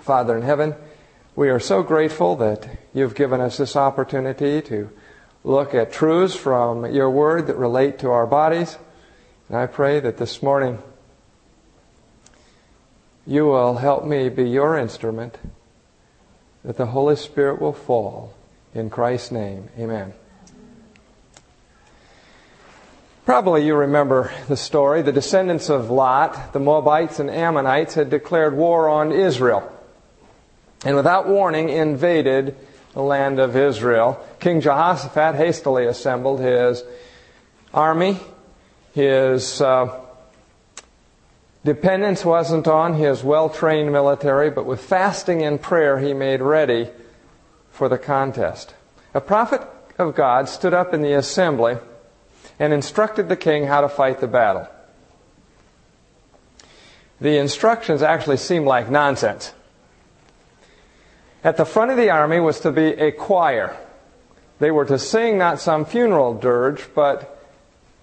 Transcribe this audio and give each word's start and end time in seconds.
Father 0.00 0.36
in 0.36 0.42
heaven, 0.42 0.74
we 1.36 1.50
are 1.50 1.60
so 1.60 1.82
grateful 1.82 2.36
that 2.36 2.68
you've 2.94 3.14
given 3.14 3.40
us 3.40 3.58
this 3.58 3.76
opportunity 3.76 4.62
to 4.62 4.90
look 5.44 5.74
at 5.74 5.92
truths 5.92 6.34
from 6.34 6.92
your 6.92 7.10
word 7.10 7.46
that 7.46 7.56
relate 7.56 7.98
to 8.00 8.10
our 8.10 8.26
bodies. 8.26 8.78
And 9.48 9.56
I 9.56 9.66
pray 9.66 10.00
that 10.00 10.16
this 10.16 10.42
morning 10.42 10.82
you 13.26 13.46
will 13.46 13.76
help 13.76 14.04
me 14.04 14.28
be 14.28 14.48
your 14.48 14.76
instrument, 14.76 15.38
that 16.64 16.76
the 16.76 16.86
Holy 16.86 17.16
Spirit 17.16 17.60
will 17.60 17.72
fall. 17.72 18.34
In 18.74 18.88
Christ's 18.88 19.32
name, 19.32 19.68
amen. 19.78 20.14
Probably 23.24 23.66
you 23.66 23.76
remember 23.76 24.32
the 24.48 24.56
story. 24.56 25.02
The 25.02 25.12
descendants 25.12 25.68
of 25.68 25.90
Lot, 25.90 26.52
the 26.52 26.60
Moabites 26.60 27.20
and 27.20 27.30
Ammonites, 27.30 27.94
had 27.94 28.10
declared 28.10 28.56
war 28.56 28.88
on 28.88 29.12
Israel. 29.12 29.70
And 30.84 30.96
without 30.96 31.28
warning, 31.28 31.68
invaded 31.68 32.56
the 32.94 33.02
land 33.02 33.38
of 33.38 33.56
Israel. 33.56 34.24
King 34.40 34.60
Jehoshaphat 34.60 35.34
hastily 35.34 35.86
assembled 35.86 36.40
his 36.40 36.82
army. 37.72 38.18
His 38.92 39.60
uh, 39.60 40.00
dependence 41.64 42.24
wasn't 42.24 42.66
on 42.66 42.94
his 42.94 43.22
well 43.22 43.48
trained 43.48 43.92
military, 43.92 44.50
but 44.50 44.66
with 44.66 44.80
fasting 44.80 45.42
and 45.42 45.60
prayer, 45.60 45.98
he 45.98 46.14
made 46.14 46.40
ready 46.40 46.88
for 47.70 47.88
the 47.88 47.98
contest. 47.98 48.74
A 49.14 49.20
prophet 49.20 49.62
of 49.98 50.14
God 50.14 50.48
stood 50.48 50.74
up 50.74 50.94
in 50.94 51.02
the 51.02 51.12
assembly 51.12 51.76
and 52.58 52.72
instructed 52.72 53.28
the 53.28 53.36
king 53.36 53.66
how 53.66 53.80
to 53.80 53.88
fight 53.88 54.20
the 54.20 54.26
battle. 54.26 54.66
The 57.20 57.36
instructions 57.36 58.02
actually 58.02 58.38
seem 58.38 58.64
like 58.64 58.90
nonsense. 58.90 59.52
At 61.42 61.56
the 61.56 61.64
front 61.64 61.90
of 61.90 61.96
the 61.96 62.10
army 62.10 62.38
was 62.40 62.60
to 62.60 62.70
be 62.70 62.88
a 62.88 63.12
choir. 63.12 63.76
They 64.58 64.70
were 64.70 64.84
to 64.84 64.98
sing 64.98 65.38
not 65.38 65.58
some 65.58 65.86
funeral 65.86 66.34
dirge, 66.34 66.86
but 66.94 67.38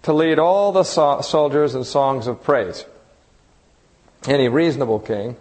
to 0.04 0.14
lead 0.14 0.40
all 0.40 0.72
the 0.72 0.84
so- 0.84 1.22
soldiers 1.22 1.76
in 1.76 1.84
songs 1.84 2.28
of 2.28 2.44
praise. 2.44 2.86
Any 4.28 4.48
reasonable 4.48 5.00
king 5.00 5.36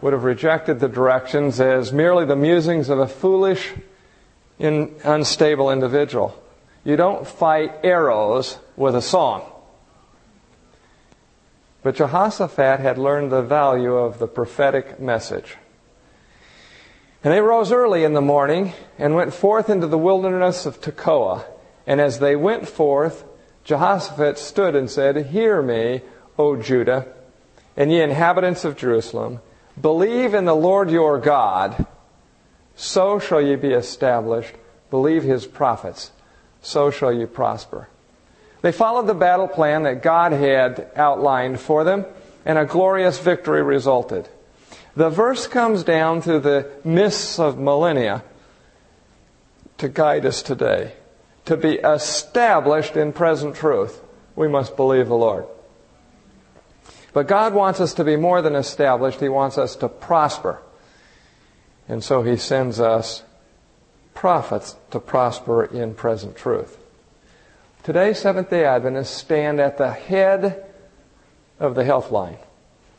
would 0.00 0.12
have 0.12 0.24
rejected 0.24 0.80
the 0.80 0.88
directions 0.88 1.60
as 1.60 1.92
merely 1.92 2.24
the 2.24 2.34
musings 2.34 2.88
of 2.88 2.98
a 2.98 3.06
foolish, 3.06 3.72
in, 4.58 4.94
unstable 5.04 5.70
individual. 5.70 6.36
You 6.82 6.96
don't 6.96 7.26
fight 7.26 7.72
arrows 7.84 8.58
with 8.76 8.96
a 8.96 9.02
song. 9.02 9.42
But 11.82 11.96
Jehoshaphat 11.96 12.80
had 12.80 12.98
learned 12.98 13.30
the 13.30 13.42
value 13.42 13.94
of 13.94 14.18
the 14.18 14.26
prophetic 14.26 15.00
message. 15.00 15.56
And 17.24 17.32
they 17.32 17.40
rose 17.40 17.70
early 17.70 18.02
in 18.02 18.14
the 18.14 18.20
morning 18.20 18.72
and 18.98 19.14
went 19.14 19.32
forth 19.32 19.70
into 19.70 19.86
the 19.86 19.98
wilderness 19.98 20.66
of 20.66 20.80
Tekoa. 20.80 21.44
And 21.86 22.00
as 22.00 22.18
they 22.18 22.34
went 22.34 22.68
forth, 22.68 23.24
Jehoshaphat 23.64 24.38
stood 24.38 24.74
and 24.74 24.90
said, 24.90 25.26
Hear 25.26 25.62
me, 25.62 26.02
O 26.38 26.56
Judah, 26.56 27.06
and 27.76 27.92
ye 27.92 28.00
inhabitants 28.00 28.64
of 28.64 28.76
Jerusalem. 28.76 29.40
Believe 29.80 30.34
in 30.34 30.44
the 30.44 30.54
Lord 30.54 30.90
your 30.90 31.18
God, 31.18 31.86
so 32.74 33.18
shall 33.18 33.40
ye 33.40 33.56
be 33.56 33.72
established. 33.72 34.54
Believe 34.90 35.22
his 35.22 35.46
prophets, 35.46 36.10
so 36.60 36.90
shall 36.90 37.12
ye 37.12 37.24
prosper. 37.24 37.88
They 38.62 38.72
followed 38.72 39.06
the 39.06 39.14
battle 39.14 39.48
plan 39.48 39.84
that 39.84 40.02
God 40.02 40.32
had 40.32 40.90
outlined 40.96 41.60
for 41.60 41.84
them, 41.84 42.04
and 42.44 42.58
a 42.58 42.64
glorious 42.66 43.18
victory 43.18 43.62
resulted. 43.62 44.28
The 44.94 45.10
verse 45.10 45.46
comes 45.46 45.84
down 45.84 46.20
through 46.20 46.40
the 46.40 46.70
mists 46.84 47.38
of 47.38 47.58
millennia 47.58 48.22
to 49.78 49.88
guide 49.88 50.26
us 50.26 50.42
today. 50.42 50.92
To 51.46 51.56
be 51.56 51.74
established 51.74 52.96
in 52.96 53.12
present 53.12 53.56
truth, 53.56 54.00
we 54.36 54.48
must 54.48 54.76
believe 54.76 55.08
the 55.08 55.16
Lord. 55.16 55.46
But 57.12 57.26
God 57.26 57.54
wants 57.54 57.80
us 57.80 57.94
to 57.94 58.04
be 58.04 58.16
more 58.16 58.42
than 58.42 58.54
established, 58.54 59.20
He 59.20 59.28
wants 59.28 59.58
us 59.58 59.76
to 59.76 59.88
prosper. 59.88 60.60
And 61.88 62.04
so 62.04 62.22
He 62.22 62.36
sends 62.36 62.80
us 62.80 63.22
prophets 64.14 64.76
to 64.90 65.00
prosper 65.00 65.64
in 65.64 65.94
present 65.94 66.36
truth. 66.36 66.78
Today, 67.82 68.14
Seventh 68.14 68.50
day 68.50 68.64
Adventists 68.64 69.10
stand 69.10 69.58
at 69.58 69.78
the 69.78 69.90
head 69.90 70.64
of 71.58 71.74
the 71.74 71.84
health 71.84 72.12
line. 72.12 72.38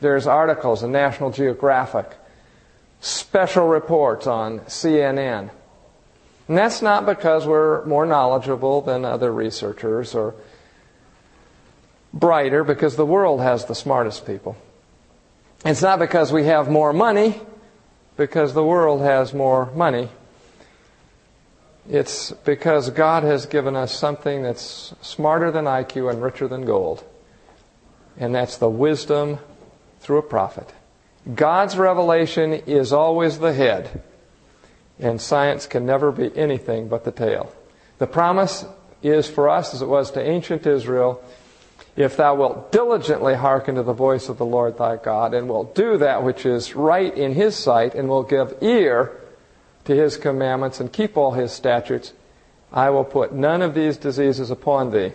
There's 0.04 0.28
articles 0.28 0.84
in 0.84 0.92
National 0.92 1.32
Geographic, 1.32 2.12
special 3.00 3.68
reports 3.68 4.28
on 4.28 4.60
CNN. 4.68 5.50
And 6.50 6.58
that's 6.58 6.82
not 6.82 7.06
because 7.06 7.48
we're 7.48 7.86
more 7.86 8.06
knowledgeable 8.06 8.82
than 8.82 9.06
other 9.06 9.32
researchers 9.32 10.14
or 10.14 10.36
brighter, 12.14 12.66
because 12.66 12.98
the 12.98 13.06
world 13.06 13.40
has 13.40 13.64
the 13.64 13.76
smartest 13.76 14.28
people. 14.28 14.58
It's 15.64 15.82
not 15.82 16.00
because 16.00 16.34
we 16.34 16.48
have 16.48 16.70
more 16.70 16.92
money, 16.92 17.40
because 18.18 18.54
the 18.54 18.64
world 18.64 19.00
has 19.00 19.34
more 19.34 19.72
money. 19.74 20.10
It's 21.90 22.32
because 22.32 22.90
God 22.90 23.24
has 23.24 23.46
given 23.46 23.78
us 23.78 23.98
something 23.98 24.44
that's 24.44 24.94
smarter 25.02 25.50
than 25.50 25.64
IQ 25.64 26.12
and 26.12 26.22
richer 26.22 26.50
than 26.50 26.66
gold. 26.66 27.06
And 28.18 28.36
that's 28.36 28.58
the 28.58 28.70
wisdom 28.70 29.40
through 30.04 30.18
a 30.18 30.22
prophet. 30.22 30.74
God's 31.34 31.78
revelation 31.78 32.54
is 32.54 32.92
always 32.92 33.40
the 33.40 33.54
head, 33.54 34.04
and 35.00 35.20
science 35.20 35.66
can 35.66 35.86
never 35.86 36.12
be 36.12 36.38
anything 36.38 36.90
but 36.90 37.06
the 37.06 37.12
tail. 37.12 37.52
The 37.98 38.08
promise 38.08 38.66
is 39.02 39.30
for 39.30 39.50
us, 39.50 39.74
as 39.74 39.82
it 39.82 39.88
was 39.88 40.12
to 40.12 40.22
ancient 40.22 40.68
Israel, 40.68 41.24
if 41.96 42.18
thou 42.18 42.36
wilt 42.36 42.72
diligently 42.72 43.36
hearken 43.36 43.76
to 43.76 43.84
the 43.84 43.94
voice 43.94 44.28
of 44.28 44.38
the 44.38 44.46
Lord 44.46 44.78
thy 44.78 44.98
God, 44.98 45.34
and 45.34 45.48
wilt 45.48 45.74
do 45.74 45.98
that 45.98 46.24
which 46.24 46.46
is 46.46 46.76
right 46.76 47.16
in 47.16 47.34
his 47.34 47.56
sight, 47.56 47.96
and 47.96 48.10
will 48.10 48.24
give 48.24 48.58
ear 48.62 49.14
to 49.86 49.96
his 49.96 50.18
commandments, 50.18 50.82
and 50.82 50.92
keep 50.92 51.16
all 51.16 51.32
his 51.32 51.54
statutes, 51.54 52.12
I 52.74 52.90
will 52.90 53.06
put 53.06 53.32
none 53.32 53.62
of 53.62 53.74
these 53.74 53.96
diseases 53.96 54.52
upon 54.52 54.92
thee, 54.92 55.14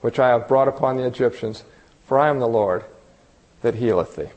which 0.00 0.18
I 0.18 0.28
have 0.28 0.48
brought 0.48 0.68
upon 0.68 0.96
the 0.96 1.06
Egyptians, 1.06 1.64
for 2.06 2.18
I 2.18 2.30
am 2.30 2.38
the 2.38 2.48
Lord 2.48 2.84
that 3.62 3.76
healeth 3.76 4.16
thee. 4.16 4.30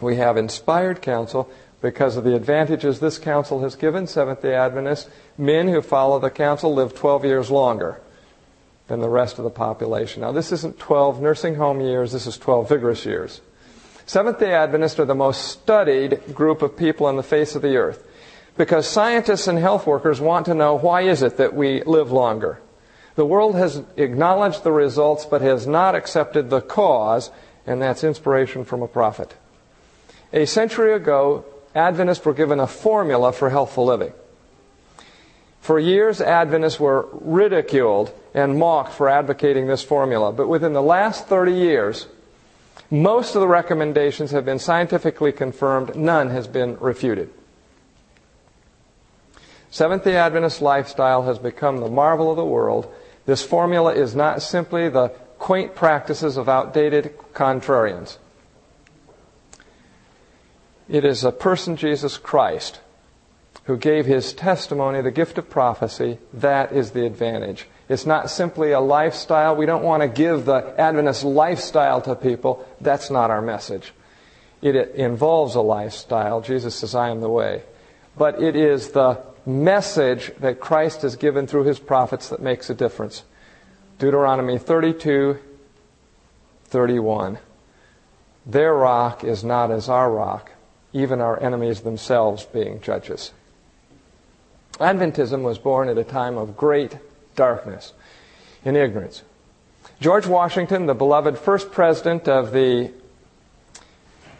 We 0.00 0.16
have 0.16 0.36
inspired 0.36 1.02
counsel 1.02 1.50
because 1.80 2.16
of 2.16 2.24
the 2.24 2.34
advantages 2.34 3.00
this 3.00 3.18
counsel 3.18 3.62
has 3.62 3.74
given 3.74 4.06
Seventh 4.06 4.42
day 4.42 4.54
Adventists. 4.54 5.08
Men 5.38 5.68
who 5.68 5.82
follow 5.82 6.18
the 6.18 6.30
counsel 6.30 6.74
live 6.74 6.94
12 6.94 7.24
years 7.24 7.50
longer 7.50 8.00
than 8.88 9.00
the 9.00 9.08
rest 9.08 9.38
of 9.38 9.44
the 9.44 9.50
population. 9.50 10.22
Now, 10.22 10.32
this 10.32 10.52
isn't 10.52 10.78
12 10.78 11.20
nursing 11.20 11.54
home 11.54 11.80
years, 11.80 12.12
this 12.12 12.26
is 12.26 12.36
12 12.36 12.68
vigorous 12.68 13.06
years. 13.06 13.40
Seventh 14.04 14.40
day 14.40 14.52
Adventists 14.52 14.98
are 14.98 15.04
the 15.04 15.14
most 15.14 15.48
studied 15.48 16.34
group 16.34 16.62
of 16.62 16.76
people 16.76 17.06
on 17.06 17.16
the 17.16 17.22
face 17.22 17.54
of 17.54 17.62
the 17.62 17.76
earth 17.76 18.06
because 18.56 18.86
scientists 18.86 19.46
and 19.46 19.58
health 19.58 19.86
workers 19.86 20.20
want 20.20 20.46
to 20.46 20.54
know 20.54 20.74
why 20.74 21.02
is 21.02 21.22
it 21.22 21.36
that 21.36 21.54
we 21.54 21.82
live 21.84 22.10
longer. 22.10 22.60
The 23.14 23.24
world 23.24 23.54
has 23.54 23.82
acknowledged 23.96 24.64
the 24.64 24.72
results 24.72 25.24
but 25.24 25.40
has 25.40 25.66
not 25.66 25.94
accepted 25.94 26.50
the 26.50 26.60
cause 26.60 27.30
and 27.66 27.80
that's 27.80 28.04
inspiration 28.04 28.64
from 28.64 28.82
a 28.82 28.88
prophet. 28.88 29.34
A 30.32 30.46
century 30.46 30.94
ago, 30.94 31.44
Adventists 31.74 32.24
were 32.24 32.34
given 32.34 32.60
a 32.60 32.66
formula 32.66 33.32
for 33.32 33.50
healthful 33.50 33.84
living. 33.84 34.12
For 35.60 35.78
years, 35.78 36.20
Adventists 36.20 36.80
were 36.80 37.08
ridiculed 37.12 38.12
and 38.34 38.58
mocked 38.58 38.92
for 38.92 39.08
advocating 39.08 39.66
this 39.66 39.82
formula, 39.82 40.32
but 40.32 40.48
within 40.48 40.72
the 40.72 40.82
last 40.82 41.26
30 41.26 41.52
years, 41.52 42.06
most 42.90 43.34
of 43.34 43.40
the 43.40 43.48
recommendations 43.48 44.32
have 44.32 44.44
been 44.44 44.58
scientifically 44.58 45.32
confirmed, 45.32 45.94
none 45.94 46.30
has 46.30 46.48
been 46.48 46.76
refuted. 46.78 47.30
Seventh 49.70 50.02
day 50.02 50.16
Adventist 50.16 50.60
lifestyle 50.60 51.22
has 51.22 51.38
become 51.38 51.78
the 51.78 51.88
marvel 51.88 52.30
of 52.30 52.36
the 52.36 52.44
world. 52.44 52.92
This 53.26 53.42
formula 53.42 53.94
is 53.94 54.16
not 54.16 54.42
simply 54.42 54.88
the 54.88 55.12
quaint 55.40 55.74
practices 55.74 56.36
of 56.36 56.48
outdated 56.48 57.16
contrarians. 57.32 58.18
It 60.88 61.04
is 61.04 61.24
a 61.24 61.32
person, 61.32 61.76
Jesus 61.76 62.18
Christ, 62.18 62.78
who 63.64 63.76
gave 63.76 64.06
his 64.06 64.32
testimony, 64.32 65.00
the 65.00 65.10
gift 65.10 65.38
of 65.38 65.48
prophecy. 65.48 66.18
That 66.34 66.72
is 66.72 66.90
the 66.90 67.06
advantage. 67.06 67.66
It's 67.88 68.06
not 68.06 68.30
simply 68.30 68.72
a 68.72 68.80
lifestyle. 68.80 69.56
We 69.56 69.66
don't 69.66 69.82
want 69.82 70.02
to 70.02 70.08
give 70.08 70.44
the 70.44 70.74
Adventist 70.78 71.24
lifestyle 71.24 72.02
to 72.02 72.14
people. 72.14 72.64
That's 72.80 73.10
not 73.10 73.30
our 73.30 73.42
message. 73.42 73.92
It 74.62 74.76
involves 74.94 75.54
a 75.54 75.62
lifestyle. 75.62 76.42
Jesus 76.42 76.74
says, 76.74 76.94
I 76.94 77.08
am 77.08 77.20
the 77.20 77.30
way. 77.30 77.62
But 78.16 78.42
it 78.42 78.56
is 78.56 78.90
the 78.90 79.22
message 79.46 80.32
that 80.40 80.60
Christ 80.60 81.02
has 81.02 81.16
given 81.16 81.46
through 81.46 81.64
his 81.64 81.78
prophets 81.78 82.28
that 82.28 82.42
makes 82.42 82.68
a 82.68 82.74
difference. 82.74 83.22
Deuteronomy 84.00 84.56
32, 84.56 85.38
31. 86.64 87.38
Their 88.46 88.74
rock 88.74 89.22
is 89.22 89.44
not 89.44 89.70
as 89.70 89.90
our 89.90 90.10
rock, 90.10 90.52
even 90.94 91.20
our 91.20 91.38
enemies 91.40 91.82
themselves 91.82 92.46
being 92.46 92.80
judges. 92.80 93.32
Adventism 94.78 95.42
was 95.42 95.58
born 95.58 95.90
at 95.90 95.98
a 95.98 96.04
time 96.04 96.38
of 96.38 96.56
great 96.56 96.96
darkness 97.36 97.92
and 98.64 98.74
ignorance. 98.74 99.22
George 100.00 100.26
Washington, 100.26 100.86
the 100.86 100.94
beloved 100.94 101.36
first 101.36 101.70
president 101.70 102.26
of 102.26 102.52
the 102.52 102.90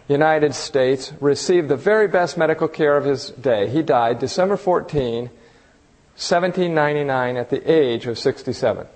United 0.09 0.55
States, 0.55 1.13
received 1.21 1.69
the 1.69 1.77
very 1.77 2.09
best 2.09 2.39
medical 2.39 2.67
care 2.67 2.97
of 2.97 3.05
his 3.05 3.29
day. 3.33 3.69
He 3.69 3.83
died 3.83 4.21
December 4.21 4.57
14, 4.57 5.25
1799, 5.25 7.37
at 7.37 7.51
the 7.51 7.71
age 7.71 8.07
of 8.07 8.19
67. 8.19 8.87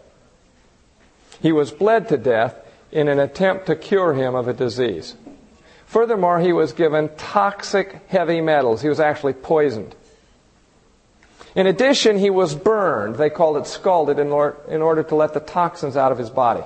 He 1.45 1.53
was 1.53 1.71
bled 1.71 2.09
to 2.09 2.17
death 2.17 2.57
in 2.91 3.07
an 3.07 3.21
attempt 3.21 3.67
to 3.67 3.77
cure 3.77 4.15
him 4.15 4.35
of 4.35 4.49
a 4.49 4.55
disease. 4.55 5.15
Furthermore, 5.85 6.41
he 6.41 6.55
was 6.55 6.73
given 6.73 7.11
toxic 7.19 8.01
heavy 8.09 8.41
metals. 8.41 8.81
He 8.81 8.89
was 8.89 8.99
actually 8.99 9.35
poisoned. 9.35 9.95
In 11.55 11.67
addition, 11.67 12.17
he 12.17 12.31
was 12.31 12.55
burned. 12.55 13.17
They 13.17 13.29
called 13.29 13.59
it 13.59 13.67
scalded 13.67 14.19
in, 14.19 14.29
or, 14.29 14.57
in 14.69 14.81
order 14.81 15.03
to 15.03 15.15
let 15.15 15.35
the 15.35 15.41
toxins 15.41 15.99
out 15.99 16.13
of 16.13 16.17
his 16.17 16.31
body. 16.31 16.65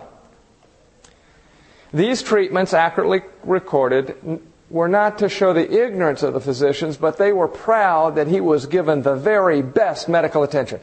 These 1.92 2.22
treatments, 2.22 2.72
accurately 2.72 3.22
recorded, 3.42 4.40
were 4.70 4.86
not 4.86 5.18
to 5.18 5.28
show 5.28 5.52
the 5.52 5.84
ignorance 5.84 6.22
of 6.22 6.34
the 6.34 6.40
physicians, 6.40 6.96
but 6.96 7.18
they 7.18 7.32
were 7.32 7.48
proud 7.48 8.14
that 8.14 8.28
he 8.28 8.40
was 8.40 8.66
given 8.66 9.02
the 9.02 9.16
very 9.16 9.60
best 9.60 10.08
medical 10.08 10.44
attention 10.44 10.78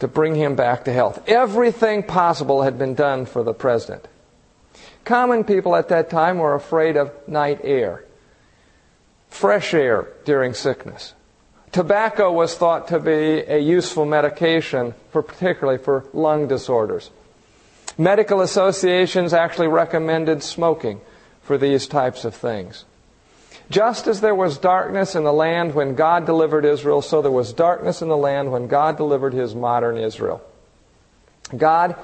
to 0.00 0.08
bring 0.08 0.34
him 0.34 0.56
back 0.56 0.84
to 0.84 0.92
health. 0.92 1.22
Everything 1.28 2.02
possible 2.02 2.62
had 2.62 2.78
been 2.78 2.94
done 2.94 3.26
for 3.26 3.42
the 3.42 3.54
president. 3.54 4.06
Common 5.04 5.44
people 5.44 5.76
at 5.76 5.88
that 5.88 6.10
time 6.10 6.38
were 6.38 6.54
afraid 6.54 6.96
of 6.96 7.12
night 7.26 7.60
air, 7.62 8.04
fresh 9.28 9.72
air 9.72 10.08
during 10.24 10.52
sickness. 10.54 11.14
Tobacco 11.72 12.32
was 12.32 12.56
thought 12.56 12.88
to 12.88 12.98
be 12.98 13.40
a 13.40 13.58
useful 13.58 14.04
medication, 14.04 14.94
for, 15.10 15.22
particularly 15.22 15.78
for 15.78 16.04
lung 16.12 16.48
disorders. 16.48 17.10
Medical 17.96 18.40
associations 18.40 19.32
actually 19.32 19.68
recommended 19.68 20.42
smoking 20.42 21.00
for 21.42 21.58
these 21.58 21.86
types 21.86 22.24
of 22.24 22.34
things. 22.34 22.84
Just 23.70 24.08
as 24.08 24.20
there 24.20 24.34
was 24.34 24.58
darkness 24.58 25.14
in 25.14 25.22
the 25.22 25.32
land 25.32 25.74
when 25.74 25.94
God 25.94 26.26
delivered 26.26 26.64
Israel, 26.64 27.02
so 27.02 27.22
there 27.22 27.30
was 27.30 27.52
darkness 27.52 28.02
in 28.02 28.08
the 28.08 28.16
land 28.16 28.50
when 28.50 28.66
God 28.66 28.96
delivered 28.96 29.32
his 29.32 29.54
modern 29.54 29.96
Israel. 29.96 30.42
God, 31.56 31.96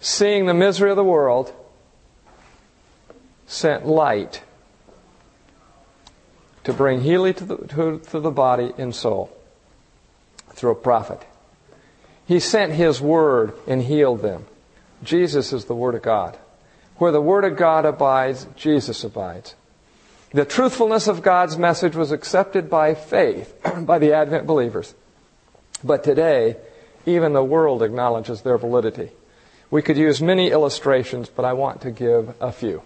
seeing 0.00 0.46
the 0.46 0.54
misery 0.54 0.90
of 0.90 0.96
the 0.96 1.04
world, 1.04 1.52
sent 3.46 3.86
light 3.86 4.42
to 6.64 6.72
bring 6.72 7.00
healing 7.00 7.34
to 7.34 7.44
the, 7.44 7.56
to, 7.56 7.98
to 8.10 8.20
the 8.20 8.30
body 8.30 8.72
and 8.78 8.94
soul 8.94 9.36
through 10.50 10.72
a 10.72 10.76
prophet. 10.76 11.24
He 12.26 12.40
sent 12.40 12.72
His 12.72 13.00
Word 13.00 13.52
and 13.66 13.82
healed 13.82 14.22
them. 14.22 14.46
Jesus 15.02 15.52
is 15.52 15.66
the 15.66 15.74
Word 15.74 15.94
of 15.94 16.02
God. 16.02 16.38
Where 16.96 17.12
the 17.12 17.20
Word 17.20 17.44
of 17.44 17.56
God 17.56 17.84
abides, 17.84 18.46
Jesus 18.56 19.04
abides. 19.04 19.54
The 20.34 20.44
truthfulness 20.44 21.06
of 21.06 21.22
God's 21.22 21.56
message 21.56 21.94
was 21.94 22.10
accepted 22.10 22.68
by 22.68 22.94
faith 22.94 23.56
by 23.78 24.00
the 24.00 24.12
Advent 24.12 24.48
believers. 24.48 24.92
But 25.84 26.02
today, 26.02 26.56
even 27.06 27.34
the 27.34 27.44
world 27.44 27.84
acknowledges 27.84 28.42
their 28.42 28.58
validity. 28.58 29.10
We 29.70 29.80
could 29.80 29.96
use 29.96 30.20
many 30.20 30.50
illustrations, 30.50 31.28
but 31.28 31.44
I 31.44 31.52
want 31.52 31.82
to 31.82 31.92
give 31.92 32.34
a 32.40 32.50
few. 32.50 32.82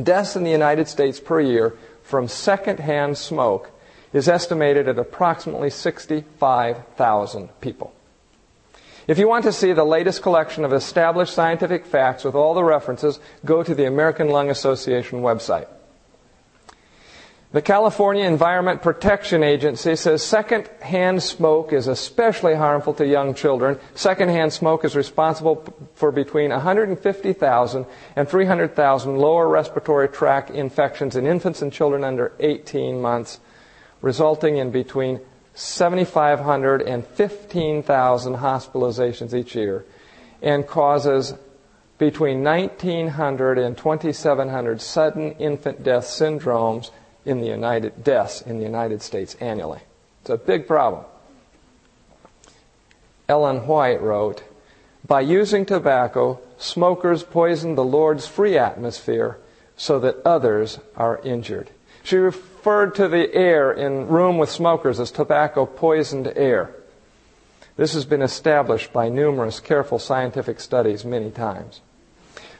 Deaths 0.00 0.36
in 0.36 0.44
the 0.44 0.50
United 0.52 0.86
States 0.86 1.18
per 1.18 1.40
year 1.40 1.74
from 2.04 2.28
secondhand 2.28 3.18
smoke 3.18 3.72
is 4.12 4.28
estimated 4.28 4.86
at 4.86 4.98
approximately 4.98 5.70
65,000 5.70 7.60
people. 7.60 7.91
If 9.08 9.18
you 9.18 9.28
want 9.28 9.44
to 9.44 9.52
see 9.52 9.72
the 9.72 9.84
latest 9.84 10.22
collection 10.22 10.64
of 10.64 10.72
established 10.72 11.34
scientific 11.34 11.86
facts 11.86 12.24
with 12.24 12.34
all 12.34 12.54
the 12.54 12.62
references, 12.62 13.18
go 13.44 13.62
to 13.62 13.74
the 13.74 13.86
American 13.86 14.28
Lung 14.28 14.48
Association 14.48 15.22
website. 15.22 15.66
The 17.52 17.60
California 17.60 18.24
Environment 18.24 18.80
Protection 18.80 19.42
Agency 19.42 19.94
says 19.96 20.22
secondhand 20.22 21.22
smoke 21.22 21.74
is 21.74 21.86
especially 21.86 22.54
harmful 22.54 22.94
to 22.94 23.06
young 23.06 23.34
children. 23.34 23.78
Secondhand 23.94 24.54
smoke 24.54 24.86
is 24.86 24.96
responsible 24.96 25.62
for 25.94 26.10
between 26.12 26.50
150,000 26.50 27.86
and 28.16 28.28
300,000 28.28 29.18
lower 29.18 29.48
respiratory 29.48 30.08
tract 30.08 30.48
infections 30.48 31.14
in 31.14 31.26
infants 31.26 31.60
and 31.60 31.70
children 31.70 32.04
under 32.04 32.32
18 32.40 33.02
months, 33.02 33.38
resulting 34.00 34.56
in 34.56 34.70
between 34.70 35.20
7,500 35.54 36.82
and 36.82 37.06
15,000 37.06 38.36
hospitalizations 38.36 39.34
each 39.34 39.54
year, 39.54 39.84
and 40.40 40.66
causes 40.66 41.34
between 41.98 42.42
1,900 42.42 43.58
and 43.58 43.76
2,700 43.76 44.80
sudden 44.80 45.32
infant 45.32 45.84
death 45.84 46.04
syndromes 46.04 46.90
in 47.24 47.40
the 47.40 47.46
United 47.46 48.02
deaths 48.02 48.40
in 48.42 48.58
the 48.58 48.64
United 48.64 49.02
States 49.02 49.36
annually. 49.40 49.80
It's 50.22 50.30
a 50.30 50.36
big 50.36 50.66
problem. 50.66 51.04
Ellen 53.28 53.66
White 53.66 54.02
wrote, 54.02 54.42
by 55.06 55.20
using 55.20 55.66
tobacco, 55.66 56.40
smokers 56.58 57.22
poison 57.22 57.74
the 57.74 57.84
Lord's 57.84 58.26
free 58.26 58.56
atmosphere 58.56 59.38
so 59.76 59.98
that 60.00 60.16
others 60.24 60.78
are 60.96 61.20
injured. 61.24 61.70
She 62.02 62.16
referred 62.62 62.94
to 62.94 63.08
the 63.08 63.34
air 63.34 63.72
in 63.72 64.06
room 64.06 64.38
with 64.38 64.48
smokers 64.48 65.00
as 65.00 65.10
tobacco 65.10 65.66
poisoned 65.66 66.32
air. 66.36 66.72
This 67.76 67.92
has 67.94 68.04
been 68.04 68.22
established 68.22 68.92
by 68.92 69.08
numerous 69.08 69.58
careful 69.58 69.98
scientific 69.98 70.60
studies 70.60 71.04
many 71.04 71.32
times. 71.32 71.80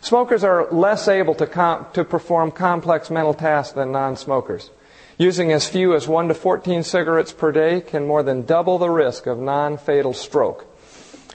Smokers 0.00 0.43
are 0.43 0.66
less 0.72 1.06
able 1.06 1.37
to, 1.37 1.46
com- 1.46 1.87
to 1.93 2.02
perform 2.02 2.50
complex 2.50 3.10
mental 3.10 3.32
tasks 3.32 3.75
than 3.75 3.93
non 3.93 4.16
smokers. 4.16 4.70
Using 5.19 5.52
as 5.52 5.69
few 5.69 5.94
as 5.94 6.08
1 6.08 6.26
to 6.26 6.34
14 6.34 6.82
cigarettes 6.82 7.32
per 7.32 7.52
day 7.52 7.81
can 7.81 8.04
more 8.04 8.25
than 8.25 8.43
double 8.43 8.78
the 8.78 8.90
risk 8.90 9.28
of 9.28 9.38
non 9.38 9.78
fatal 9.78 10.14
stroke, 10.14 10.64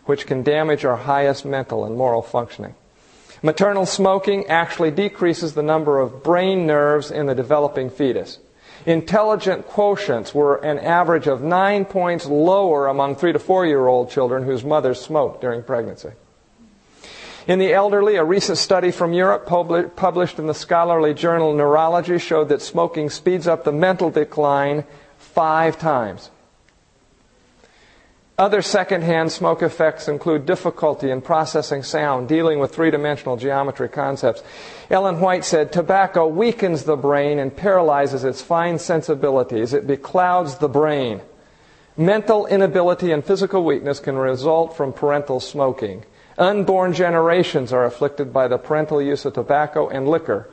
which 0.08 0.28
can 0.28 0.44
damage 0.44 0.84
our 0.84 0.98
highest 0.98 1.46
mental 1.46 1.86
and 1.86 1.96
moral 1.96 2.22
functioning. 2.22 2.76
Maternal 3.42 3.86
smoking 3.86 4.46
actually 4.48 4.92
decreases 4.92 5.54
the 5.54 5.64
number 5.64 6.02
of 6.02 6.22
brain 6.22 6.68
nerves 6.68 7.12
in 7.12 7.28
the 7.28 7.36
developing 7.36 7.90
fetus. 7.90 8.40
Intelligent 8.88 9.68
quotients 9.68 10.34
were 10.34 10.56
an 10.64 10.80
average 10.80 11.28
of 11.28 11.42
nine 11.42 11.84
points 11.84 12.26
lower 12.26 12.88
among 12.88 13.18
three 13.18 13.34
to 13.34 13.40
four 13.40 13.66
year 13.66 13.86
old 13.86 14.10
children 14.10 14.44
whose 14.44 14.64
mothers 14.64 15.02
smoked 15.02 15.42
during 15.42 15.62
pregnancy. 15.62 16.12
In 17.48 17.60
the 17.60 17.74
elderly, 17.74 18.16
a 18.16 18.24
recent 18.24 18.58
study 18.58 18.92
from 18.92 19.12
Europe 19.12 19.46
published 19.46 20.40
in 20.40 20.48
the 20.48 20.54
scholarly 20.54 21.14
journal 21.14 21.54
Neurology 21.54 22.18
showed 22.18 22.48
that 22.48 22.62
smoking 22.62 23.10
speeds 23.10 23.46
up 23.46 23.66
the 23.66 23.74
mental 23.74 24.10
decline 24.10 24.86
five 25.18 25.78
times. 25.78 26.32
Other 28.40 28.62
secondhand 28.62 29.32
smoke 29.32 29.64
effects 29.64 30.08
include 30.08 30.46
difficulty 30.46 31.10
in 31.10 31.22
processing 31.22 31.82
sound, 31.82 32.28
dealing 32.28 32.60
with 32.60 32.72
three 32.72 32.92
dimensional 32.92 33.36
geometry 33.36 33.90
concepts. 33.90 34.44
Ellen 34.92 35.20
White 35.20 35.44
said 35.44 35.72
tobacco 35.72 36.28
weakens 36.28 36.84
the 36.84 36.96
brain 36.96 37.40
and 37.40 37.58
paralyzes 37.58 38.24
its 38.24 38.44
fine 38.44 38.78
sensibilities. 38.78 39.74
It 39.74 39.88
beclouds 39.88 40.60
the 40.60 40.70
brain. 40.70 41.22
Mental 41.98 42.46
inability 42.46 43.12
and 43.12 43.26
physical 43.26 43.64
weakness 43.64 44.00
can 44.00 44.16
result 44.16 44.78
from 44.78 44.94
parental 44.94 45.40
smoking. 45.40 46.06
Unborn 46.38 46.94
generations 46.94 47.74
are 47.74 47.86
afflicted 47.86 48.32
by 48.32 48.48
the 48.48 48.60
parental 48.60 49.02
use 49.02 49.26
of 49.26 49.34
tobacco 49.34 49.90
and 49.90 50.08
liquor. 50.08 50.48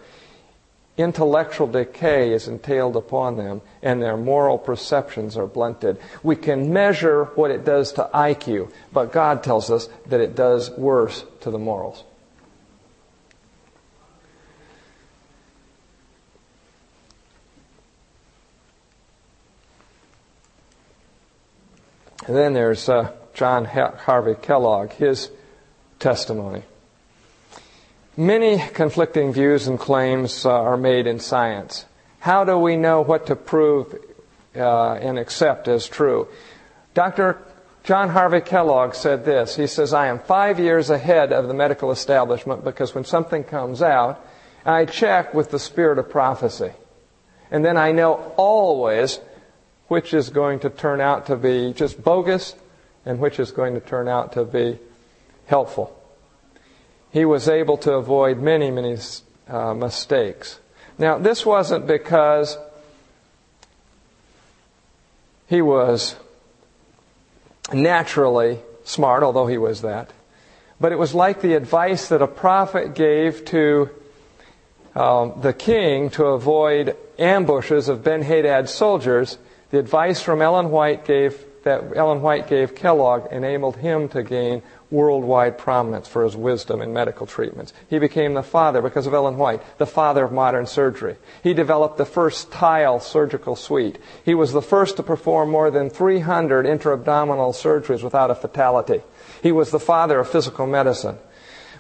Intellectual 0.97 1.67
decay 1.67 2.33
is 2.33 2.47
entailed 2.47 2.95
upon 2.95 3.37
them, 3.37 3.63
and 3.83 4.01
their 4.01 4.17
moral 4.17 4.59
perceptions 4.59 5.37
are 5.37 5.47
blunted. 5.47 5.99
We 6.23 6.37
can 6.37 6.73
measure 6.73 7.25
what 7.35 7.51
it 7.51 7.65
does 7.65 7.93
to 7.95 8.09
IQ, 8.15 8.73
but 8.93 9.13
God 9.13 9.43
tells 9.43 9.71
us 9.71 9.89
that 10.07 10.21
it 10.21 10.37
does 10.37 10.71
worse 10.71 11.25
to 11.41 11.51
the 11.51 11.59
morals. 11.59 12.05
And 22.27 22.37
then 22.37 22.55
there's 22.55 22.89
uh, 22.89 23.13
John 23.35 23.65
Harvey 23.65 24.35
Kellogg. 24.41 24.93
His 24.93 25.31
testimony. 25.99 26.63
Many 28.17 28.59
conflicting 28.59 29.33
views 29.33 29.67
and 29.67 29.77
claims 29.77 30.47
uh, 30.47 30.53
are 30.53 30.77
made 30.77 31.09
in 31.09 31.19
science. 31.19 31.85
How 32.21 32.45
do 32.45 32.57
we 32.57 32.77
know 32.77 33.01
what 33.01 33.27
to 33.27 33.35
prove 33.35 33.93
uh, 34.55 34.93
and 34.95 35.19
accept 35.19 35.67
as 35.67 35.89
true? 35.89 36.29
Dr. 36.95 37.39
John 37.83 38.11
Harvey 38.11 38.41
Kellogg 38.41 38.95
said 38.95 39.25
this. 39.25 39.57
He 39.57 39.67
says, 39.67 39.93
I 39.93 40.07
am 40.07 40.21
five 40.21 40.61
years 40.61 40.91
ahead 40.91 41.33
of 41.33 41.49
the 41.49 41.55
medical 41.55 41.91
establishment 41.91 42.63
because 42.63 42.95
when 42.95 43.05
something 43.05 43.43
comes 43.43 43.83
out, 43.83 44.25
I 44.65 44.85
check 44.85 45.35
with 45.35 45.51
the 45.51 45.59
spirit 45.59 45.99
of 45.99 46.09
prophecy. 46.09 46.71
And 47.51 47.65
then 47.65 47.77
I 47.77 47.91
know 47.91 48.33
always 48.37 49.19
which 49.89 50.15
is 50.15 50.31
going 50.31 50.61
to 50.61 50.71
turn 50.71 51.01
out 51.01 51.27
to 51.27 51.37
be 51.37 51.73
just 51.73 52.03
bogus 52.03 52.55
and 53.05 53.19
which 53.19 53.41
is 53.41 53.51
going 53.51 53.75
to 53.75 53.81
turn 53.81 54.07
out 54.07 54.35
to 54.35 54.45
be 54.45 54.79
helpful. 55.47 56.01
He 57.15 57.25
was 57.25 57.49
able 57.49 57.77
to 57.77 57.93
avoid 57.93 58.39
many, 58.41 58.73
many 58.73 58.97
uh, 59.47 59.73
mistakes. 59.73 60.59
Now, 60.99 61.17
this 61.17 61.47
wasn't 61.47 61.87
because 61.87 62.59
he 65.47 65.63
was 65.63 66.17
naturally 67.73 68.59
smart, 68.83 69.23
although 69.23 69.47
he 69.47 69.59
was 69.59 69.83
that. 69.83 70.11
But 70.81 70.91
it 70.91 70.99
was 70.99 71.15
like 71.15 71.41
the 71.41 71.55
advice 71.55 72.09
that 72.09 72.21
a 72.21 72.27
prophet 72.27 72.97
gave 72.97 73.45
to 73.45 73.91
um, 74.97 75.35
the 75.41 75.53
king 75.53 76.11
to 76.11 76.25
avoid 76.25 76.97
ambushes 77.17 77.89
of 77.89 78.03
Ben 78.03 78.25
Hadad's 78.25 78.75
soldiers. 78.75 79.39
The 79.71 79.79
advice 79.79 80.21
from 80.21 80.43
Ellen 80.43 80.73
White 80.73 81.05
gave 81.05 81.45
that 81.63 81.97
Ellen 81.97 82.23
White 82.23 82.49
gave 82.49 82.75
Kellogg 82.75 83.33
enabled 83.33 83.77
him 83.77 84.09
to 84.09 84.25
gain 84.25 84.63
worldwide 84.91 85.59
prominence 85.59 86.07
for 86.07 86.25
his 86.25 86.37
wisdom 86.37 86.81
in 86.81 86.93
medical 86.93 87.27
treatments. 87.27 87.73
He 87.89 87.99
became 87.99 88.35
the 88.35 88.43
father, 88.43 88.83
because 88.83 89.07
of 89.07 89.15
Ellen 89.15 89.37
White, 89.37 89.63
the 89.79 89.87
father 89.87 90.25
of 90.25 90.33
modern 90.33 90.67
surgery. 90.67 91.17
He 91.43 91.55
developed 91.55 91.97
the 91.97 92.05
first 92.05 92.51
tile 92.53 93.01
surgical 93.01 93.57
suite. 93.57 93.99
He 94.25 94.35
was 94.35 94.53
the 94.53 94.63
first 94.63 94.97
to 94.97 95.03
perform 95.03 95.51
more 95.51 95.71
than 95.71 95.91
300 95.91 96.67
intra-abdominal 96.67 97.53
surgeries 97.53 98.03
without 98.03 98.31
a 98.31 98.35
fatality. 98.35 99.03
He 99.43 99.53
was 99.53 99.71
the 99.71 99.81
father 99.81 100.21
of 100.21 100.29
physical 100.29 100.67
medicine. 100.67 101.19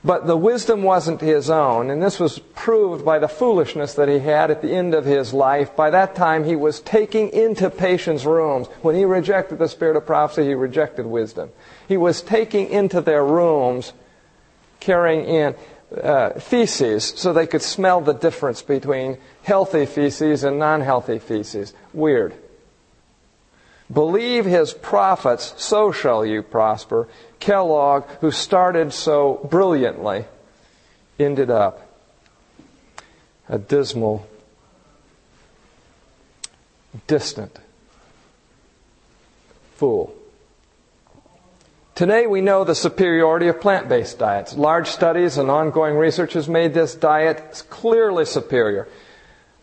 But 0.05 0.27
the 0.27 0.37
wisdom 0.37 0.83
wasn't 0.83 1.23
his 1.23 1.49
own, 1.49 1.89
and 1.89 2.03
this 2.03 2.21
was 2.21 2.39
proved 2.39 3.07
by 3.07 3.19
the 3.19 3.29
foolishness 3.29 3.95
that 3.95 4.09
he 4.09 4.19
had 4.19 4.51
at 4.51 4.61
the 4.61 4.71
end 4.71 4.93
of 4.95 5.07
his 5.07 5.33
life. 5.33 5.75
By 5.75 5.89
that 5.91 6.15
time, 6.15 6.45
he 6.45 6.57
was 6.57 6.81
taking 6.81 7.31
into 7.31 7.71
patients' 7.71 8.27
rooms. 8.27 8.67
When 8.83 8.97
he 8.97 9.07
rejected 9.07 9.59
the 9.59 9.69
spirit 9.69 9.97
of 9.97 10.05
prophecy, 10.05 10.49
he 10.49 10.55
rejected 10.55 11.07
wisdom. 11.07 11.51
He 11.89 11.97
was 11.97 12.21
taking 12.21 12.69
into 12.69 13.01
their 13.01 13.25
rooms, 13.25 13.95
carrying 14.79 15.25
in 15.25 15.55
uh, 16.03 16.39
feces 16.39 17.15
so 17.17 17.33
they 17.33 17.47
could 17.47 17.63
smell 17.63 18.03
the 18.03 18.13
difference 18.13 18.61
between 18.61 19.17
healthy 19.43 19.87
feces 19.87 20.45
and 20.45 20.59
non 20.59 20.83
healthy 20.83 21.19
feces. 21.19 21.73
Weird. 21.95 22.35
Believe 23.91 24.45
his 24.45 24.75
prophets, 24.75 25.55
so 25.57 25.93
shall 25.93 26.27
you 26.27 26.43
prosper. 26.43 27.07
Kellogg, 27.45 28.05
who 28.23 28.31
started 28.31 28.95
so 28.95 29.47
brilliantly, 29.51 30.25
ended 31.19 31.51
up 31.51 31.87
a 33.51 33.59
dismal, 33.59 34.27
distant 37.07 37.59
fool. 39.75 40.15
Today 41.95 42.27
we 42.27 42.41
know 42.41 42.65
the 42.65 42.75
superiority 42.75 43.49
of 43.49 43.61
plant-based 43.61 44.19
diets. 44.19 44.55
Large 44.57 44.89
studies 44.89 45.37
and 45.37 45.51
ongoing 45.51 45.97
research 45.97 46.33
has 46.33 46.49
made 46.49 46.73
this 46.73 46.95
diet 46.95 47.65
clearly 47.69 48.25
superior. 48.25 48.89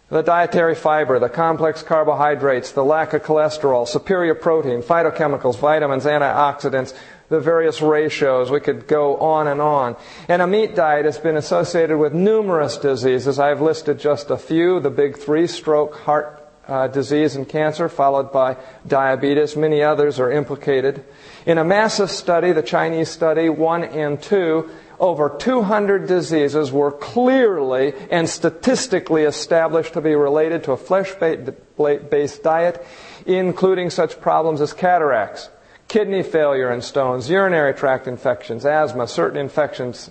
The 0.10 0.22
dietary 0.22 0.76
fiber, 0.76 1.20
the 1.20 1.30
complex 1.30 1.82
carbohydrates, 1.84 2.74
the 2.74 2.84
lack 2.84 3.14
of 3.14 3.24
cholesterol, 3.24 3.88
superior 3.88 4.36
protein, 4.36 4.82
phytochemicals, 4.82 5.58
vitamins, 5.58 6.04
antioxidants, 6.04 6.94
the 7.32 7.40
various 7.40 7.82
ratios. 7.82 8.52
We 8.52 8.60
could 8.60 8.88
go 8.88 9.16
on 9.16 9.48
and 9.48 9.62
on. 9.62 9.96
And 10.28 10.42
a 10.42 10.48
meat 10.48 10.76
diet 10.76 11.06
has 11.06 11.18
been 11.18 11.38
associated 11.38 11.98
with 11.98 12.14
numerous 12.14 12.78
diseases. 12.78 13.40
I've 13.40 13.62
listed 13.62 14.00
just 14.00 14.30
a 14.30 14.38
few. 14.38 14.82
The 14.82 14.90
big 14.90 15.18
three, 15.18 15.48
stroke, 15.48 15.96
heart 15.96 16.46
uh, 16.68 16.88
disease, 16.88 17.38
and 17.38 17.48
cancer, 17.48 17.88
followed 17.88 18.34
by 18.34 18.58
diabetes. 18.86 19.56
Many 19.56 19.82
others 19.82 20.20
are 20.20 20.30
implicated. 20.30 21.06
In 21.46 21.58
a 21.58 21.64
massive 21.64 22.12
study, 22.12 22.52
the 22.52 22.62
Chinese 22.62 23.10
study 23.10 23.48
1 23.48 23.86
and 23.86 24.22
2, 24.22 24.70
over 25.00 25.30
200 25.30 26.08
diseases 26.08 26.70
were 26.70 26.92
clearly 26.92 27.94
and 28.12 28.30
statistically 28.30 29.24
established 29.24 29.94
to 29.94 30.02
be 30.02 30.16
related 30.16 30.66
to 30.66 30.74
a 30.74 30.78
flesh-based 30.78 32.44
diet, 32.44 32.86
including 33.26 33.90
such 33.90 34.20
problems 34.20 34.60
as 34.60 34.74
cataracts, 34.74 35.50
kidney 35.92 36.24
failure 36.24 36.70
and 36.70 36.82
stones, 36.82 37.30
urinary 37.30 37.74
tract 37.74 38.08
infections, 38.08 38.66
asthma, 38.66 39.06
certain 39.06 39.38
infections, 39.38 40.10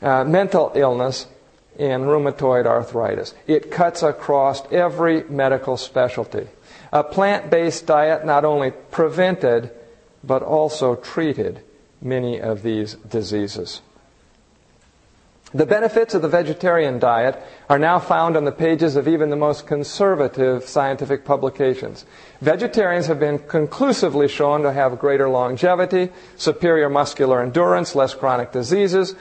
uh, 0.00 0.24
mental 0.24 0.72
illness, 0.74 1.26
and 1.78 2.04
rheumatoid 2.04 2.64
arthritis. 2.64 3.34
It 3.46 3.70
cuts 3.70 4.02
across 4.02 4.62
every 4.72 5.24
medical 5.24 5.76
specialty. 5.76 6.48
A 6.94 7.04
plant-based 7.04 7.84
diet 7.84 8.24
not 8.24 8.46
only 8.46 8.70
prevented, 8.70 9.70
but 10.24 10.42
also 10.42 10.94
treated 10.96 11.60
many 12.00 12.40
of 12.40 12.62
these 12.62 12.94
diseases. 12.94 13.82
The 15.52 15.66
benefits 15.66 16.14
of 16.14 16.22
the 16.22 16.28
vegetarian 16.28 17.00
diet 17.00 17.36
are 17.68 17.78
now 17.78 17.98
found 17.98 18.36
on 18.36 18.44
the 18.44 18.52
pages 18.52 18.94
of 18.94 19.08
even 19.08 19.30
the 19.30 19.36
most 19.36 19.66
conservative 19.66 20.68
scientific 20.68 21.24
publications. 21.24 22.06
Vegetarians 22.40 23.08
have 23.08 23.18
been 23.18 23.40
conclusively 23.40 24.28
shown 24.28 24.62
to 24.62 24.72
have 24.72 25.00
greater 25.00 25.28
longevity, 25.28 26.10
superior 26.36 26.88
muscular 26.88 27.42
endurance, 27.42 27.96
less 27.96 28.14
chronic 28.14 28.52
diseases, 28.52 29.16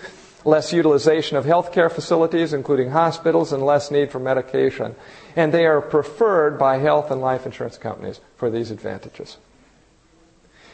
less 0.45 0.71
utilization 0.71 1.35
of 1.35 1.45
healthcare 1.45 1.91
facilities, 1.91 2.53
including 2.53 2.91
hospitals, 2.91 3.51
and 3.51 3.65
less 3.65 3.89
need 3.89 4.11
for 4.11 4.19
medication. 4.19 4.95
And 5.35 5.51
they 5.51 5.65
are 5.65 5.81
preferred 5.81 6.59
by 6.59 6.77
health 6.77 7.09
and 7.09 7.21
life 7.21 7.47
insurance 7.47 7.79
companies 7.79 8.21
for 8.37 8.51
these 8.51 8.69
advantages. 8.69 9.37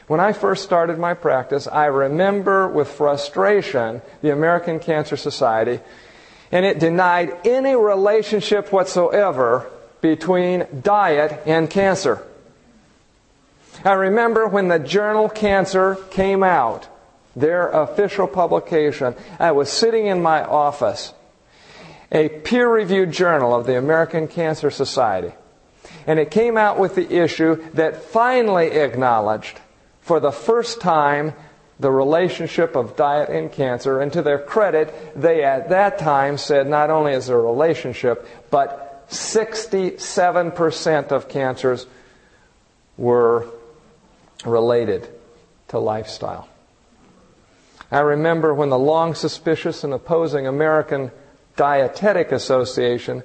When 0.08 0.20
I 0.20 0.34
first 0.34 0.64
started 0.64 1.00
my 1.00 1.16
practice, 1.16 1.68
I 1.68 1.86
remember 1.86 2.68
with 2.68 2.90
frustration 2.90 4.04
the 4.22 4.32
American 4.32 4.80
Cancer 4.80 5.18
Society, 5.18 5.80
and 6.52 6.64
it 6.64 6.78
denied 6.78 7.36
any 7.44 7.76
relationship 7.76 8.72
whatsoever 8.72 9.70
between 10.02 10.68
diet 10.84 11.42
and 11.48 11.70
cancer. 11.70 12.22
I 13.84 13.94
remember 13.94 14.48
when 14.48 14.68
the 14.68 14.78
journal 14.78 15.28
Cancer 15.28 15.96
came 16.12 16.44
out, 16.44 16.88
their 17.36 17.70
official 17.70 18.28
publication, 18.28 19.16
I 19.40 19.52
was 19.52 19.70
sitting 19.70 20.06
in 20.06 20.22
my 20.22 20.44
office, 20.44 21.14
a 22.12 22.30
peer 22.30 22.70
reviewed 22.70 23.12
journal 23.12 23.56
of 23.56 23.66
the 23.66 23.78
American 23.78 24.28
Cancer 24.28 24.70
Society, 24.70 25.34
and 26.06 26.20
it 26.20 26.30
came 26.30 26.58
out 26.58 26.78
with 26.78 26.94
the 26.94 27.12
issue 27.12 27.56
that 27.74 28.04
finally 28.04 28.68
acknowledged 28.68 29.60
for 30.06 30.20
the 30.20 30.32
first 30.32 30.82
time 30.82 31.34
the 31.80 31.92
relationship 31.92 32.76
of 32.76 32.96
diet 32.96 33.30
and 33.30 33.52
cancer. 33.52 34.00
And 34.00 34.14
to 34.14 34.22
their 34.22 34.38
credit, 34.38 34.94
they 35.20 35.44
at 35.44 35.70
that 35.70 35.98
time 35.98 36.38
said 36.38 36.68
not 36.68 36.92
only 36.92 37.14
is 37.14 37.28
there 37.28 37.38
a 37.38 37.42
relationship, 37.42 38.28
but 38.52 39.10
67% 39.10 41.12
of 41.12 41.28
cancers 41.28 41.88
were 42.98 43.48
related 44.46 45.10
to 45.70 45.80
lifestyle. 45.80 46.48
I 47.92 48.02
remember 48.02 48.54
when 48.54 48.70
the 48.70 48.80
long 48.80 49.16
suspicious 49.16 49.84
and 49.84 49.92
opposing 49.92 50.46
American 50.46 51.12
Dietetic 51.56 52.32
Association 52.32 53.24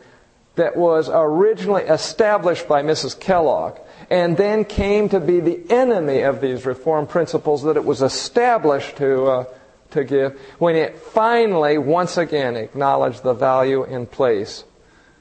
that 0.55 0.77
was 0.77 1.11
originally 1.13 1.83
established 1.83 2.67
by 2.67 2.83
Mrs. 2.83 3.21
Kellogg 3.21 3.79
and 4.11 4.37
then 4.37 4.65
came 4.65 5.09
to 5.09 5.21
be 5.21 5.39
the 5.39 5.63
enemy 5.71 6.23
of 6.23 6.41
these 6.41 6.67
reform 6.67 7.07
principles 7.07 7.63
that 7.63 7.77
it 7.77 7.85
was 7.85 8.03
established 8.03 8.97
to, 8.97 9.27
uh, 9.27 9.45
to 9.93 10.03
give 10.03 10.39
when 10.59 10.75
it 10.75 10.99
finally, 10.99 11.79
once 11.79 12.17
again, 12.17 12.57
acknowledged 12.57 13.23
the 13.23 13.33
value 13.33 13.85
in 13.85 14.07
place 14.07 14.65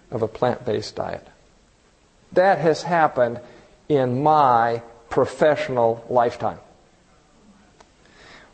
of 0.09 0.23
a 0.23 0.27
plant 0.27 0.65
based 0.65 0.95
diet. 0.95 1.25
That 2.33 2.57
has 2.57 2.81
happened 2.81 3.39
in 3.87 4.23
my 4.23 4.81
professional 5.09 6.03
lifetime. 6.09 6.59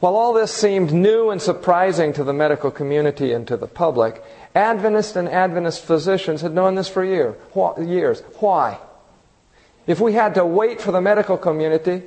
While 0.01 0.15
all 0.17 0.33
this 0.33 0.53
seemed 0.53 0.93
new 0.93 1.29
and 1.29 1.41
surprising 1.41 2.13
to 2.13 2.23
the 2.23 2.33
medical 2.33 2.71
community 2.71 3.31
and 3.31 3.47
to 3.47 3.55
the 3.57 3.67
public, 3.67 4.21
Adventists 4.53 5.15
and 5.15 5.27
Adventist 5.29 5.83
physicians 5.83 6.41
had 6.41 6.53
known 6.53 6.75
this 6.75 6.89
for 6.89 7.03
year, 7.03 7.35
years. 7.79 8.21
Why? 8.39 8.77
If 9.87 9.99
we 9.99 10.13
had 10.13 10.35
to 10.35 10.45
wait 10.45 10.81
for 10.81 10.91
the 10.91 11.01
medical 11.01 11.37
community, 11.37 12.03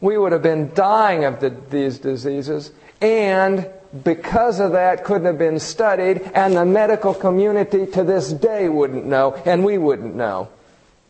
we 0.00 0.18
would 0.18 0.32
have 0.32 0.42
been 0.42 0.74
dying 0.74 1.24
of 1.24 1.40
the, 1.40 1.50
these 1.70 1.98
diseases, 1.98 2.72
and 3.00 3.68
because 4.04 4.60
of 4.60 4.72
that, 4.72 5.04
couldn't 5.04 5.26
have 5.26 5.38
been 5.38 5.60
studied, 5.60 6.22
and 6.34 6.56
the 6.56 6.64
medical 6.64 7.14
community 7.14 7.86
to 7.86 8.04
this 8.04 8.32
day 8.32 8.68
wouldn't 8.68 9.06
know, 9.06 9.34
and 9.46 9.64
we 9.64 9.78
wouldn't 9.78 10.14
know 10.14 10.48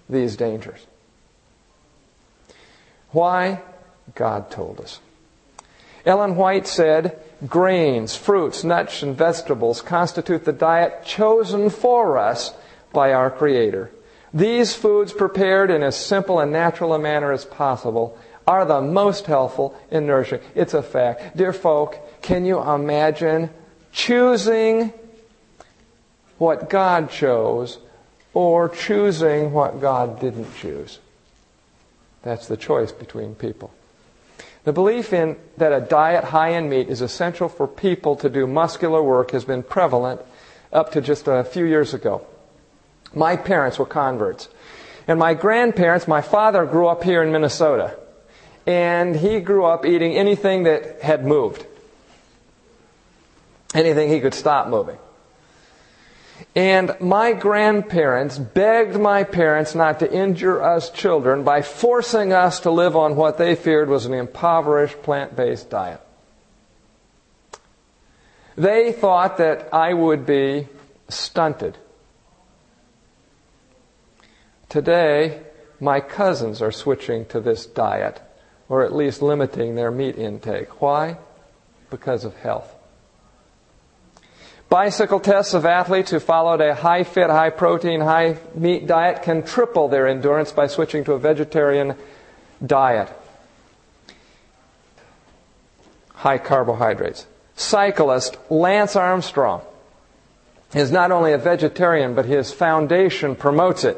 these 0.09 0.37
dangers. 0.37 0.87
Why? 3.11 3.63
God 4.15 4.51
told 4.51 4.81
us. 4.81 5.01
Ellen 6.05 6.37
White 6.37 6.69
said, 6.69 7.19
grains, 7.49 8.15
fruits, 8.15 8.63
nuts, 8.63 9.03
and 9.03 9.17
vegetables 9.17 9.83
constitute 9.83 10.45
the 10.45 10.53
diet 10.53 11.05
chosen 11.05 11.71
for 11.71 12.19
us 12.19 12.55
by 12.93 13.13
our 13.13 13.31
Creator. 13.31 13.91
These 14.37 14.75
foods, 14.75 15.15
prepared 15.15 15.71
in 15.71 15.83
as 15.83 15.97
simple 15.97 16.41
and 16.41 16.53
natural 16.53 16.93
a 16.93 16.99
manner 16.99 17.33
as 17.33 17.47
possible, 17.47 18.19
are 18.47 18.67
the 18.67 18.83
most 18.83 19.25
helpful 19.25 19.75
and 19.91 20.07
nourishing. 20.07 20.41
It's 20.55 20.75
a 20.75 20.83
fact. 20.83 21.39
Dear 21.39 21.55
folk, 21.55 21.99
can 22.21 22.45
you 22.45 22.63
imagine 22.63 23.49
choosing 23.93 24.93
what 26.37 26.69
God 26.69 27.11
chose 27.11 27.79
or 28.35 28.69
choosing 28.69 29.53
what 29.53 29.81
God 29.81 30.21
didn't 30.21 30.55
choose? 30.57 30.99
That's 32.21 32.47
the 32.47 32.59
choice 32.59 32.93
between 32.93 33.37
people. 33.37 33.73
The 34.65 34.73
belief 34.75 35.15
in 35.15 35.39
that 35.57 35.73
a 35.73 35.81
diet 35.81 36.25
high 36.25 36.51
in 36.51 36.69
meat 36.69 36.91
is 36.91 37.01
essential 37.01 37.49
for 37.49 37.67
people 37.67 38.17
to 38.17 38.29
do 38.29 38.47
muscular 38.47 39.03
work 39.03 39.31
has 39.31 39.47
been 39.47 39.63
prevalent 39.63 40.21
up 40.75 40.93
to 40.93 41.01
just 41.01 41.27
a 41.27 41.43
few 41.43 41.65
years 41.65 41.95
ago. 41.95 42.27
My 43.17 43.37
parents 43.37 43.79
were 43.79 43.87
converts. 43.87 44.49
And 45.09 45.19
my 45.19 45.35
grandparents, 45.35 46.07
my 46.07 46.21
father 46.21 46.67
grew 46.67 46.87
up 46.87 47.03
here 47.03 47.23
in 47.23 47.33
Minnesota. 47.33 47.99
And 48.67 49.17
he 49.17 49.41
grew 49.41 49.65
up 49.65 49.87
eating 49.87 50.15
anything 50.17 50.65
that 50.65 51.01
had 51.01 51.25
moved. 51.25 51.65
Anything 53.75 54.11
he 54.11 54.21
could 54.21 54.35
stop 54.35 54.69
moving. 54.69 54.99
And 56.55 56.95
my 57.01 57.33
grandparents 57.33 58.37
begged 58.39 58.99
my 58.99 59.25
parents 59.25 59.75
not 59.75 60.01
to 60.01 60.13
injure 60.13 60.63
us 60.63 60.91
children 60.91 61.43
by 61.43 61.63
forcing 61.63 62.35
us 62.35 62.61
to 62.61 62.71
live 62.71 62.97
on 62.97 63.17
what 63.17 63.39
they 63.39 63.55
feared 63.55 63.89
was 63.89 64.05
an 64.05 64.13
impoverished 64.13 65.03
plant 65.03 65.35
based 65.35 65.71
diet. 65.71 66.01
They 68.57 68.93
thought 68.93 69.39
that 69.39 69.73
I 69.73 69.95
would 69.95 70.27
be 70.27 70.69
stunted. 71.09 71.79
Today, 74.69 75.43
my 75.81 76.01
cousins 76.01 76.61
are 76.61 76.73
switching 76.73 77.27
to 77.27 77.41
this 77.41 77.67
diet, 77.67 78.21
or 78.69 78.83
at 78.83 78.95
least 78.95 79.23
limiting 79.23 79.75
their 79.75 79.91
meat 79.91 80.17
intake. 80.17 80.81
Why? 80.81 81.19
Because 81.91 82.25
of 82.25 82.37
health. 82.37 82.73
Bicycle 84.69 85.21
tests 85.21 85.55
of 85.55 85.65
athletes 85.65 86.11
who 86.11 86.19
followed 86.19 86.61
a 86.61 86.75
high 86.75 87.05
fit, 87.05 87.31
high 87.31 87.51
protein, 87.51 88.01
high 88.01 88.39
meat 88.55 88.87
diet 88.87 89.23
can 89.23 89.45
triple 89.45 89.87
their 89.89 90.09
endurance 90.09 90.51
by 90.51 90.67
switching 90.67 91.05
to 91.05 91.13
a 91.13 91.19
vegetarian 91.19 91.95
diet. 92.65 93.09
High 96.15 96.39
carbohydrates. 96.39 97.27
Cyclist 97.55 98.37
Lance 98.51 98.97
Armstrong 98.97 99.63
is 100.75 100.91
not 100.91 101.13
only 101.13 101.33
a 101.33 101.39
vegetarian, 101.39 102.15
but 102.15 102.25
his 102.25 102.51
foundation 102.53 103.37
promotes 103.37 103.85
it. 103.85 103.97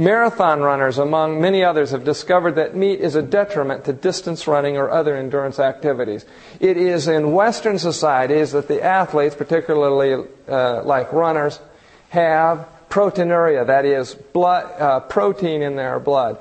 Marathon 0.00 0.60
runners, 0.60 0.96
among 0.96 1.42
many 1.42 1.62
others, 1.62 1.90
have 1.90 2.04
discovered 2.04 2.52
that 2.52 2.74
meat 2.74 3.00
is 3.00 3.16
a 3.16 3.20
detriment 3.20 3.84
to 3.84 3.92
distance 3.92 4.46
running 4.46 4.78
or 4.78 4.90
other 4.90 5.14
endurance 5.14 5.58
activities. 5.58 6.24
It 6.58 6.78
is 6.78 7.06
in 7.06 7.32
Western 7.32 7.78
societies 7.78 8.52
that 8.52 8.66
the 8.66 8.82
athletes, 8.82 9.34
particularly 9.34 10.26
uh, 10.48 10.84
like 10.84 11.12
runners, 11.12 11.60
have 12.08 12.66
proteinuria, 12.88 13.66
that 13.66 13.84
is, 13.84 14.14
blood, 14.14 14.72
uh, 14.80 15.00
protein 15.00 15.60
in 15.60 15.76
their 15.76 16.00
blood. 16.00 16.38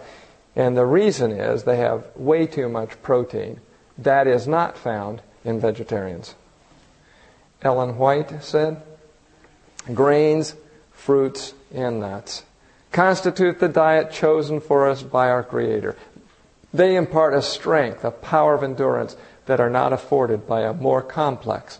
And 0.55 0.77
the 0.77 0.85
reason 0.85 1.33
is 1.33 1.65
they 1.65 1.75
have 1.75 2.07
way 2.15 2.47
too 2.47 2.69
much 2.69 3.01
protein. 3.01 3.59
That 3.97 4.25
is 4.25 4.47
not 4.47 4.77
found 4.77 5.21
in 5.43 5.59
vegetarians. 5.59 6.33
Ellen 7.61 7.97
White 7.97 8.41
said, 8.41 8.81
grains, 9.93 10.55
fruits, 10.93 11.53
and 11.73 11.99
nuts 11.99 12.43
constitute 12.91 13.59
the 13.59 13.67
diet 13.67 14.11
chosen 14.11 14.59
for 14.59 14.89
us 14.89 15.03
by 15.03 15.29
our 15.29 15.43
Creator. 15.43 15.95
They 16.73 16.95
impart 16.95 17.33
a 17.33 17.41
strength, 17.41 18.03
a 18.03 18.11
power 18.11 18.53
of 18.53 18.63
endurance 18.63 19.15
that 19.45 19.59
are 19.59 19.69
not 19.69 19.93
afforded 19.93 20.47
by 20.47 20.61
a 20.61 20.73
more 20.73 21.01
complex 21.01 21.79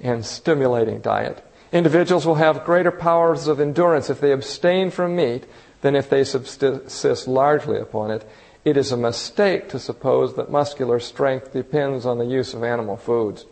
and 0.00 0.24
stimulating 0.24 1.00
diet. 1.00 1.42
Individuals 1.72 2.26
will 2.26 2.36
have 2.36 2.64
greater 2.64 2.90
powers 2.90 3.48
of 3.48 3.60
endurance 3.60 4.10
if 4.10 4.20
they 4.20 4.32
abstain 4.32 4.90
from 4.90 5.16
meat 5.16 5.44
than 5.80 5.96
if 5.96 6.08
they 6.08 6.24
subsist 6.24 7.28
largely 7.28 7.78
upon 7.78 8.10
it. 8.10 8.28
It 8.64 8.76
is 8.76 8.92
a 8.92 8.96
mistake 8.96 9.68
to 9.70 9.78
suppose 9.78 10.34
that 10.36 10.50
muscular 10.50 11.00
strength 11.00 11.52
depends 11.52 12.04
on 12.04 12.18
the 12.18 12.26
use 12.26 12.54
of 12.54 12.64
animal 12.64 12.96
foods. 12.96 13.46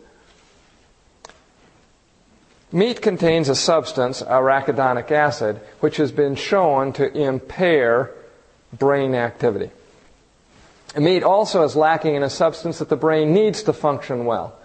Meat 2.71 3.01
contains 3.01 3.47
a 3.47 3.55
substance, 3.55 4.21
arachidonic 4.21 5.11
acid, 5.11 5.61
which 5.79 5.97
has 5.97 6.11
been 6.11 6.35
shown 6.35 6.91
to 6.93 7.11
impair 7.15 8.11
brain 8.73 9.15
activity. 9.15 9.71
Meat 10.97 11.23
also 11.23 11.63
is 11.63 11.75
lacking 11.75 12.15
in 12.15 12.23
a 12.23 12.29
substance 12.29 12.79
that 12.79 12.89
the 12.89 12.95
brain 12.95 13.33
needs 13.33 13.63
to 13.63 13.73
function 13.73 14.25
well. 14.25 14.57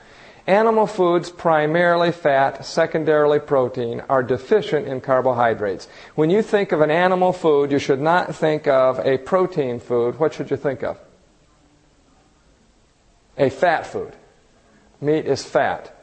Animal 0.47 0.87
foods, 0.87 1.31
primarily 1.31 2.13
fat, 2.13 2.65
secondarily 2.65 3.39
protein, 3.39 4.03
are 4.09 4.23
deficient 4.23 4.89
in 4.89 5.01
carbohydrates. 5.01 5.87
When 6.15 6.31
you 6.31 6.43
think 6.43 6.73
of 6.73 6.81
an 6.81 6.91
animal 6.91 7.33
food, 7.33 7.71
you 7.71 7.79
should 7.79 8.01
not 8.01 8.35
think 8.35 8.67
of 8.67 8.99
a 9.01 9.19
protein 9.19 9.81
food. 9.81 10.19
What 10.19 10.35
should 10.35 10.51
you 10.51 10.57
think 10.57 10.83
of? 10.83 10.99
A 13.37 13.51
fat 13.51 13.87
food. 13.87 14.15
Meat 15.01 15.27
is 15.27 15.45
fat. 15.45 15.95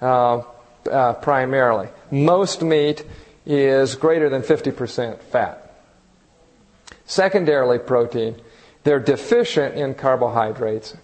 Uh, 0.00 0.42
uh, 0.86 1.14
primarily. 1.14 1.88
Most 2.10 2.62
meat 2.62 3.04
is 3.44 3.94
greater 3.94 4.28
than 4.28 4.42
50% 4.42 5.18
fat. 5.18 5.62
Secondarily, 7.06 7.78
protein, 7.78 8.36
they're 8.84 9.00
deficient 9.00 9.74
in 9.74 9.94
carbohydrates, 9.94 10.96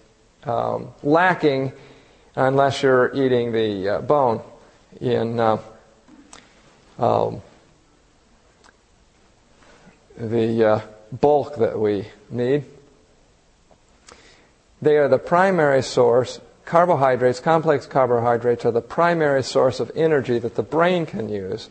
um, 0.43 0.89
lacking, 1.01 1.71
unless 2.35 2.83
you're 2.83 3.13
eating 3.15 3.51
the 3.51 3.89
uh, 3.89 4.01
bone, 4.01 4.41
in 4.99 5.39
uh, 5.39 5.57
um, 6.99 7.41
the 10.17 10.63
uh, 10.63 10.81
bulk 11.11 11.57
that 11.57 11.79
we 11.79 12.07
need. 12.29 12.65
They 14.81 14.97
are 14.97 15.07
the 15.07 15.17
primary 15.17 15.81
source 15.81 16.41
carbohydrates, 16.65 17.39
complex 17.39 17.85
carbohydrates, 17.85 18.65
are 18.65 18.71
the 18.71 18.81
primary 18.81 19.43
source 19.43 19.79
of 19.79 19.91
energy 19.95 20.39
that 20.39 20.55
the 20.55 20.63
brain 20.63 21.05
can 21.05 21.29
use, 21.29 21.69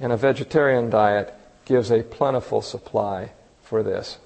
and 0.00 0.12
a 0.12 0.16
vegetarian 0.16 0.90
diet 0.90 1.34
gives 1.64 1.90
a 1.90 2.02
plentiful 2.02 2.62
supply 2.62 3.32
for 3.62 3.82
this. 3.82 4.18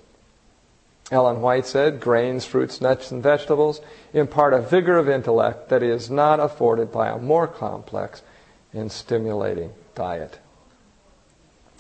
Ellen 1.11 1.41
White 1.41 1.67
said, 1.67 2.01
grains, 2.01 2.45
fruits, 2.45 2.81
nuts, 2.81 3.11
and 3.11 3.23
vegetables 3.23 3.81
impart 4.13 4.55
a 4.55 4.61
vigor 4.61 4.97
of 4.97 5.09
intellect 5.09 5.69
that 5.69 5.83
is 5.83 6.09
not 6.09 6.39
afforded 6.39 6.93
by 6.93 7.09
a 7.09 7.19
more 7.19 7.49
complex 7.49 8.23
and 8.73 8.93
stimulating 8.93 9.73
diet. 9.97 10.39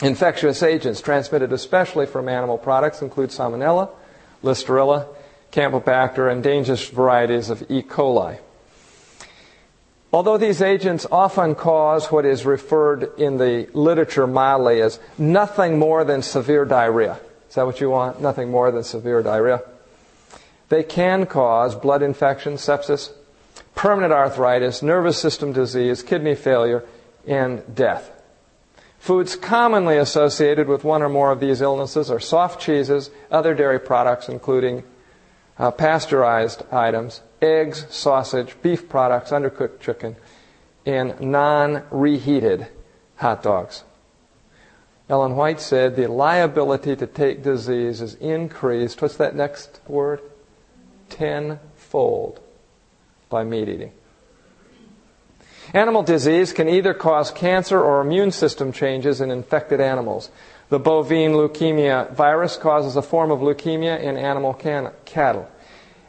Infectious 0.03 0.63
agents 0.63 1.01
transmitted 1.01 1.53
especially 1.53 2.07
from 2.07 2.29
animal 2.29 2.59
products 2.59 3.03
include 3.03 3.31
salmonella, 3.31 3.91
listerella, 4.43 5.07
Campylobacter, 5.53 6.31
and 6.31 6.43
dangerous 6.43 6.89
varieties 6.89 7.51
of 7.51 7.63
E. 7.71 7.83
coli. 7.83 8.39
Although 10.13 10.39
these 10.39 10.61
agents 10.61 11.07
often 11.11 11.55
cause 11.55 12.11
what 12.11 12.25
is 12.25 12.45
referred 12.45 13.19
in 13.19 13.37
the 13.37 13.69
literature 13.73 14.27
mildly 14.27 14.81
as 14.81 14.99
nothing 15.17 15.79
more 15.79 16.05
than 16.05 16.23
severe 16.23 16.65
diarrhea. 16.65 17.21
Is 17.49 17.55
that 17.55 17.67
what 17.67 17.81
you 17.81 17.91
want? 17.91 18.21
Nothing 18.21 18.51
more 18.51 18.71
than 18.73 18.83
severe 18.83 19.23
diarrhea. 19.23 19.63
They 20.69 20.83
can 20.83 21.27
cause 21.27 21.75
blood 21.75 22.03
infection, 22.03 22.55
sepsis, 22.55 23.13
permanent 23.75 24.13
arthritis, 24.13 24.83
nervous 24.83 25.19
system 25.19 25.53
disease, 25.53 26.03
kidney 26.03 26.35
failure, 26.35 26.85
and 27.27 27.63
death. 27.75 28.11
Foods 28.99 29.35
commonly 29.35 29.97
associated 29.97 30.69
with 30.69 30.85
one 30.85 31.03
or 31.03 31.09
more 31.09 31.33
of 31.33 31.41
these 31.41 31.61
illnesses 31.61 32.11
are 32.11 32.21
soft 32.21 32.61
cheeses, 32.61 33.11
other 33.31 33.55
dairy 33.55 33.81
products, 33.81 34.29
including 34.29 34.83
uh, 35.61 35.71
pasteurized 35.71 36.63
items, 36.73 37.21
eggs, 37.43 37.87
sausage, 37.91 38.57
beef 38.63 38.89
products, 38.89 39.31
undercooked 39.31 39.79
chicken, 39.79 40.17
and 40.87 41.21
non 41.21 41.85
reheated 41.91 42.67
hot 43.17 43.43
dogs. 43.43 43.85
Ellen 45.11 45.37
White 45.37 45.61
said 45.61 45.97
the 45.97 46.09
liability 46.09 46.97
to 46.97 47.07
take 47.07 47.43
disease 47.43 48.01
is 48.01 48.15
increased, 48.15 49.03
what's 49.03 49.17
that 49.17 49.37
next 49.37 49.81
word? 49.87 50.23
Tenfold 51.11 52.41
by 53.29 53.45
meat 53.45 53.69
eating. 53.69 53.93
Animal 55.75 56.03
disease 56.03 56.55
can 56.55 56.69
either 56.69 56.95
cause 56.95 57.31
cancer 57.31 57.81
or 57.81 58.01
immune 58.01 58.31
system 58.31 58.73
changes 58.73 59.21
in 59.21 59.31
infected 59.31 59.81
animals. 59.81 60.31
The 60.71 60.79
bovine 60.79 61.33
leukemia 61.33 62.13
virus 62.15 62.57
causes 62.57 62.97
a 62.97 63.03
form 63.03 63.31
of 63.33 63.41
leukemia 63.41 64.01
in 64.01 64.17
animal 64.17 64.55
can- 64.55 64.93
cattle. 65.05 65.51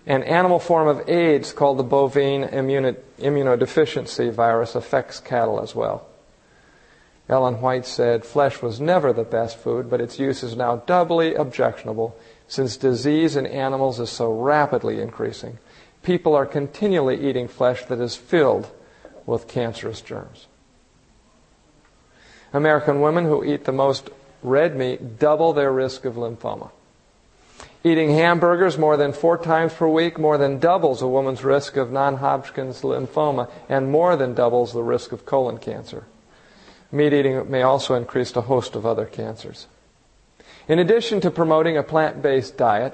An 0.05 0.23
animal 0.23 0.59
form 0.59 0.87
of 0.87 1.09
AIDS 1.09 1.51
called 1.51 1.77
the 1.77 1.83
bovine 1.83 2.43
immunodeficiency 2.43 4.31
virus 4.31 4.75
affects 4.75 5.19
cattle 5.19 5.59
as 5.59 5.75
well. 5.75 6.07
Ellen 7.27 7.61
White 7.61 7.85
said, 7.85 8.23
Flesh 8.23 8.61
was 8.61 8.79
never 8.79 9.11
the 9.11 9.23
best 9.23 9.57
food, 9.57 9.89
but 9.89 10.01
its 10.01 10.19
use 10.19 10.43
is 10.43 10.55
now 10.55 10.77
doubly 10.77 11.33
objectionable 11.33 12.15
since 12.47 12.77
disease 12.77 13.35
in 13.35 13.45
animals 13.47 13.99
is 13.99 14.09
so 14.09 14.31
rapidly 14.31 14.99
increasing. 15.01 15.57
People 16.03 16.35
are 16.35 16.45
continually 16.45 17.27
eating 17.27 17.47
flesh 17.47 17.85
that 17.85 17.99
is 17.99 18.15
filled 18.15 18.69
with 19.25 19.47
cancerous 19.47 20.01
germs. 20.01 20.47
American 22.53 23.01
women 23.01 23.25
who 23.25 23.43
eat 23.43 23.63
the 23.63 23.71
most 23.71 24.09
red 24.43 24.75
meat 24.75 25.19
double 25.19 25.53
their 25.53 25.71
risk 25.71 26.05
of 26.05 26.15
lymphoma. 26.15 26.71
Eating 27.83 28.11
hamburgers 28.11 28.77
more 28.77 28.95
than 28.95 29.11
four 29.11 29.37
times 29.37 29.73
per 29.73 29.87
week 29.87 30.19
more 30.19 30.37
than 30.37 30.59
doubles 30.59 31.01
a 31.01 31.07
woman's 31.07 31.43
risk 31.43 31.77
of 31.77 31.91
non 31.91 32.17
Hodgkin's 32.17 32.81
lymphoma 32.81 33.49
and 33.67 33.91
more 33.91 34.15
than 34.15 34.35
doubles 34.35 34.73
the 34.73 34.83
risk 34.83 35.11
of 35.11 35.25
colon 35.25 35.57
cancer. 35.57 36.05
Meat 36.91 37.13
eating 37.13 37.49
may 37.49 37.63
also 37.63 37.95
increase 37.95 38.35
a 38.35 38.41
host 38.41 38.75
of 38.75 38.85
other 38.85 39.05
cancers. 39.05 39.67
In 40.67 40.77
addition 40.77 41.21
to 41.21 41.31
promoting 41.31 41.75
a 41.77 41.83
plant 41.83 42.21
based 42.21 42.55
diet, 42.55 42.93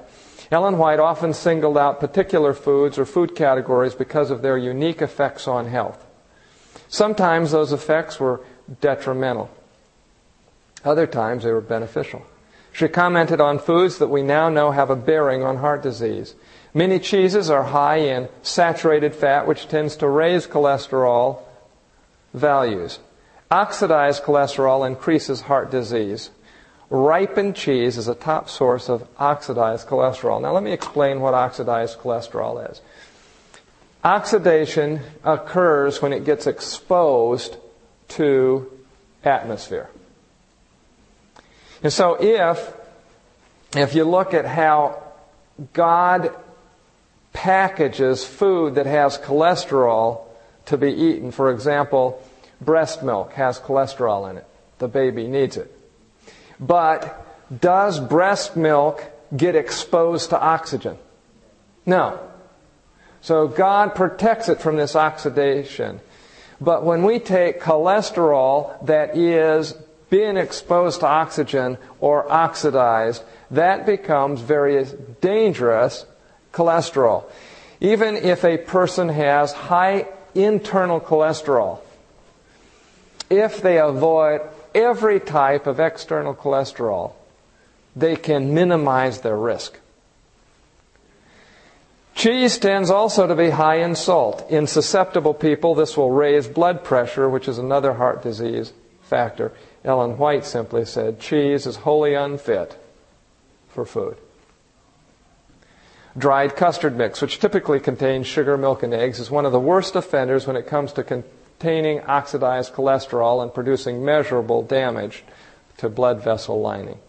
Ellen 0.52 0.78
White 0.78 1.00
often 1.00 1.34
singled 1.34 1.78
out 1.78 2.00
particular 2.00 2.54
foods 2.54 2.98
or 2.98 3.06
food 3.06 3.36
categories 3.36 3.96
because 3.96 4.32
of 4.32 4.42
their 4.42 4.58
unique 4.58 5.02
effects 5.02 5.48
on 5.48 5.68
health. 5.68 6.06
Sometimes 6.88 7.52
those 7.52 7.74
effects 7.74 8.20
were 8.20 8.42
detrimental, 8.80 9.50
other 10.84 11.08
times 11.08 11.44
they 11.44 11.52
were 11.52 11.62
beneficial. 11.62 12.26
She 12.72 12.88
commented 12.88 13.42
on 13.42 13.60
foods 13.60 13.98
that 13.98 14.10
we 14.10 14.22
now 14.22 14.50
know 14.50 14.72
have 14.72 14.90
a 14.90 14.96
bearing 14.96 15.44
on 15.44 15.58
heart 15.58 15.82
disease. 15.82 16.36
Many 16.74 17.00
cheeses 17.00 17.50
are 17.50 17.64
high 17.64 17.98
in 17.98 18.30
saturated 18.44 19.16
fat, 19.16 19.48
which 19.48 19.68
tends 19.68 19.96
to 19.98 20.08
raise 20.08 20.46
cholesterol 20.46 21.40
values. 22.34 23.00
Oxidized 23.50 24.24
cholesterol 24.24 24.86
increases 24.86 25.42
heart 25.42 25.72
disease. 25.72 26.30
Ripened 26.90 27.56
cheese 27.56 27.98
is 27.98 28.08
a 28.08 28.16
top 28.16 28.50
source 28.50 28.90
of 28.90 29.08
oxidized 29.18 29.88
cholesterol. 29.88 30.42
Now, 30.42 30.54
let 30.54 30.64
me 30.64 30.72
explain 30.72 31.20
what 31.20 31.34
oxidized 31.34 31.98
cholesterol 32.00 32.70
is. 32.70 32.82
Oxidation 34.04 35.02
occurs 35.24 36.02
when 36.02 36.14
it 36.14 36.24
gets 36.24 36.46
exposed 36.46 37.58
to 38.10 38.72
atmosphere. 39.24 39.90
And 41.84 41.94
so 41.94 42.18
if, 42.20 42.74
if 43.76 43.96
you 43.96 44.04
look 44.04 44.34
at 44.34 44.46
how 44.46 45.04
God 45.74 46.36
packages 47.34 48.26
food 48.26 48.76
that 48.76 48.86
has 48.86 49.18
cholesterol 49.18 50.22
to 50.66 50.78
be 50.78 50.92
eaten, 50.92 51.32
for 51.32 51.52
example, 51.52 52.22
breast 52.60 53.04
milk 53.04 53.34
has 53.34 53.60
cholesterol 53.60 54.30
in 54.30 54.38
it. 54.38 54.48
The 54.80 54.88
baby 54.88 55.28
needs 55.28 55.58
it. 55.58 55.72
But 56.60 57.26
does 57.56 58.00
breast 58.00 58.56
milk 58.56 59.04
get 59.36 59.56
exposed 59.56 60.32
to 60.32 60.40
oxygen? 60.40 60.98
No. 61.86 62.20
So 63.22 63.48
God 63.48 63.96
protects 63.96 64.50
it 64.50 64.62
from 64.62 64.78
this 64.78 64.96
oxidation. 64.96 66.00
But 66.60 66.84
when 66.84 67.04
we 67.04 67.20
take 67.20 67.62
cholesterol 67.62 68.86
that 68.86 69.16
is 69.16 69.74
being 70.10 70.38
exposed 70.38 71.02
to 71.02 71.08
oxygen 71.08 71.78
or 72.00 72.32
oxidized, 72.32 73.24
that 73.52 73.86
becomes 73.86 74.42
very 74.42 74.86
dangerous 75.22 76.06
cholesterol. 76.54 77.26
Even 77.80 78.16
if 78.16 78.44
a 78.44 78.58
person 78.58 79.10
has 79.10 79.52
high 79.54 80.08
internal 80.34 81.00
cholesterol, 81.00 81.80
if 83.30 83.62
they 83.62 83.80
avoid 83.80 84.42
every 84.74 85.20
type 85.20 85.68
of 85.68 85.80
external 85.80 86.34
cholesterol, 86.34 87.14
they 87.96 88.16
can 88.16 88.54
minimize 88.54 89.22
their 89.22 89.36
risk. 89.36 89.80
Cheese 92.16 92.58
tends 92.58 92.90
also 92.90 93.28
to 93.28 93.36
be 93.36 93.52
high 93.52 93.78
in 93.78 93.96
salt. 93.96 94.50
In 94.50 94.66
susceptible 94.66 95.36
people, 95.36 95.76
this 95.76 95.96
will 95.96 96.10
raise 96.10 96.48
blood 96.48 96.84
pressure, 96.84 97.30
which 97.30 97.48
is 97.48 97.60
another 97.60 97.94
heart 97.94 98.24
disease 98.24 98.74
factor. 99.04 99.52
Ellen 99.88 100.18
White 100.18 100.44
simply 100.44 100.84
said, 100.84 101.22
cheese 101.22 101.66
is 101.66 101.78
wholly 101.78 102.14
unfit 102.14 102.78
for 103.70 103.86
food. 103.86 104.18
Dried 106.18 106.58
custard 106.58 106.98
mix, 106.98 107.22
which 107.22 107.40
typically 107.40 107.80
contains 107.80 108.28
sugar, 108.28 108.58
milk, 108.58 108.84
and 108.84 108.94
eggs, 108.94 109.18
is 109.20 109.32
one 109.32 109.46
of 109.46 109.54
the 109.54 109.60
worst 109.60 109.96
offenders 109.96 110.46
when 110.46 110.58
it 110.58 110.68
comes 110.68 110.92
to 110.94 111.04
containing 111.04 112.02
oxidized 112.02 112.74
cholesterol 112.74 113.42
and 113.42 113.54
producing 113.54 114.04
measurable 114.04 114.62
damage 114.62 115.24
to 115.78 115.88
blood 115.88 116.22
vessel 116.22 116.60
lining. 116.60 117.00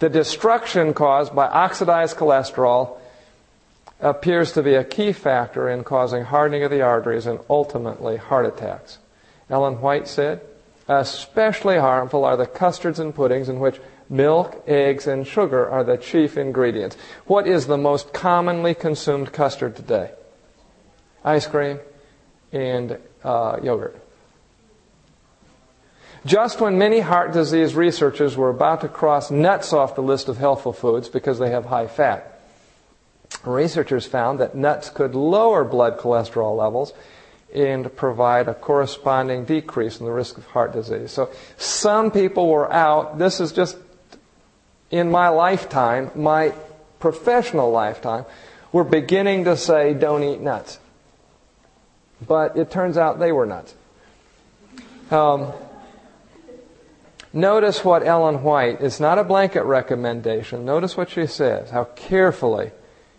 The 0.00 0.10
destruction 0.10 0.92
caused 0.92 1.34
by 1.34 1.46
oxidized 1.46 2.16
cholesterol 2.16 2.98
appears 4.00 4.52
to 4.52 4.62
be 4.62 4.74
a 4.74 4.84
key 4.84 5.12
factor 5.12 5.68
in 5.68 5.84
causing 5.84 6.24
hardening 6.24 6.62
of 6.62 6.70
the 6.70 6.82
arteries 6.82 7.26
and 7.26 7.38
ultimately 7.48 8.18
heart 8.18 8.44
attacks. 8.44 8.98
Ellen 9.48 9.80
White 9.80 10.08
said, 10.08 10.40
especially 10.90 11.78
harmful 11.78 12.24
are 12.24 12.36
the 12.36 12.46
custards 12.46 12.98
and 12.98 13.14
puddings 13.14 13.48
in 13.48 13.60
which 13.60 13.80
milk, 14.08 14.64
eggs, 14.66 15.06
and 15.06 15.24
sugar 15.24 15.68
are 15.70 15.84
the 15.84 15.96
chief 15.96 16.36
ingredients. 16.36 16.96
What 17.26 17.46
is 17.46 17.68
the 17.68 17.78
most 17.78 18.12
commonly 18.12 18.74
consumed 18.74 19.32
custard 19.32 19.76
today? 19.76 20.10
Ice 21.24 21.46
cream 21.46 21.78
and 22.50 22.98
uh, 23.22 23.60
yogurt. 23.62 24.02
Just 26.26 26.60
when 26.60 26.76
many 26.76 26.98
heart 26.98 27.32
disease 27.32 27.76
researchers 27.76 28.36
were 28.36 28.50
about 28.50 28.80
to 28.80 28.88
cross 28.88 29.30
nuts 29.30 29.72
off 29.72 29.94
the 29.94 30.02
list 30.02 30.28
of 30.28 30.38
healthful 30.38 30.72
foods 30.72 31.08
because 31.08 31.38
they 31.38 31.50
have 31.50 31.66
high 31.66 31.86
fat, 31.86 32.40
researchers 33.44 34.06
found 34.06 34.40
that 34.40 34.56
nuts 34.56 34.90
could 34.90 35.14
lower 35.14 35.64
blood 35.64 35.98
cholesterol 35.98 36.56
levels 36.56 36.92
and 37.54 37.94
provide 37.96 38.48
a 38.48 38.54
corresponding 38.54 39.44
decrease 39.44 39.98
in 39.98 40.06
the 40.06 40.12
risk 40.12 40.38
of 40.38 40.46
heart 40.46 40.72
disease. 40.72 41.10
So 41.10 41.30
some 41.56 42.10
people 42.10 42.48
were 42.48 42.72
out, 42.72 43.18
this 43.18 43.40
is 43.40 43.52
just 43.52 43.76
in 44.90 45.10
my 45.10 45.28
lifetime, 45.28 46.10
my 46.14 46.52
professional 46.98 47.70
lifetime, 47.70 48.24
we're 48.72 48.84
beginning 48.84 49.44
to 49.44 49.56
say 49.56 49.94
don't 49.94 50.22
eat 50.22 50.40
nuts. 50.40 50.78
But 52.26 52.56
it 52.56 52.70
turns 52.70 52.96
out 52.96 53.18
they 53.18 53.32
were 53.32 53.46
nuts. 53.46 53.74
Um, 55.10 55.52
notice 57.32 57.84
what 57.84 58.06
Ellen 58.06 58.42
White, 58.42 58.80
it's 58.80 59.00
not 59.00 59.18
a 59.18 59.24
blanket 59.24 59.64
recommendation. 59.64 60.64
Notice 60.64 60.96
what 60.96 61.10
she 61.10 61.26
says, 61.26 61.70
how 61.70 61.84
carefully 61.84 62.70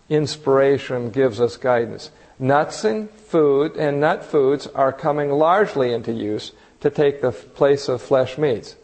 inspiration 0.08 1.10
gives 1.10 1.42
us 1.42 1.58
guidance. 1.58 2.12
Nuts 2.42 2.84
and 2.84 3.08
food 3.12 3.78
and 3.78 4.02
nut 4.02 4.26
foods 4.26 4.66
are 4.66 4.92
coming 4.92 5.30
largely 5.30 5.94
into 5.94 6.12
use 6.12 6.54
to 6.80 6.90
take 6.90 7.22
the 7.22 7.32
place 7.32 7.88
of 7.88 8.02
flesh 8.02 8.36
meats. 8.36 8.76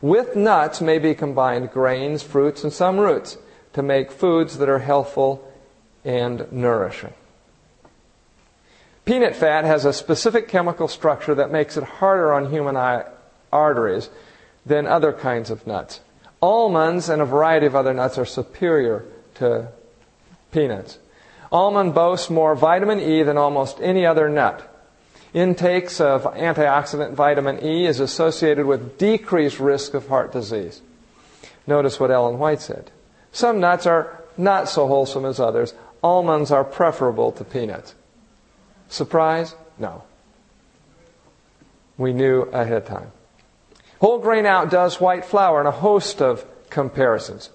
With 0.00 0.36
nuts 0.36 0.80
may 0.80 1.00
be 1.00 1.16
combined 1.16 1.72
grains, 1.72 2.22
fruits, 2.22 2.62
and 2.62 2.72
some 2.72 2.98
roots 2.98 3.36
to 3.72 3.82
make 3.82 4.12
foods 4.12 4.58
that 4.58 4.68
are 4.68 4.78
healthful 4.78 5.44
and 6.04 6.50
nourishing. 6.52 7.12
Peanut 9.04 9.34
fat 9.34 9.64
has 9.64 9.84
a 9.84 9.92
specific 9.92 10.46
chemical 10.46 10.86
structure 10.86 11.34
that 11.34 11.50
makes 11.50 11.76
it 11.76 11.82
harder 11.82 12.32
on 12.32 12.52
human 12.52 12.76
arteries 13.52 14.08
than 14.64 14.86
other 14.86 15.12
kinds 15.12 15.50
of 15.50 15.66
nuts. 15.66 15.98
Almonds 16.40 17.08
and 17.08 17.20
a 17.20 17.24
variety 17.24 17.66
of 17.66 17.74
other 17.74 17.92
nuts 17.92 18.18
are 18.18 18.24
superior 18.24 19.04
to 19.34 19.66
peanuts. 20.52 20.98
Almond 21.52 21.94
boasts 21.94 22.30
more 22.30 22.54
vitamin 22.54 23.00
E 23.00 23.22
than 23.22 23.36
almost 23.36 23.80
any 23.80 24.06
other 24.06 24.28
nut. 24.28 24.66
Intakes 25.32 26.00
of 26.00 26.24
antioxidant 26.24 27.14
vitamin 27.14 27.64
E 27.64 27.86
is 27.86 28.00
associated 28.00 28.66
with 28.66 28.98
decreased 28.98 29.60
risk 29.60 29.94
of 29.94 30.08
heart 30.08 30.32
disease. 30.32 30.80
Notice 31.66 32.00
what 32.00 32.10
Ellen 32.10 32.38
White 32.38 32.60
said. 32.60 32.90
Some 33.32 33.60
nuts 33.60 33.86
are 33.86 34.22
not 34.36 34.68
so 34.68 34.86
wholesome 34.86 35.24
as 35.24 35.38
others. 35.38 35.74
Almonds 36.02 36.50
are 36.50 36.64
preferable 36.64 37.30
to 37.32 37.44
peanuts. 37.44 37.94
Surprise? 38.88 39.54
No. 39.78 40.02
We 41.96 42.12
knew 42.12 42.42
ahead 42.42 42.78
of 42.78 42.86
time. 42.86 43.12
Whole 44.00 44.18
grain 44.18 44.46
outdoes 44.46 45.00
white 45.00 45.24
flour 45.24 45.60
in 45.60 45.66
a 45.66 45.70
host 45.70 46.22
of 46.22 46.44
comparisons. 46.70 47.50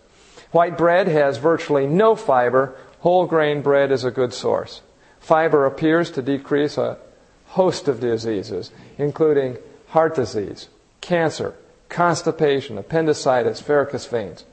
White 0.52 0.78
bread 0.78 1.08
has 1.08 1.38
virtually 1.38 1.88
no 1.88 2.16
fiber. 2.16 2.76
Whole 3.06 3.28
grain 3.28 3.62
bread 3.62 3.92
is 3.92 4.04
a 4.04 4.10
good 4.10 4.34
source. 4.34 4.82
Fiber 5.20 5.68
appears 5.68 6.10
to 6.10 6.24
decrease 6.24 6.76
a 6.76 6.98
host 7.46 7.88
of 7.88 8.00
diseases, 8.00 8.72
including 8.98 9.58
heart 9.90 10.16
disease, 10.16 10.70
cancer, 11.02 11.54
constipation, 11.88 12.80
appendicitis, 12.80 13.62
varicose 13.62 14.08
veins. 14.08 14.44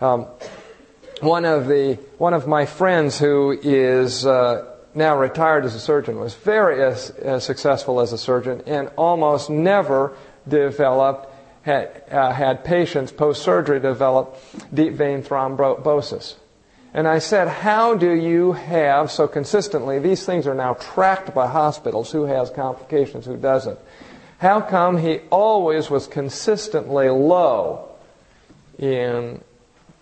Um, 0.00 0.26
one 1.20 1.44
of 1.44 1.68
the 1.68 2.00
one 2.18 2.34
of 2.34 2.48
my 2.48 2.66
friends 2.66 3.16
who 3.20 3.56
is 3.62 4.26
uh, 4.26 4.64
now 4.96 5.16
retired 5.16 5.64
as 5.64 5.76
a 5.76 5.78
surgeon 5.78 6.18
was 6.18 6.34
very 6.34 6.82
as, 6.82 7.10
as 7.10 7.44
successful 7.44 8.00
as 8.00 8.12
a 8.12 8.18
surgeon 8.18 8.64
and 8.66 8.90
almost 8.96 9.50
never 9.50 10.16
developed 10.48 11.32
had, 11.62 12.02
uh, 12.10 12.32
had 12.32 12.64
patients 12.64 13.12
post 13.12 13.40
surgery 13.44 13.78
develop 13.78 14.36
deep 14.74 14.94
vein 14.94 15.22
thrombosis. 15.22 16.34
And 16.94 17.06
I 17.06 17.18
said, 17.18 17.48
How 17.48 17.94
do 17.94 18.12
you 18.12 18.52
have 18.52 19.10
so 19.10 19.28
consistently? 19.28 19.98
These 19.98 20.24
things 20.24 20.46
are 20.46 20.54
now 20.54 20.74
tracked 20.74 21.34
by 21.34 21.46
hospitals 21.46 22.10
who 22.12 22.24
has 22.24 22.50
complications, 22.50 23.26
who 23.26 23.36
doesn't. 23.36 23.78
How 24.38 24.60
come 24.60 24.98
he 24.98 25.20
always 25.30 25.88
was 25.90 26.06
consistently 26.06 27.08
low 27.08 27.88
in 28.78 29.42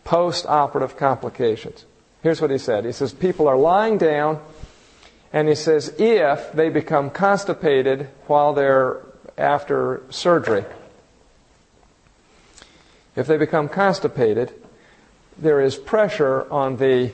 post 0.05 0.47
operative 0.47 0.97
complications? 0.97 1.85
Here's 2.23 2.41
what 2.41 2.51
he 2.51 2.59
said 2.59 2.85
He 2.85 2.93
says, 2.93 3.13
People 3.13 3.49
are 3.49 3.57
lying 3.57 3.99
down, 3.99 4.41
and 5.33 5.49
he 5.49 5.55
says, 5.57 5.93
if 5.99 6.53
they 6.53 6.69
become 6.69 7.11
constipated 7.11 8.09
while 8.29 8.55
they're 8.55 9.01
after 9.37 10.03
surgery, 10.09 10.65
if 13.17 13.27
they 13.27 13.37
become 13.37 13.69
constipated, 13.69 14.53
there 15.39 15.61
is 15.61 15.77
pressure 15.77 16.51
on 16.53 16.77
the, 16.77 17.13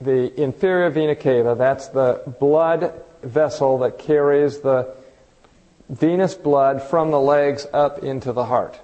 the 0.00 0.40
inferior 0.40 0.90
vena 0.90 1.14
cava. 1.14 1.54
That's 1.56 1.88
the 1.88 2.22
blood 2.40 2.94
vessel 3.22 3.78
that 3.78 3.98
carries 3.98 4.60
the 4.60 4.94
venous 5.88 6.34
blood 6.34 6.82
from 6.82 7.10
the 7.10 7.20
legs 7.20 7.66
up 7.72 7.98
into 8.02 8.32
the 8.32 8.44
heart. 8.44 8.78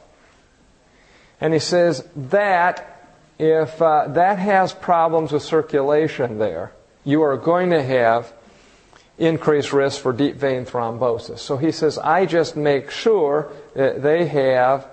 And 1.41 1.53
he 1.53 1.61
says 1.61 2.07
that 2.17 2.93
if 3.39 3.81
uh, 3.81 4.09
that 4.09 4.39
has 4.39 4.73
problems 4.73 5.33
with 5.33 5.43
circulation 5.43 6.39
there, 6.39 6.73
you 7.05 7.23
are 7.23 7.37
going 7.37 7.71
to 7.71 7.83
have 7.83 8.33
increased 9.19 9.73
risk 9.73 10.01
for 10.01 10.13
deep 10.13 10.37
vein 10.37 10.65
thrombosis. 10.65 11.39
So 11.39 11.57
he 11.57 11.73
says, 11.73 11.99
I 11.99 12.27
just 12.27 12.57
make 12.57 12.91
sure 12.91 13.51
that 13.75 14.03
they 14.03 14.27
have 14.27 14.89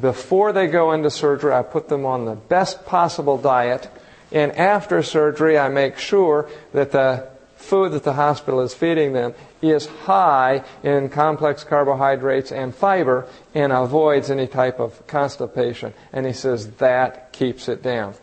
before 0.00 0.52
they 0.52 0.66
go 0.66 0.92
into 0.92 1.10
surgery, 1.10 1.52
I 1.52 1.62
put 1.62 1.88
them 1.88 2.06
on 2.06 2.24
the 2.24 2.34
best 2.34 2.86
possible 2.86 3.38
diet. 3.38 3.88
And 4.30 4.52
after 4.52 5.02
surgery, 5.02 5.58
I 5.58 5.68
make 5.68 5.98
sure 5.98 6.48
that 6.72 6.92
the 6.92 7.28
food 7.56 7.92
that 7.92 8.04
the 8.04 8.12
hospital 8.12 8.60
is 8.60 8.72
feeding 8.72 9.12
them 9.12 9.34
is 9.60 9.86
high 9.86 10.62
in 10.82 11.08
complex 11.08 11.64
carbohydrates 11.64 12.52
and 12.52 12.74
fiber 12.74 13.26
and 13.54 13.72
avoids 13.72 14.30
any 14.30 14.46
type 14.46 14.78
of 14.78 15.06
constipation. 15.06 15.92
And 16.12 16.24
he 16.24 16.32
says 16.32 16.70
that 16.76 17.32
keeps 17.32 17.68
it 17.68 17.82
down. 17.82 18.14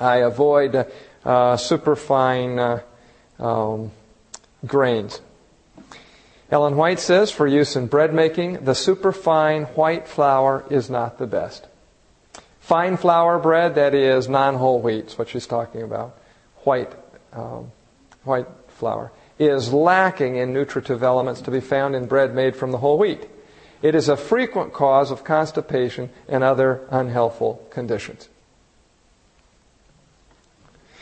I 0.00 0.16
avoid 0.16 0.86
uh, 1.24 1.56
superfine 1.56 2.58
uh, 2.58 2.82
um, 3.38 3.92
grains. 4.66 5.20
Ellen 6.50 6.76
White 6.76 6.98
says 6.98 7.30
for 7.30 7.46
use 7.46 7.76
in 7.76 7.86
bread 7.88 8.14
making, 8.14 8.64
the 8.64 8.74
superfine 8.74 9.64
white 9.64 10.08
flour 10.08 10.64
is 10.70 10.88
not 10.88 11.18
the 11.18 11.26
best. 11.26 11.66
Fine 12.60 12.96
flour 12.96 13.38
bread, 13.38 13.74
that 13.74 13.94
is 13.94 14.28
non 14.28 14.54
whole 14.54 14.80
wheat, 14.80 15.06
is 15.06 15.18
what 15.18 15.28
she's 15.28 15.46
talking 15.46 15.82
about, 15.82 16.18
white, 16.64 16.92
um, 17.32 17.70
white 18.24 18.46
flour, 18.68 19.12
is 19.38 19.72
lacking 19.72 20.36
in 20.36 20.52
nutritive 20.52 21.02
elements 21.02 21.40
to 21.42 21.50
be 21.50 21.60
found 21.60 21.94
in 21.94 22.06
bread 22.06 22.34
made 22.34 22.56
from 22.56 22.72
the 22.72 22.78
whole 22.78 22.98
wheat. 22.98 23.28
It 23.80 23.94
is 23.94 24.08
a 24.08 24.16
frequent 24.16 24.72
cause 24.72 25.10
of 25.10 25.24
constipation 25.24 26.10
and 26.28 26.42
other 26.42 26.86
unhealthful 26.90 27.70
conditions. 27.70 28.28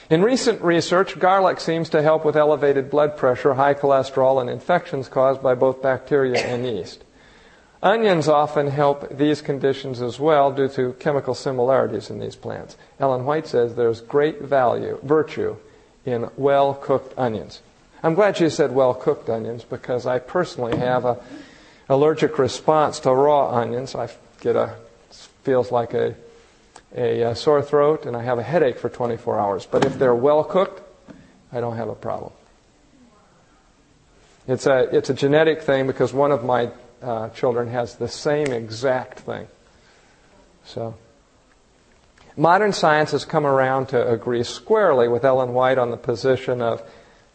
In 0.09 0.23
recent 0.23 0.63
research, 0.63 1.19
garlic 1.19 1.59
seems 1.59 1.89
to 1.89 2.01
help 2.01 2.25
with 2.25 2.37
elevated 2.37 2.91
blood 2.91 3.17
pressure, 3.17 3.55
high 3.55 3.75
cholesterol, 3.75 4.41
and 4.41 4.49
infections 4.49 5.09
caused 5.09 5.43
by 5.43 5.55
both 5.55 5.83
bacteria 5.83 6.39
and 6.47 6.65
yeast. 6.65 7.03
Onions 7.83 8.29
often 8.29 8.69
help 8.69 9.17
these 9.17 9.43
conditions 9.43 10.01
as 10.01 10.21
well 10.21 10.53
due 10.53 10.69
to 10.69 10.93
chemical 10.95 11.35
similarities 11.35 12.09
in 12.09 12.21
these 12.21 12.37
plants. 12.37 12.77
Ellen 13.01 13.25
White 13.25 13.49
says 13.49 13.75
there's 13.75 14.01
great 14.01 14.43
value, 14.43 14.99
virtue, 15.03 15.57
in 16.05 16.31
well 16.37 16.75
cooked 16.75 17.13
onions. 17.19 17.61
I'm 18.01 18.15
glad 18.15 18.37
she 18.37 18.49
said 18.49 18.73
well 18.73 18.95
cooked 18.95 19.29
onions 19.29 19.65
because 19.65 20.07
I 20.07 20.21
personally 20.21 20.77
have 20.77 21.05
a 21.05 21.19
allergic 21.89 22.39
response 22.39 23.01
to 23.01 23.13
raw 23.13 23.51
onions. 23.51 23.97
I 23.97 24.09
get 24.41 24.55
a 24.55 24.77
feels 25.43 25.73
like 25.73 25.95
a 25.95 26.15
a 26.95 27.25
uh, 27.25 27.35
sore 27.35 27.63
throat 27.63 28.07
and 28.07 28.17
I 28.17 28.23
have 28.23 28.39
a 28.39 28.43
headache 28.43 28.79
for 28.79 28.89
24 28.89 29.39
hours. 29.39 29.67
But 29.67 29.85
if 29.85 29.99
they're 29.99 30.15
well 30.15 30.45
cooked, 30.45 30.83
I 31.53 31.61
don't 31.61 31.77
have 31.77 31.89
a 31.89 31.95
problem. 31.95 32.33
It's 34.47 34.67
a, 34.67 34.95
it's 34.97 35.11
a 35.11 35.15
genetic 35.15 35.63
thing 35.63 35.87
because 35.87 36.13
one 36.13 36.33
of 36.33 36.45
my 36.45 36.71
uh, 37.03 37.31
children 37.31 37.69
has 37.69 37.97
the 37.97 38.09
same 38.09 38.53
exact 38.53 39.21
thing. 39.21 39.49
So, 40.65 40.95
modern 42.37 42.73
science 42.73 43.13
has 43.13 43.25
come 43.25 43.47
around 43.47 43.87
to 43.89 44.09
agree 44.09 44.45
squarely 44.45 45.09
with 45.09 45.25
Ellen 45.25 45.53
White 45.53 45.79
on 45.79 45.91
the 45.91 45.97
position 45.97 46.63
of 46.63 46.83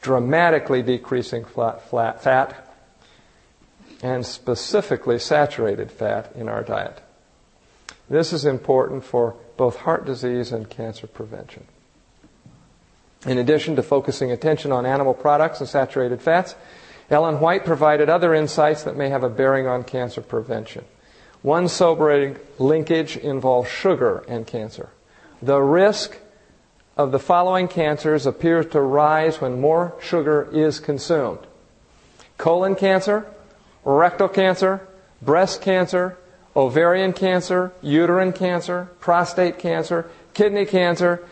dramatically 0.02 0.82
decreasing 0.82 1.46
flat, 1.46 1.90
flat 1.90 2.24
fat 2.24 2.68
and 4.02 4.26
specifically 4.26 5.20
saturated 5.20 5.92
fat 5.92 6.32
in 6.36 6.50
our 6.50 6.64
diet. 6.64 7.00
This 8.12 8.34
is 8.34 8.43
important 8.43 9.06
for 9.06 9.36
both 9.56 9.78
heart 9.78 10.06
disease 10.06 10.52
and 10.52 10.69
cancer 10.69 11.08
prevention. 11.08 11.63
In 13.26 13.38
addition 13.38 13.78
to 13.78 13.84
focusing 13.84 14.34
attention 14.34 14.74
on 14.74 14.86
animal 14.86 15.13
products 15.13 15.62
and 15.62 15.69
saturated 15.69 16.21
fats, 16.21 16.56
Ellen 17.10 17.39
White 17.39 17.63
provided 17.63 18.10
other 18.10 18.34
insights 18.34 18.84
that 18.84 18.97
may 18.97 19.08
have 19.08 19.24
a 19.24 19.30
bearing 19.30 19.65
on 19.65 19.86
cancer 19.86 20.19
prevention. 20.19 20.84
One 21.41 21.69
sobering 21.69 22.36
linkage 22.60 23.15
involves 23.15 23.69
sugar 23.69 24.26
and 24.28 24.45
cancer. 24.45 24.89
The 25.41 25.62
risk 25.62 26.17
of 26.97 27.13
the 27.13 27.19
following 27.19 27.69
cancers 27.69 28.26
appears 28.26 28.65
to 28.74 28.82
rise 28.82 29.39
when 29.39 29.62
more 29.62 29.95
sugar 30.02 30.50
is 30.52 30.82
consumed 30.82 31.39
colon 32.38 32.76
cancer, 32.76 33.26
rectal 33.86 34.28
cancer, 34.28 34.86
breast 35.21 35.62
cancer, 35.62 36.17
ovarian 36.56 37.14
cancer, 37.14 37.72
uterine 37.82 38.34
cancer, 38.34 38.90
prostate 39.00 39.60
cancer, 39.60 40.10
kidney 40.34 40.66
cancer, 40.66 41.24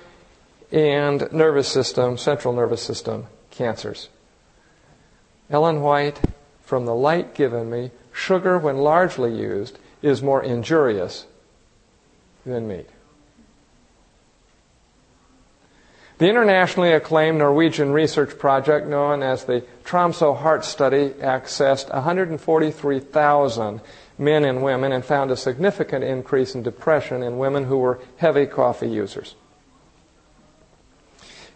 and 0.72 1.32
nervous 1.32 1.68
system, 1.68 2.18
central 2.18 2.54
nervous 2.54 2.82
system 2.82 3.28
cancers. 3.52 4.10
Ellen 5.50 5.82
White, 5.82 6.22
from 6.62 6.86
the 6.86 6.94
light 6.94 7.34
given 7.34 7.70
me, 7.70 7.92
sugar, 8.14 8.58
when 8.58 8.78
largely 8.78 9.36
used, 9.36 9.80
is 10.02 10.22
more 10.22 10.44
injurious 10.44 11.26
than 12.46 12.68
meat. 12.68 12.90
The 16.20 16.28
internationally 16.28 16.92
acclaimed 16.92 17.38
Norwegian 17.38 17.92
research 17.94 18.38
project 18.38 18.88
known 18.88 19.24
as 19.24 19.46
the 19.46 19.64
Tromsø 19.86 20.38
Heart 20.38 20.66
Study 20.66 21.12
accessed 21.22 21.90
143,000 21.94 23.82
men 24.20 24.44
and 24.44 24.62
women 24.62 24.92
and 24.92 25.04
found 25.04 25.32
a 25.32 25.38
significant 25.38 26.04
increase 26.04 26.54
in 26.54 26.62
depression 26.62 27.24
in 27.24 27.38
women 27.38 27.64
who 27.64 27.78
were 27.78 28.00
heavy 28.18 28.46
coffee 28.46 28.90
users. 28.90 29.34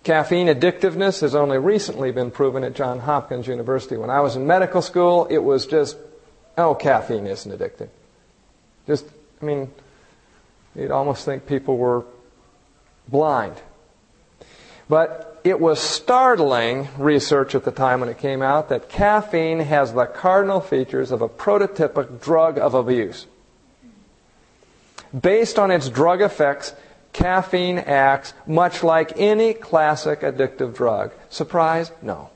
Caffeine 0.04 0.48
addictiveness 0.48 1.22
has 1.22 1.36
only 1.36 1.58
recently 1.58 2.12
been 2.12 2.32
proven 2.32 2.64
at 2.64 2.74
Johns 2.74 3.04
Hopkins 3.04 3.48
University. 3.48 3.96
When 3.96 4.10
I 4.10 4.22
was 4.22 4.36
in 4.36 4.48
medical 4.48 4.82
school, 4.82 5.28
it 5.30 5.38
was 5.38 5.66
just, 5.66 5.98
oh, 6.58 6.74
caffeine 6.74 7.28
isn't 7.28 7.52
addictive. 7.52 7.90
Just, 8.88 9.06
I 9.42 9.46
mean, 9.46 9.72
you'd 10.76 10.92
almost 10.92 11.24
think 11.24 11.46
people 11.46 11.78
were 11.78 12.04
blind. 13.08 13.56
But 14.90 15.33
it 15.44 15.60
was 15.60 15.80
startling 15.80 16.88
research 16.98 17.54
at 17.54 17.66
the 17.66 17.72
time 17.72 18.00
when 18.00 18.10
it 18.10 18.18
came 18.18 18.42
out 18.42 18.70
that 18.70 18.90
caffeine 18.90 19.60
has 19.60 19.94
the 19.94 20.06
cardinal 20.06 20.62
features 20.62 21.12
of 21.12 21.22
a 21.22 21.28
prototypic 21.28 22.22
drug 22.22 22.58
of 22.58 22.74
abuse. 22.74 23.26
Based 25.20 25.60
on 25.60 25.70
its 25.70 25.90
drug 25.90 26.22
effects, 26.22 26.74
caffeine 27.12 27.78
acts 27.78 28.34
much 28.48 28.84
like 28.84 29.20
any 29.20 29.54
classic 29.54 30.22
addictive 30.22 30.74
drug. 30.74 31.12
Surprise? 31.30 31.92
No. 32.02 32.30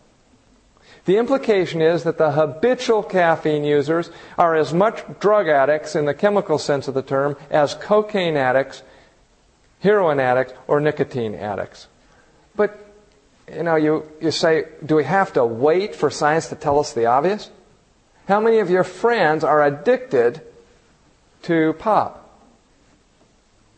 The 1.06 1.17
implication 1.17 1.82
is 1.82 2.04
that 2.04 2.17
the 2.17 2.32
habitual 2.32 3.02
caffeine 3.02 3.63
users 3.63 4.12
are 4.38 4.56
as 4.56 4.74
much 4.74 5.02
drug 5.22 5.48
addicts 5.48 5.96
in 5.96 6.04
the 6.04 6.13
chemical 6.13 6.58
sense 6.58 6.89
of 6.89 6.93
the 6.93 7.02
term 7.02 7.38
as 7.50 7.74
cocaine 7.74 8.36
addicts, 8.36 8.84
heroin 9.80 10.20
addicts, 10.20 10.54
or 10.67 10.82
nicotine 10.82 11.34
addicts. 11.34 11.88
But 12.58 12.87
you 13.54 13.64
know, 13.64 13.76
you, 13.76 14.06
you 14.22 14.32
say, 14.32 14.66
do 14.86 14.96
we 14.96 15.06
have 15.06 15.34
to 15.34 15.46
wait 15.46 15.96
for 15.96 16.10
science 16.10 16.50
to 16.50 16.56
tell 16.56 16.80
us 16.80 16.94
the 16.94 17.06
obvious? 17.06 17.50
How 18.28 18.42
many 18.42 18.60
of 18.60 18.70
your 18.70 18.84
friends 18.84 19.44
are 19.44 19.64
addicted 19.64 20.42
to 21.44 21.74
pop? 21.74 22.24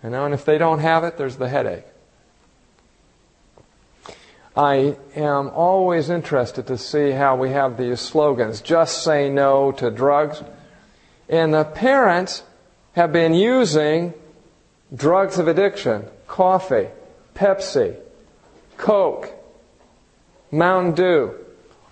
You 0.03 0.09
know, 0.09 0.25
and 0.25 0.33
if 0.33 0.45
they 0.45 0.57
don't 0.57 0.79
have 0.79 1.03
it, 1.03 1.17
there's 1.17 1.35
the 1.35 1.49
headache. 1.49 1.85
I 4.55 4.97
am 5.15 5.49
always 5.49 6.09
interested 6.09 6.67
to 6.67 6.77
see 6.77 7.11
how 7.11 7.35
we 7.35 7.51
have 7.51 7.77
these 7.77 7.99
slogans 7.99 8.61
just 8.61 9.03
say 9.03 9.29
no 9.29 9.71
to 9.73 9.91
drugs. 9.91 10.41
And 11.29 11.53
the 11.53 11.63
parents 11.63 12.43
have 12.93 13.13
been 13.13 13.35
using 13.35 14.13
drugs 14.93 15.37
of 15.37 15.47
addiction, 15.47 16.07
coffee, 16.27 16.87
Pepsi, 17.35 17.97
Coke, 18.77 19.38
Mountain 20.51 20.93
Dew, 20.93 21.35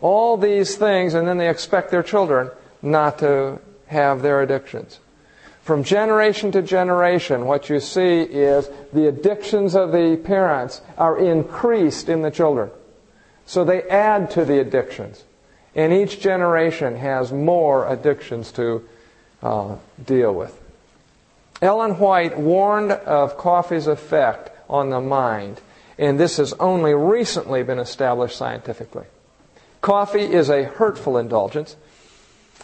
all 0.02 0.38
these 0.38 0.76
things, 0.76 1.13
and 1.13 1.28
then 1.28 1.38
they 1.38 1.50
expect 1.50 1.91
their 1.91 2.04
children 2.04 2.52
not 2.82 3.20
to 3.20 3.60
have 3.88 4.22
their 4.22 4.41
addictions. 4.41 5.00
From 5.62 5.84
generation 5.84 6.52
to 6.54 6.62
generation, 6.62 7.46
what 7.46 7.70
you 7.70 7.80
see 7.80 8.22
is 8.22 8.70
the 8.93 9.08
addictions 9.08 9.76
of 9.76 9.91
the 9.91 10.15
parents 10.24 10.82
are 10.98 11.17
increased 11.17 12.08
in 12.08 12.22
the 12.22 12.32
children. 12.32 12.72
So 13.46 13.65
they 13.65 13.82
add 13.84 14.32
to 14.32 14.46
the 14.46 14.60
addictions. 14.60 15.24
And 15.76 15.91
each 15.91 16.20
generation 16.20 16.96
has 16.96 17.32
more 17.32 17.88
addictions 17.88 18.52
to 18.54 18.88
uh, 19.43 19.76
deal 20.04 20.34
with. 20.34 20.58
Ellen 21.62 22.00
White 22.00 22.38
warned 22.38 22.91
of 22.91 23.38
coffee's 23.38 23.88
effect 23.88 24.50
on 24.70 24.89
the 24.89 25.02
mind, 25.02 25.60
and 25.97 26.19
this 26.19 26.38
has 26.38 26.53
only 26.53 26.93
recently 26.93 27.63
been 27.63 27.79
established 27.79 28.38
scientifically. 28.38 29.05
Coffee 29.81 30.21
is 30.21 30.49
a 30.49 30.63
hurtful 30.63 31.17
indulgence. 31.17 31.75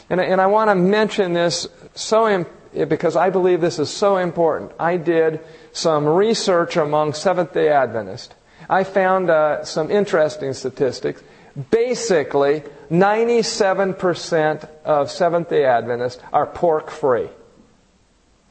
And, 0.09 0.19
and 0.19 0.41
I 0.41 0.47
want 0.47 0.69
to 0.69 0.75
mention 0.75 1.33
this 1.33 1.67
so 1.95 2.45
because 2.73 3.15
I 3.15 3.29
believe 3.29 3.61
this 3.61 3.79
is 3.79 3.89
so 3.89 4.17
important. 4.17 4.71
I 4.79 4.97
did 4.97 5.39
some 5.71 6.05
research 6.05 6.75
among 6.77 7.13
Seventh 7.13 7.53
day 7.53 7.69
Adventists. 7.69 8.33
I 8.69 8.83
found 8.83 9.29
uh, 9.29 9.63
some 9.63 9.91
interesting 9.91 10.53
statistics. 10.53 11.21
Basically, 11.69 12.63
97% 12.89 14.67
of 14.83 15.11
Seventh 15.11 15.49
day 15.49 15.65
Adventists 15.65 16.21
are 16.31 16.47
pork 16.47 16.89
free. 16.89 17.29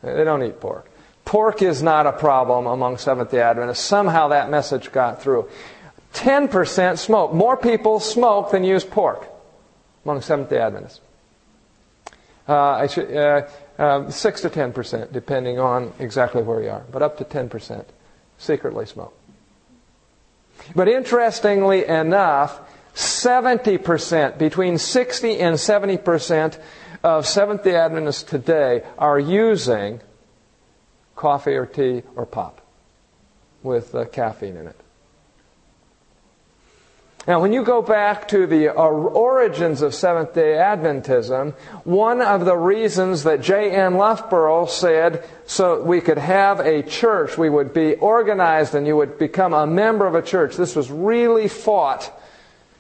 They 0.02 0.24
don't 0.24 0.42
eat 0.42 0.60
pork. 0.60 0.88
Pork 1.32 1.62
is 1.62 1.82
not 1.82 2.06
a 2.06 2.12
problem 2.12 2.66
among 2.66 2.98
Seventh 2.98 3.30
day 3.30 3.40
Adventists. 3.40 3.82
Somehow 3.82 4.28
that 4.28 4.50
message 4.50 4.92
got 4.92 5.22
through. 5.22 5.48
10% 6.12 6.98
smoke. 6.98 7.32
More 7.32 7.56
people 7.56 8.00
smoke 8.00 8.50
than 8.50 8.64
use 8.64 8.84
pork 8.84 9.26
among 10.04 10.20
Seventh 10.20 10.50
day 10.50 10.58
Adventists. 10.58 11.00
Uh, 12.46 12.86
should, 12.86 13.16
uh, 13.16 13.46
uh, 13.78 14.10
6 14.10 14.40
to 14.42 14.50
10%, 14.50 15.10
depending 15.10 15.58
on 15.58 15.94
exactly 15.98 16.42
where 16.42 16.62
you 16.62 16.68
are, 16.68 16.82
but 16.92 17.00
up 17.00 17.16
to 17.16 17.24
10% 17.24 17.86
secretly 18.36 18.84
smoke. 18.84 19.14
But 20.76 20.86
interestingly 20.86 21.86
enough, 21.86 22.60
70%, 22.94 24.36
between 24.36 24.76
60 24.76 25.38
and 25.38 25.56
70% 25.56 26.58
of 27.02 27.26
Seventh 27.26 27.64
day 27.64 27.76
Adventists 27.76 28.22
today 28.22 28.82
are 28.98 29.18
using 29.18 30.02
coffee 31.16 31.54
or 31.54 31.66
tea 31.66 32.02
or 32.16 32.26
pop 32.26 32.60
with 33.62 33.94
uh, 33.94 34.04
caffeine 34.06 34.56
in 34.56 34.66
it. 34.66 34.76
Now, 37.26 37.40
when 37.40 37.52
you 37.52 37.62
go 37.62 37.82
back 37.82 38.26
to 38.28 38.48
the 38.48 38.70
origins 38.70 39.80
of 39.80 39.94
Seventh 39.94 40.34
day 40.34 40.54
Adventism, 40.54 41.52
one 41.84 42.20
of 42.20 42.44
the 42.44 42.56
reasons 42.56 43.22
that 43.22 43.40
J.N. 43.40 43.94
Loughborough 43.94 44.66
said 44.66 45.24
so 45.46 45.80
we 45.82 46.00
could 46.00 46.18
have 46.18 46.58
a 46.58 46.82
church, 46.82 47.38
we 47.38 47.48
would 47.48 47.72
be 47.72 47.94
organized 47.94 48.74
and 48.74 48.88
you 48.88 48.96
would 48.96 49.20
become 49.20 49.54
a 49.54 49.68
member 49.68 50.04
of 50.04 50.16
a 50.16 50.22
church, 50.22 50.56
this 50.56 50.74
was 50.74 50.90
really 50.90 51.46
fought. 51.46 52.12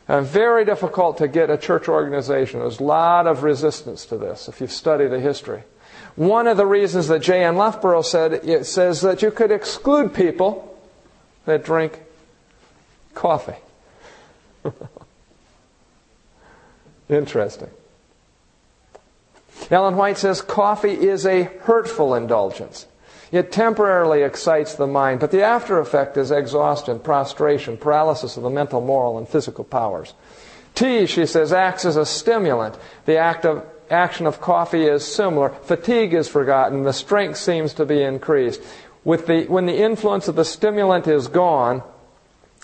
And 0.08 0.26
very 0.26 0.64
difficult 0.64 1.18
to 1.18 1.28
get 1.28 1.48
a 1.48 1.56
church 1.56 1.86
organization. 1.88 2.58
There's 2.58 2.80
a 2.80 2.82
lot 2.82 3.28
of 3.28 3.44
resistance 3.44 4.04
to 4.06 4.18
this 4.18 4.48
if 4.48 4.60
you 4.60 4.66
study 4.66 5.06
the 5.06 5.20
history. 5.20 5.62
One 6.16 6.46
of 6.46 6.56
the 6.56 6.66
reasons 6.66 7.08
that 7.08 7.20
J.N. 7.20 7.56
Loughborough 7.56 8.02
said 8.02 8.32
it 8.32 8.66
says 8.66 9.00
that 9.00 9.22
you 9.22 9.30
could 9.30 9.50
exclude 9.50 10.12
people 10.14 10.78
that 11.46 11.64
drink 11.64 12.00
coffee. 13.14 13.56
Interesting. 17.08 17.70
Ellen 19.70 19.96
White 19.96 20.18
says 20.18 20.42
coffee 20.42 20.92
is 20.92 21.24
a 21.24 21.44
hurtful 21.44 22.14
indulgence. 22.14 22.86
It 23.30 23.50
temporarily 23.50 24.22
excites 24.22 24.74
the 24.74 24.86
mind, 24.86 25.20
but 25.20 25.30
the 25.30 25.42
after 25.42 25.78
effect 25.78 26.18
is 26.18 26.30
exhaustion, 26.30 26.98
prostration, 26.98 27.78
paralysis 27.78 28.36
of 28.36 28.42
the 28.42 28.50
mental, 28.50 28.82
moral, 28.82 29.16
and 29.16 29.26
physical 29.26 29.64
powers. 29.64 30.12
Tea, 30.74 31.06
she 31.06 31.24
says, 31.24 31.52
acts 31.52 31.86
as 31.86 31.96
a 31.96 32.04
stimulant. 32.04 32.76
The 33.06 33.16
act 33.16 33.46
of, 33.46 33.64
action 33.92 34.26
of 34.26 34.40
coffee 34.40 34.84
is 34.84 35.04
similar. 35.04 35.50
Fatigue 35.50 36.14
is 36.14 36.28
forgotten. 36.28 36.82
The 36.82 36.92
strength 36.92 37.38
seems 37.38 37.74
to 37.74 37.86
be 37.86 38.02
increased. 38.02 38.60
With 39.04 39.26
the, 39.26 39.44
when 39.44 39.66
the 39.66 39.76
influence 39.76 40.28
of 40.28 40.36
the 40.36 40.44
stimulant 40.44 41.06
is 41.06 41.28
gone, 41.28 41.82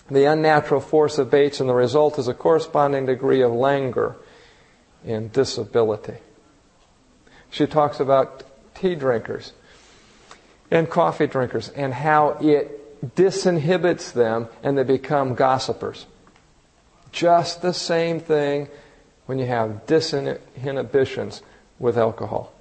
the 0.09 0.25
unnatural 0.25 0.81
force 0.81 1.17
abates, 1.17 1.59
and 1.59 1.69
the 1.69 1.73
result 1.73 2.17
is 2.17 2.27
a 2.27 2.33
corresponding 2.33 3.05
degree 3.05 3.41
of 3.41 3.51
languor 3.51 4.15
and 5.05 5.31
disability. 5.31 6.15
She 7.51 7.67
talks 7.67 7.99
about 7.99 8.43
tea 8.75 8.95
drinkers 8.95 9.53
and 10.71 10.89
coffee 10.89 11.27
drinkers 11.27 11.69
and 11.69 11.93
how 11.93 12.37
it 12.41 13.15
disinhibits 13.15 14.13
them 14.13 14.47
and 14.61 14.77
they 14.77 14.83
become 14.83 15.35
gossipers. 15.35 16.05
Just 17.11 17.61
the 17.61 17.73
same 17.73 18.19
thing 18.19 18.67
when 19.29 19.37
you 19.37 19.45
have 19.45 19.85
disinhibitions 19.85 21.43
with 21.77 21.99
alcohol. 21.99 22.51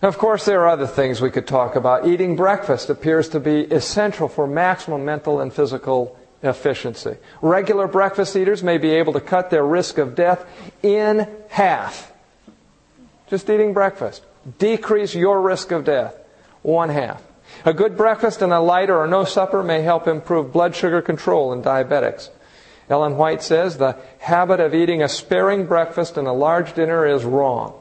Of 0.00 0.16
course, 0.16 0.46
there 0.46 0.62
are 0.62 0.68
other 0.68 0.86
things 0.86 1.20
we 1.20 1.30
could 1.30 1.46
talk 1.46 1.76
about. 1.76 2.06
Eating 2.06 2.34
breakfast 2.34 2.88
appears 2.88 3.28
to 3.28 3.40
be 3.40 3.64
essential 3.64 4.26
for 4.26 4.46
maximum 4.46 5.04
mental 5.04 5.38
and 5.38 5.52
physical 5.52 6.18
efficiency. 6.42 7.18
Regular 7.42 7.86
breakfast 7.86 8.36
eaters 8.36 8.62
may 8.62 8.78
be 8.78 8.88
able 8.88 9.12
to 9.12 9.20
cut 9.20 9.50
their 9.50 9.66
risk 9.66 9.98
of 9.98 10.14
death 10.14 10.46
in 10.82 11.28
half. 11.50 12.10
Just 13.28 13.50
eating 13.50 13.74
breakfast. 13.74 14.24
Decrease 14.58 15.14
your 15.14 15.42
risk 15.42 15.72
of 15.72 15.84
death. 15.84 16.14
One 16.62 16.88
half. 16.88 17.22
A 17.66 17.74
good 17.74 17.98
breakfast 17.98 18.40
and 18.40 18.50
a 18.50 18.60
lighter 18.60 18.96
or 18.96 19.06
no 19.06 19.24
supper 19.24 19.62
may 19.62 19.82
help 19.82 20.08
improve 20.08 20.54
blood 20.54 20.74
sugar 20.74 21.02
control 21.02 21.52
in 21.52 21.60
diabetics. 21.60 22.30
Ellen 22.90 23.16
White 23.16 23.42
says 23.42 23.76
the 23.76 23.96
habit 24.18 24.60
of 24.60 24.74
eating 24.74 25.02
a 25.02 25.08
sparing 25.08 25.66
breakfast 25.66 26.16
and 26.16 26.26
a 26.26 26.32
large 26.32 26.74
dinner 26.74 27.06
is 27.06 27.24
wrong. 27.24 27.74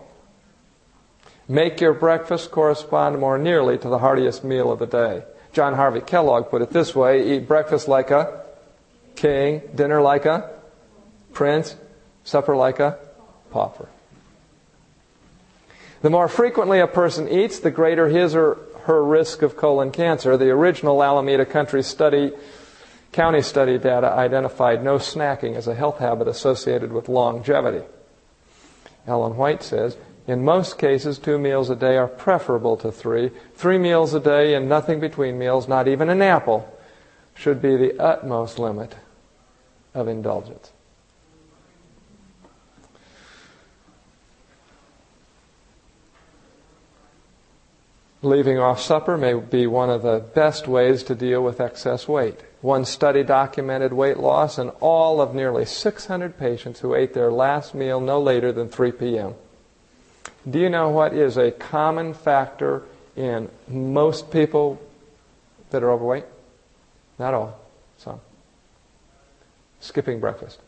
Make 1.48 1.80
your 1.80 1.94
breakfast 1.94 2.52
correspond 2.52 3.20
more 3.20 3.38
nearly 3.38 3.78
to 3.78 3.88
the 3.88 4.00
heartiest 4.00 4.44
meal 4.44 4.72
of 4.72 4.80
the 4.80 4.86
day. 4.86 5.24
John 5.54 5.76
Harvey 5.76 6.02
Kellogg 6.02 6.50
put 6.50 6.62
it 6.62 6.72
this 6.72 6.94
way 6.94 7.36
eat 7.36 7.48
breakfast 7.48 7.88
like 7.88 8.12
a 8.12 8.44
king, 9.16 9.62
dinner 9.74 10.02
like 10.02 10.26
a 10.26 10.52
prince, 11.32 11.76
supper 12.24 12.56
like 12.56 12.80
a 12.80 13.00
pauper. 13.50 13.88
The 16.02 16.10
more 16.10 16.28
frequently 16.28 16.80
a 16.80 16.88
person 16.88 17.28
eats, 17.30 17.60
the 17.60 17.72
greater 17.72 18.08
his 18.08 18.36
or 18.36 18.60
her 18.84 19.04
risk 19.04 19.42
of 19.42 19.58
colon 19.58 19.92
cancer. 19.92 20.38
The 20.38 20.50
original 20.50 21.04
Alameda 21.04 21.46
Country 21.46 21.82
study, 21.82 22.34
county 23.12 23.42
study 23.42 23.78
data 23.78 24.12
identified 24.12 24.84
no 24.84 24.98
snacking 24.98 25.56
as 25.56 25.68
a 25.68 25.76
health 25.76 26.00
habit 26.00 26.28
associated 26.28 26.92
with 26.92 27.10
longevity. 27.10 27.86
Ellen 29.08 29.38
White 29.38 29.64
says, 29.64 29.98
in 30.28 30.44
most 30.44 30.78
cases, 30.78 31.18
two 31.18 31.38
meals 31.38 31.70
a 31.70 31.76
day 31.76 31.96
are 31.96 32.08
preferable 32.08 32.76
to 32.78 32.92
three. 32.92 33.32
Three 33.56 33.78
meals 33.78 34.14
a 34.14 34.20
day 34.20 34.56
and 34.56 34.68
nothing 34.68 35.00
between 35.00 35.40
meals, 35.40 35.70
not 35.70 35.88
even 35.88 36.10
an 36.10 36.22
apple, 36.22 36.78
should 37.34 37.62
be 37.62 37.78
the 37.78 37.98
utmost 37.98 38.60
limit 38.60 38.96
of 39.94 40.10
indulgence. 40.10 40.74
Leaving 48.22 48.58
off 48.58 48.82
supper 48.82 49.16
may 49.16 49.34
be 49.34 49.66
one 49.68 49.90
of 49.90 50.02
the 50.02 50.20
best 50.20 50.68
ways 50.68 51.04
to 51.04 51.16
deal 51.16 51.42
with 51.42 51.62
excess 51.62 52.08
weight. 52.08 52.42
One 52.62 52.86
study 52.86 53.24
documented 53.24 53.94
weight 53.94 54.18
loss 54.18 54.58
in 54.58 54.70
all 54.82 55.22
of 55.22 55.36
nearly 55.36 55.66
600 55.66 56.38
patients 56.40 56.80
who 56.80 56.96
ate 56.96 57.14
their 57.14 57.32
last 57.32 57.76
meal 57.76 58.00
no 58.00 58.20
later 58.20 58.52
than 58.52 58.68
3 58.70 58.92
p.m. 58.94 59.36
Do 60.50 60.60
you 60.60 60.70
know 60.70 60.90
what 60.90 61.14
is 61.14 61.38
a 61.38 61.52
common 61.52 62.14
factor 62.14 62.84
in 63.16 63.50
most 63.68 64.32
people 64.32 64.82
that 65.70 65.84
are 65.84 65.92
overweight? 65.92 66.26
Not 67.20 67.34
all, 67.34 67.60
some. 67.98 68.22
Skipping 69.80 70.20
breakfast. 70.20 70.60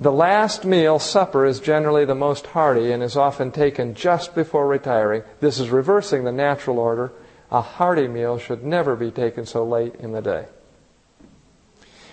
The 0.00 0.12
last 0.12 0.64
meal, 0.64 0.98
supper, 0.98 1.44
is 1.44 1.60
generally 1.60 2.04
the 2.04 2.14
most 2.14 2.46
hearty 2.46 2.92
and 2.92 3.02
is 3.02 3.16
often 3.16 3.50
taken 3.50 3.94
just 3.94 4.34
before 4.34 4.66
retiring. 4.66 5.22
This 5.40 5.58
is 5.58 5.70
reversing 5.70 6.24
the 6.24 6.32
natural 6.32 6.78
order. 6.78 7.12
A 7.50 7.60
hearty 7.60 8.06
meal 8.06 8.38
should 8.38 8.64
never 8.64 8.94
be 8.94 9.10
taken 9.10 9.44
so 9.44 9.64
late 9.64 9.96
in 9.96 10.12
the 10.12 10.22
day. 10.22 10.46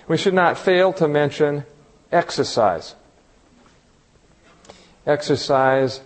We 0.08 0.18
should 0.18 0.34
not 0.34 0.58
fail 0.58 0.94
to 0.94 1.08
mention 1.08 1.66
exercise. 2.12 2.96
Exercise 5.06 6.02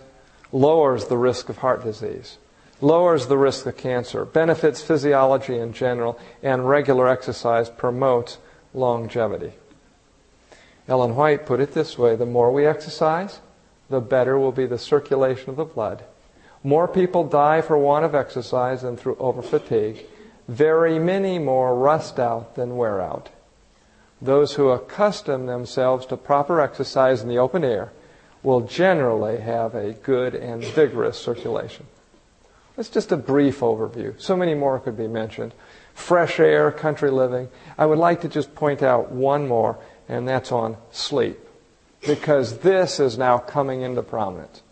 lowers 0.52 1.06
the 1.06 1.16
risk 1.16 1.48
of 1.48 1.58
heart 1.58 1.82
disease, 1.82 2.36
lowers 2.80 3.26
the 3.26 3.38
risk 3.38 3.64
of 3.66 3.76
cancer, 3.76 4.24
benefits 4.24 4.82
physiology 4.82 5.58
in 5.58 5.72
general, 5.72 6.18
and 6.42 6.68
regular 6.68 7.08
exercise 7.08 7.70
promotes 7.70 8.38
longevity. 8.74 9.52
Ellen 10.88 11.16
White 11.16 11.46
put 11.46 11.60
it 11.60 11.72
this 11.72 11.96
way 11.96 12.16
the 12.16 12.26
more 12.26 12.52
we 12.52 12.66
exercise, 12.66 13.40
the 13.88 14.00
better 14.00 14.38
will 14.38 14.52
be 14.52 14.66
the 14.66 14.78
circulation 14.78 15.50
of 15.50 15.56
the 15.56 15.64
blood. 15.64 16.04
More 16.64 16.86
people 16.86 17.24
die 17.24 17.60
for 17.60 17.76
want 17.76 18.04
of 18.04 18.14
exercise 18.14 18.82
than 18.82 18.96
through 18.96 19.16
over 19.16 19.42
fatigue. 19.42 20.06
Very 20.48 20.98
many 20.98 21.38
more 21.38 21.74
rust 21.74 22.18
out 22.18 22.54
than 22.54 22.76
wear 22.76 23.00
out. 23.00 23.30
Those 24.20 24.54
who 24.54 24.70
accustom 24.70 25.46
themselves 25.46 26.06
to 26.06 26.16
proper 26.16 26.60
exercise 26.60 27.22
in 27.22 27.28
the 27.28 27.38
open 27.38 27.64
air 27.64 27.92
will 28.42 28.60
generally 28.60 29.38
have 29.40 29.74
a 29.74 29.92
good 29.92 30.34
and 30.34 30.62
vigorous 30.64 31.18
circulation. 31.18 31.86
That's 32.76 32.88
just 32.88 33.12
a 33.12 33.16
brief 33.16 33.60
overview. 33.60 34.20
So 34.20 34.36
many 34.36 34.54
more 34.54 34.78
could 34.78 34.96
be 34.96 35.08
mentioned. 35.08 35.52
Fresh 35.94 36.40
air, 36.40 36.70
country 36.70 37.10
living. 37.10 37.48
I 37.76 37.86
would 37.86 37.98
like 37.98 38.20
to 38.22 38.28
just 38.28 38.54
point 38.54 38.82
out 38.82 39.10
one 39.12 39.46
more, 39.46 39.78
and 40.08 40.26
that's 40.26 40.50
on 40.52 40.76
sleep, 40.90 41.38
because 42.06 42.58
this 42.58 42.98
is 42.98 43.18
now 43.18 43.38
coming 43.38 43.82
into 43.82 44.02
prominence. 44.02 44.62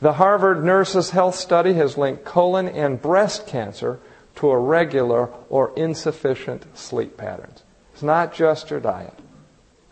The 0.00 0.14
Harvard 0.14 0.64
Nurses 0.64 1.10
Health 1.10 1.34
Study 1.34 1.74
has 1.74 1.96
linked 1.96 2.24
colon 2.24 2.68
and 2.68 3.00
breast 3.00 3.46
cancer 3.46 4.00
to 4.36 4.50
irregular 4.50 5.30
or 5.48 5.72
insufficient 5.76 6.64
sleep 6.76 7.16
patterns. 7.16 7.62
It's 7.92 8.02
not 8.02 8.34
just 8.34 8.70
your 8.70 8.80
diet. 8.80 9.14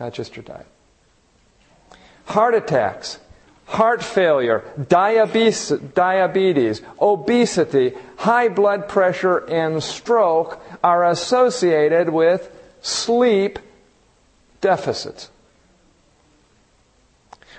Not 0.01 0.13
just 0.13 0.35
your 0.37 0.43
diet. 0.43 0.67
Heart 2.25 2.55
attacks, 2.55 3.19
heart 3.67 4.03
failure, 4.03 4.65
diabetes, 4.89 5.69
diabetes, 5.69 6.83
obesity, 7.01 7.93
high 8.17 8.49
blood 8.49 8.89
pressure, 8.89 9.39
and 9.49 9.83
stroke 9.83 10.61
are 10.83 11.09
associated 11.09 12.09
with 12.09 12.51
sleep 12.81 13.59
deficits. 14.61 15.31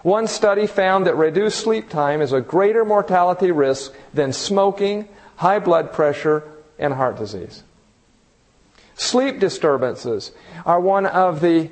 One 0.04 0.28
study 0.28 0.68
found 0.68 1.08
that 1.08 1.16
reduced 1.16 1.60
sleep 1.60 1.89
time 1.89 2.22
is 2.22 2.34
a 2.34 2.41
greater 2.41 2.84
mortality 2.86 3.51
risk 3.51 3.93
than 4.14 4.34
smoking, 4.34 5.08
high 5.38 5.60
blood 5.60 5.93
pressure, 5.93 6.43
and 6.78 6.93
heart 6.93 7.18
disease. 7.18 7.64
Sleep 8.95 9.39
disturbances 9.39 10.32
are 10.66 10.80
one 10.80 11.06
of 11.06 11.39
the 11.41 11.72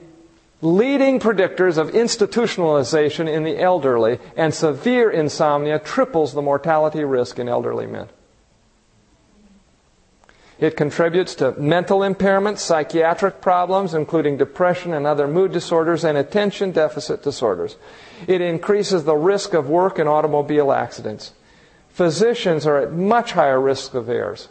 leading 0.61 1.19
predictors 1.19 1.77
of 1.77 1.91
institutionalization 1.91 3.27
in 3.27 3.43
the 3.43 3.59
elderly, 3.59 4.19
and 4.37 4.53
severe 4.53 5.09
insomnia 5.09 5.79
triples 5.79 6.33
the 6.33 6.41
mortality 6.41 7.03
risk 7.03 7.37
in 7.37 7.49
elderly 7.49 7.87
men. 7.87 8.07
It 10.61 10.77
contributes 10.77 11.33
to 11.35 11.59
mental 11.59 12.03
impairment, 12.03 12.59
psychiatric 12.59 13.41
problems, 13.41 13.95
including 13.95 14.37
depression 14.37 14.93
and 14.93 15.07
other 15.07 15.27
mood 15.27 15.51
disorders, 15.51 16.03
and 16.03 16.15
attention 16.15 16.71
deficit 16.71 17.23
disorders. 17.23 17.77
It 18.27 18.41
increases 18.41 19.03
the 19.03 19.15
risk 19.15 19.55
of 19.55 19.67
work 19.67 19.97
and 19.97 20.07
automobile 20.07 20.71
accidents. 20.71 21.33
Physicians 21.89 22.67
are 22.67 22.77
at 22.77 22.93
much 22.93 23.31
higher 23.31 23.59
risk 23.59 23.95
of 23.95 24.07
errors. 24.07 24.49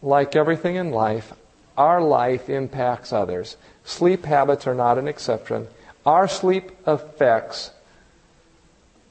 Like 0.00 0.34
everything 0.34 0.76
in 0.76 0.90
life, 0.90 1.34
our 1.76 2.00
life 2.00 2.48
impacts 2.48 3.12
others. 3.12 3.58
Sleep 3.84 4.24
habits 4.24 4.66
are 4.66 4.74
not 4.74 4.96
an 4.96 5.06
exception. 5.06 5.68
Our 6.06 6.28
sleep 6.28 6.72
affects 6.86 7.72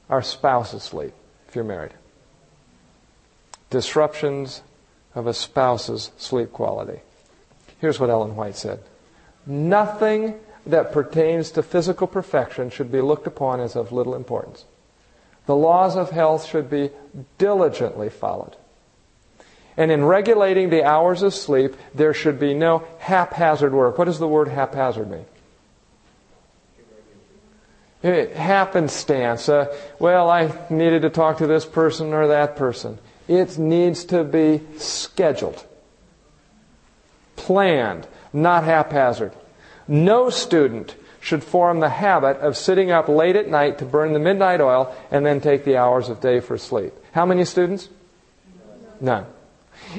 our 0.08 0.22
spouse's 0.22 0.82
sleep, 0.82 1.12
if 1.46 1.54
you're 1.54 1.62
married. 1.62 1.92
Disruptions 3.70 4.62
of 5.14 5.26
a 5.26 5.34
spouse's 5.34 6.10
sleep 6.18 6.52
quality. 6.52 7.00
Here's 7.80 7.98
what 7.98 8.10
Ellen 8.10 8.36
White 8.36 8.56
said 8.56 8.80
Nothing 9.46 10.34
that 10.66 10.92
pertains 10.92 11.50
to 11.52 11.62
physical 11.62 12.06
perfection 12.06 12.70
should 12.70 12.92
be 12.92 13.00
looked 13.00 13.26
upon 13.26 13.60
as 13.60 13.76
of 13.76 13.92
little 13.92 14.14
importance. 14.14 14.64
The 15.46 15.56
laws 15.56 15.96
of 15.96 16.10
health 16.10 16.46
should 16.46 16.70
be 16.70 16.90
diligently 17.38 18.08
followed. 18.08 18.56
And 19.76 19.90
in 19.90 20.04
regulating 20.04 20.68
the 20.68 20.84
hours 20.84 21.22
of 21.22 21.32
sleep, 21.32 21.74
there 21.94 22.12
should 22.12 22.38
be 22.38 22.54
no 22.54 22.86
haphazard 22.98 23.72
work. 23.72 23.96
What 23.96 24.04
does 24.04 24.18
the 24.18 24.28
word 24.28 24.48
haphazard 24.48 25.10
mean? 25.10 25.24
It 28.02 28.36
happenstance. 28.36 29.48
Uh, 29.48 29.74
well, 29.98 30.30
I 30.30 30.52
needed 30.70 31.02
to 31.02 31.10
talk 31.10 31.38
to 31.38 31.46
this 31.46 31.64
person 31.64 32.12
or 32.12 32.28
that 32.28 32.56
person. 32.56 32.98
It 33.30 33.58
needs 33.58 34.02
to 34.06 34.24
be 34.24 34.60
scheduled, 34.76 35.64
planned, 37.36 38.08
not 38.32 38.64
haphazard. 38.64 39.32
No 39.86 40.30
student 40.30 40.96
should 41.20 41.44
form 41.44 41.78
the 41.78 41.90
habit 41.90 42.38
of 42.38 42.56
sitting 42.56 42.90
up 42.90 43.08
late 43.08 43.36
at 43.36 43.48
night 43.48 43.78
to 43.78 43.84
burn 43.84 44.14
the 44.14 44.18
midnight 44.18 44.60
oil 44.60 44.92
and 45.12 45.24
then 45.24 45.40
take 45.40 45.64
the 45.64 45.76
hours 45.76 46.08
of 46.08 46.20
day 46.20 46.40
for 46.40 46.58
sleep. 46.58 46.92
How 47.12 47.24
many 47.24 47.44
students? 47.44 47.88
None. 49.00 49.26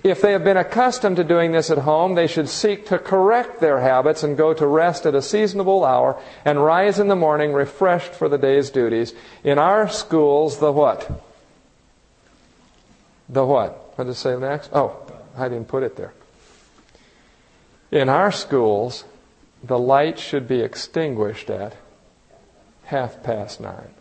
If 0.03 0.21
they 0.21 0.33
have 0.33 0.43
been 0.43 0.57
accustomed 0.57 1.15
to 1.15 1.23
doing 1.23 1.53
this 1.53 1.71
at 1.71 1.77
home, 1.77 2.15
they 2.15 2.27
should 2.27 2.49
seek 2.49 2.85
to 2.87 2.99
correct 2.99 3.61
their 3.61 3.79
habits 3.79 4.23
and 4.23 4.35
go 4.35 4.53
to 4.53 4.67
rest 4.67 5.05
at 5.05 5.15
a 5.15 5.21
seasonable 5.21 5.85
hour 5.85 6.21
and 6.43 6.65
rise 6.65 6.99
in 6.99 7.07
the 7.07 7.15
morning 7.15 7.53
refreshed 7.53 8.11
for 8.11 8.27
the 8.27 8.37
day's 8.37 8.69
duties. 8.69 9.13
In 9.41 9.57
our 9.57 9.87
schools, 9.87 10.59
the 10.59 10.73
what? 10.73 11.09
The 13.31 13.45
what? 13.45 13.93
What 13.95 14.03
did 14.03 14.11
it 14.11 14.15
say 14.15 14.37
next? 14.37 14.69
Oh, 14.73 14.97
I 15.37 15.47
didn't 15.47 15.69
put 15.69 15.83
it 15.83 15.95
there. 15.95 16.13
In 17.89 18.09
our 18.09 18.31
schools, 18.31 19.05
the 19.63 19.79
light 19.79 20.19
should 20.19 20.49
be 20.49 20.59
extinguished 20.59 21.49
at 21.49 21.77
half 22.83 23.23
past 23.23 23.61
nine. 23.61 23.93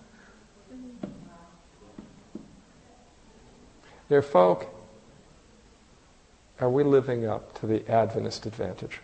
Dear 4.09 4.23
folk, 4.23 4.67
are 6.61 6.69
we 6.69 6.83
living 6.83 7.25
up 7.25 7.57
to 7.61 7.67
the 7.69 7.89
Adventist 7.89 8.47
advantage? 8.47 8.99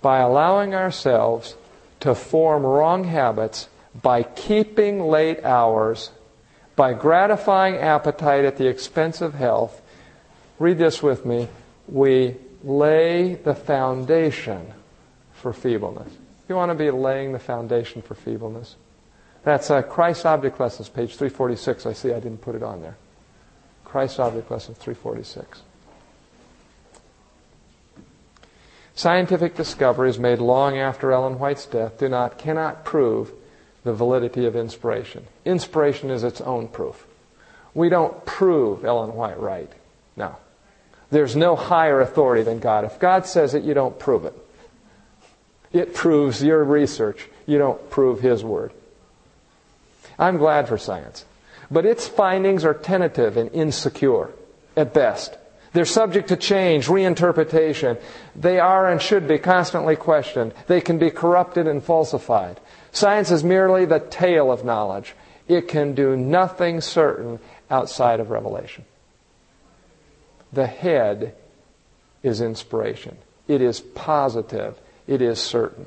By 0.00 0.20
allowing 0.20 0.74
ourselves 0.74 1.54
to 2.00 2.14
form 2.14 2.62
wrong 2.62 3.04
habits, 3.04 3.68
by 4.02 4.22
keeping 4.22 5.00
late 5.00 5.44
hours, 5.44 6.10
by 6.76 6.92
gratifying 6.92 7.76
appetite 7.76 8.44
at 8.44 8.56
the 8.56 8.68
expense 8.68 9.20
of 9.20 9.34
health, 9.34 9.80
read 10.58 10.78
this 10.78 11.02
with 11.02 11.24
me, 11.24 11.48
we 11.88 12.36
lay 12.62 13.34
the 13.34 13.54
foundation 13.54 14.72
for 15.32 15.52
feebleness. 15.52 16.12
You 16.48 16.54
want 16.54 16.70
to 16.70 16.74
be 16.74 16.90
laying 16.90 17.32
the 17.32 17.38
foundation 17.38 18.02
for 18.02 18.14
feebleness? 18.14 18.76
That's 19.44 19.70
uh, 19.70 19.82
Christ 19.82 20.26
Object 20.26 20.58
Lessons, 20.58 20.88
page 20.88 21.16
346. 21.16 21.86
I 21.86 21.92
see 21.92 22.12
I 22.12 22.20
didn't 22.20 22.40
put 22.42 22.54
it 22.54 22.62
on 22.62 22.82
there. 22.82 22.96
Christ 23.84 24.20
Object 24.20 24.50
Lessons, 24.50 24.76
346. 24.78 25.62
Scientific 28.94 29.54
discoveries 29.54 30.18
made 30.18 30.40
long 30.40 30.76
after 30.76 31.12
Ellen 31.12 31.38
White's 31.38 31.66
death 31.66 31.98
do 31.98 32.08
not, 32.08 32.36
cannot 32.36 32.84
prove 32.84 33.32
the 33.88 33.94
validity 33.94 34.44
of 34.44 34.54
inspiration. 34.54 35.26
Inspiration 35.46 36.10
is 36.10 36.22
its 36.22 36.42
own 36.42 36.68
proof. 36.68 37.06
We 37.72 37.88
don't 37.88 38.26
prove 38.26 38.84
Ellen 38.84 39.14
White 39.14 39.40
right. 39.40 39.72
No. 40.14 40.36
There's 41.10 41.34
no 41.34 41.56
higher 41.56 42.02
authority 42.02 42.42
than 42.42 42.58
God. 42.58 42.84
If 42.84 42.98
God 42.98 43.24
says 43.24 43.54
it, 43.54 43.64
you 43.64 43.72
don't 43.72 43.98
prove 43.98 44.26
it. 44.26 44.34
It 45.72 45.94
proves 45.94 46.42
your 46.42 46.62
research. 46.62 47.28
You 47.46 47.56
don't 47.56 47.88
prove 47.88 48.20
His 48.20 48.44
word. 48.44 48.72
I'm 50.18 50.36
glad 50.36 50.68
for 50.68 50.76
science. 50.76 51.24
But 51.70 51.86
its 51.86 52.06
findings 52.06 52.66
are 52.66 52.74
tentative 52.74 53.38
and 53.38 53.50
insecure 53.52 54.30
at 54.76 54.92
best. 54.92 55.34
They're 55.72 55.86
subject 55.86 56.28
to 56.28 56.36
change, 56.36 56.88
reinterpretation. 56.88 57.98
They 58.36 58.58
are 58.58 58.86
and 58.90 59.00
should 59.00 59.26
be 59.28 59.38
constantly 59.38 59.96
questioned. 59.96 60.52
They 60.66 60.82
can 60.82 60.98
be 60.98 61.10
corrupted 61.10 61.66
and 61.66 61.82
falsified. 61.82 62.60
Science 62.92 63.30
is 63.30 63.44
merely 63.44 63.84
the 63.84 64.00
tail 64.00 64.50
of 64.50 64.64
knowledge. 64.64 65.14
It 65.46 65.68
can 65.68 65.94
do 65.94 66.16
nothing 66.16 66.80
certain 66.80 67.38
outside 67.70 68.20
of 68.20 68.30
revelation. 68.30 68.84
The 70.52 70.66
head 70.66 71.34
is 72.22 72.40
inspiration. 72.40 73.18
It 73.46 73.62
is 73.62 73.80
positive. 73.80 74.78
It 75.06 75.22
is 75.22 75.38
certain. 75.38 75.86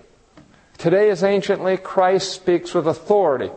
Today, 0.77 1.09
as 1.09 1.23
anciently, 1.23 1.77
Christ 1.77 2.31
speaks 2.31 2.73
with 2.73 2.87
authority. 2.87 3.51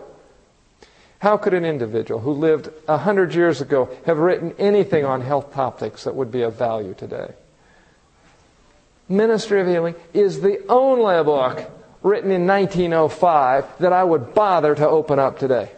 How 1.21 1.39
could 1.39 1.55
an 1.55 1.65
individual 1.65 2.21
who 2.21 2.33
lived 2.33 2.69
a 2.87 2.99
hundred 2.99 3.35
years 3.35 3.63
ago 3.63 3.89
have 4.05 4.19
written 4.19 4.55
anything 4.59 5.07
on 5.07 5.23
health 5.23 5.55
topics 5.55 6.05
that 6.05 6.15
would 6.15 6.31
be 6.31 6.43
of 6.43 6.57
value 6.57 6.93
today? 6.93 7.33
Ministry 9.09 9.61
of 9.61 9.67
Healing 9.67 9.95
is 10.13 10.43
the 10.43 10.63
only 10.69 11.23
book 11.25 11.71
written 12.05 12.31
in 12.31 12.47
1905 12.47 13.79
that 13.79 13.93
I 13.93 14.05
would 14.05 14.35
bother 14.35 14.75
to 14.75 14.87
open 14.87 15.19
up 15.19 15.39
today. 15.39 15.71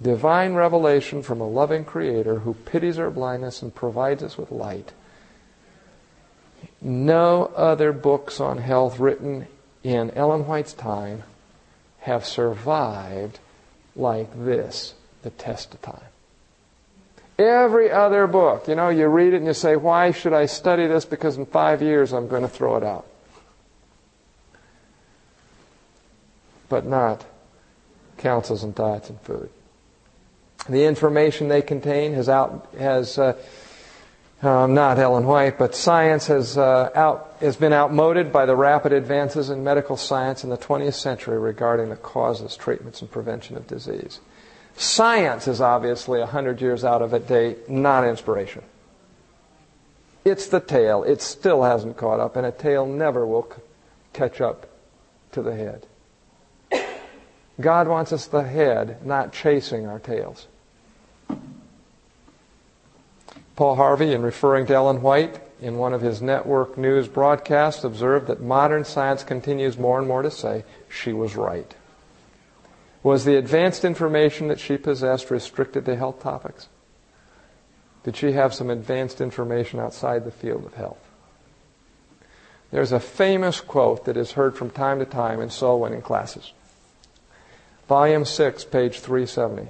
Divine 0.00 0.54
revelation 0.54 1.22
from 1.22 1.40
a 1.40 1.46
loving 1.46 1.84
Creator 1.84 2.40
who 2.40 2.54
pities 2.54 2.98
our 2.98 3.10
blindness 3.10 3.62
and 3.62 3.72
provides 3.72 4.22
us 4.22 4.36
with 4.36 4.50
light. 4.50 4.92
No 6.80 7.52
other 7.54 7.92
books 7.92 8.40
on 8.40 8.58
health 8.58 8.98
written 8.98 9.46
in 9.84 10.10
Ellen 10.12 10.46
White's 10.46 10.72
time 10.72 11.22
have 12.00 12.24
survived 12.24 13.38
like 13.94 14.44
this, 14.44 14.94
the 15.22 15.30
test 15.30 15.74
of 15.74 15.82
time. 15.82 16.11
Every 17.42 17.90
other 17.90 18.26
book, 18.26 18.68
you 18.68 18.74
know, 18.74 18.88
you 18.88 19.06
read 19.08 19.34
it 19.34 19.38
and 19.38 19.46
you 19.46 19.54
say, 19.54 19.76
why 19.76 20.12
should 20.12 20.32
I 20.32 20.46
study 20.46 20.86
this? 20.86 21.04
Because 21.04 21.36
in 21.36 21.46
five 21.46 21.82
years 21.82 22.12
I'm 22.12 22.28
going 22.28 22.42
to 22.42 22.48
throw 22.48 22.76
it 22.76 22.84
out. 22.84 23.06
But 26.68 26.86
not 26.86 27.24
counsels 28.18 28.62
and 28.62 28.74
diets 28.74 29.10
and 29.10 29.20
food. 29.20 29.50
The 30.68 30.84
information 30.84 31.48
they 31.48 31.62
contain 31.62 32.14
has 32.14 32.28
out 32.28 32.68
has 32.78 33.18
uh, 33.18 33.36
um, 34.42 34.74
not 34.74 34.98
Ellen 34.98 35.26
White, 35.26 35.58
but 35.58 35.74
science 35.74 36.28
has 36.28 36.56
uh, 36.56 36.90
out 36.94 37.34
has 37.40 37.56
been 37.56 37.72
outmoded 37.72 38.32
by 38.32 38.46
the 38.46 38.54
rapid 38.54 38.92
advances 38.92 39.50
in 39.50 39.64
medical 39.64 39.96
science 39.96 40.44
in 40.44 40.50
the 40.50 40.56
20th 40.56 40.94
century 40.94 41.38
regarding 41.38 41.88
the 41.88 41.96
causes, 41.96 42.56
treatments, 42.56 43.00
and 43.02 43.10
prevention 43.10 43.56
of 43.56 43.66
disease. 43.66 44.20
Science 44.76 45.46
is 45.46 45.60
obviously 45.60 46.18
100 46.20 46.60
years 46.60 46.84
out 46.84 47.02
of 47.02 47.26
date, 47.26 47.68
not 47.68 48.06
inspiration. 48.06 48.62
It's 50.24 50.46
the 50.46 50.60
tail. 50.60 51.02
It 51.02 51.20
still 51.20 51.62
hasn't 51.62 51.96
caught 51.96 52.20
up, 52.20 52.36
and 52.36 52.46
a 52.46 52.52
tail 52.52 52.86
never 52.86 53.26
will 53.26 53.48
c- 53.50 53.62
catch 54.12 54.40
up 54.40 54.68
to 55.32 55.42
the 55.42 55.54
head. 55.54 55.86
God 57.60 57.88
wants 57.88 58.12
us 58.12 58.26
the 58.26 58.44
head, 58.44 59.04
not 59.04 59.32
chasing 59.32 59.86
our 59.86 59.98
tails. 59.98 60.46
Paul 63.56 63.76
Harvey, 63.76 64.12
in 64.12 64.22
referring 64.22 64.66
to 64.66 64.74
Ellen 64.74 65.02
White 65.02 65.40
in 65.60 65.76
one 65.76 65.92
of 65.92 66.00
his 66.00 66.22
network 66.22 66.78
news 66.78 67.08
broadcasts, 67.08 67.84
observed 67.84 68.26
that 68.28 68.40
modern 68.40 68.84
science 68.84 69.22
continues 69.22 69.76
more 69.76 69.98
and 69.98 70.08
more 70.08 70.22
to 70.22 70.30
say 70.30 70.64
she 70.88 71.12
was 71.12 71.36
right. 71.36 71.74
Was 73.02 73.24
the 73.24 73.36
advanced 73.36 73.84
information 73.84 74.48
that 74.48 74.60
she 74.60 74.76
possessed 74.76 75.30
restricted 75.30 75.84
to 75.86 75.96
health 75.96 76.22
topics? 76.22 76.68
Did 78.04 78.16
she 78.16 78.32
have 78.32 78.54
some 78.54 78.70
advanced 78.70 79.20
information 79.20 79.80
outside 79.80 80.24
the 80.24 80.30
field 80.30 80.64
of 80.64 80.74
health? 80.74 80.98
There's 82.70 82.92
a 82.92 83.00
famous 83.00 83.60
quote 83.60 84.06
that 84.06 84.16
is 84.16 84.32
heard 84.32 84.56
from 84.56 84.70
time 84.70 84.98
to 84.98 85.04
time 85.04 85.40
in 85.40 85.50
soul 85.50 85.80
winning 85.80 86.00
classes. 86.00 86.52
Volume 87.88 88.24
6, 88.24 88.64
page 88.64 89.00
370. 89.00 89.68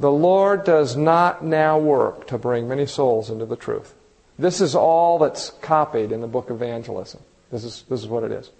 The 0.00 0.10
Lord 0.10 0.64
does 0.64 0.96
not 0.96 1.44
now 1.44 1.78
work 1.78 2.26
to 2.28 2.38
bring 2.38 2.68
many 2.68 2.86
souls 2.86 3.30
into 3.30 3.44
the 3.44 3.56
truth. 3.56 3.94
This 4.38 4.60
is 4.60 4.74
all 4.74 5.18
that's 5.18 5.50
copied 5.60 6.12
in 6.12 6.20
the 6.20 6.28
book 6.28 6.50
of 6.50 6.62
evangelism. 6.62 7.20
This 7.50 7.64
is, 7.64 7.84
this 7.88 8.00
is 8.00 8.06
what 8.06 8.22
it 8.22 8.32
is. 8.32 8.50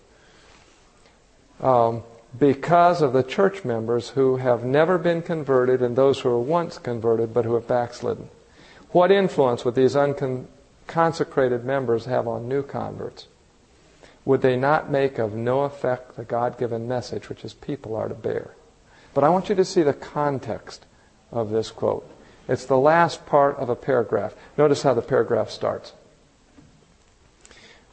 Um, 1.61 2.03
because 2.37 3.01
of 3.01 3.13
the 3.13 3.23
church 3.23 3.65
members 3.65 4.11
who 4.11 4.37
have 4.37 4.65
never 4.65 4.99
been 4.99 5.23
converted 5.23 5.81
and 5.81 5.97
those 5.97 6.21
who 6.21 6.29
were 6.29 6.41
once 6.41 6.79
converted 6.79 7.33
but 7.33 7.45
who 7.45 7.55
have 7.55 7.67
backslidden. 7.67 8.29
What 8.91 9.11
influence 9.11 9.65
would 9.65 9.75
these 9.75 9.97
unconsecrated 9.97 11.65
members 11.65 12.05
have 12.07 12.27
on 12.27 12.49
new 12.49 12.63
converts? 12.63 13.27
Would 14.25 14.43
they 14.43 14.57
not 14.57 14.91
make 14.91 15.19
of 15.19 15.35
no 15.35 15.63
effect 15.63 16.17
the 16.17 16.25
God 16.25 16.59
given 16.59 16.87
message 16.87 17.29
which 17.29 17.43
his 17.43 17.55
people 17.55 17.97
are 17.97 18.09
to 18.09 18.15
bear? 18.15 18.51
But 19.15 19.25
I 19.25 19.31
want 19.31 19.49
you 19.49 19.55
to 19.55 19.65
see 19.65 19.83
the 19.83 19.95
context 19.95 20.85
of 21.33 21.51
this 21.51 21.71
quote. 21.71 22.09
It's 22.47 22.67
the 22.67 22.79
last 22.79 23.27
part 23.27 23.57
of 23.57 23.69
a 23.69 23.77
paragraph. 23.77 24.35
Notice 24.57 24.83
how 24.83 24.95
the 24.95 25.03
paragraph 25.03 25.51
starts. 25.51 25.93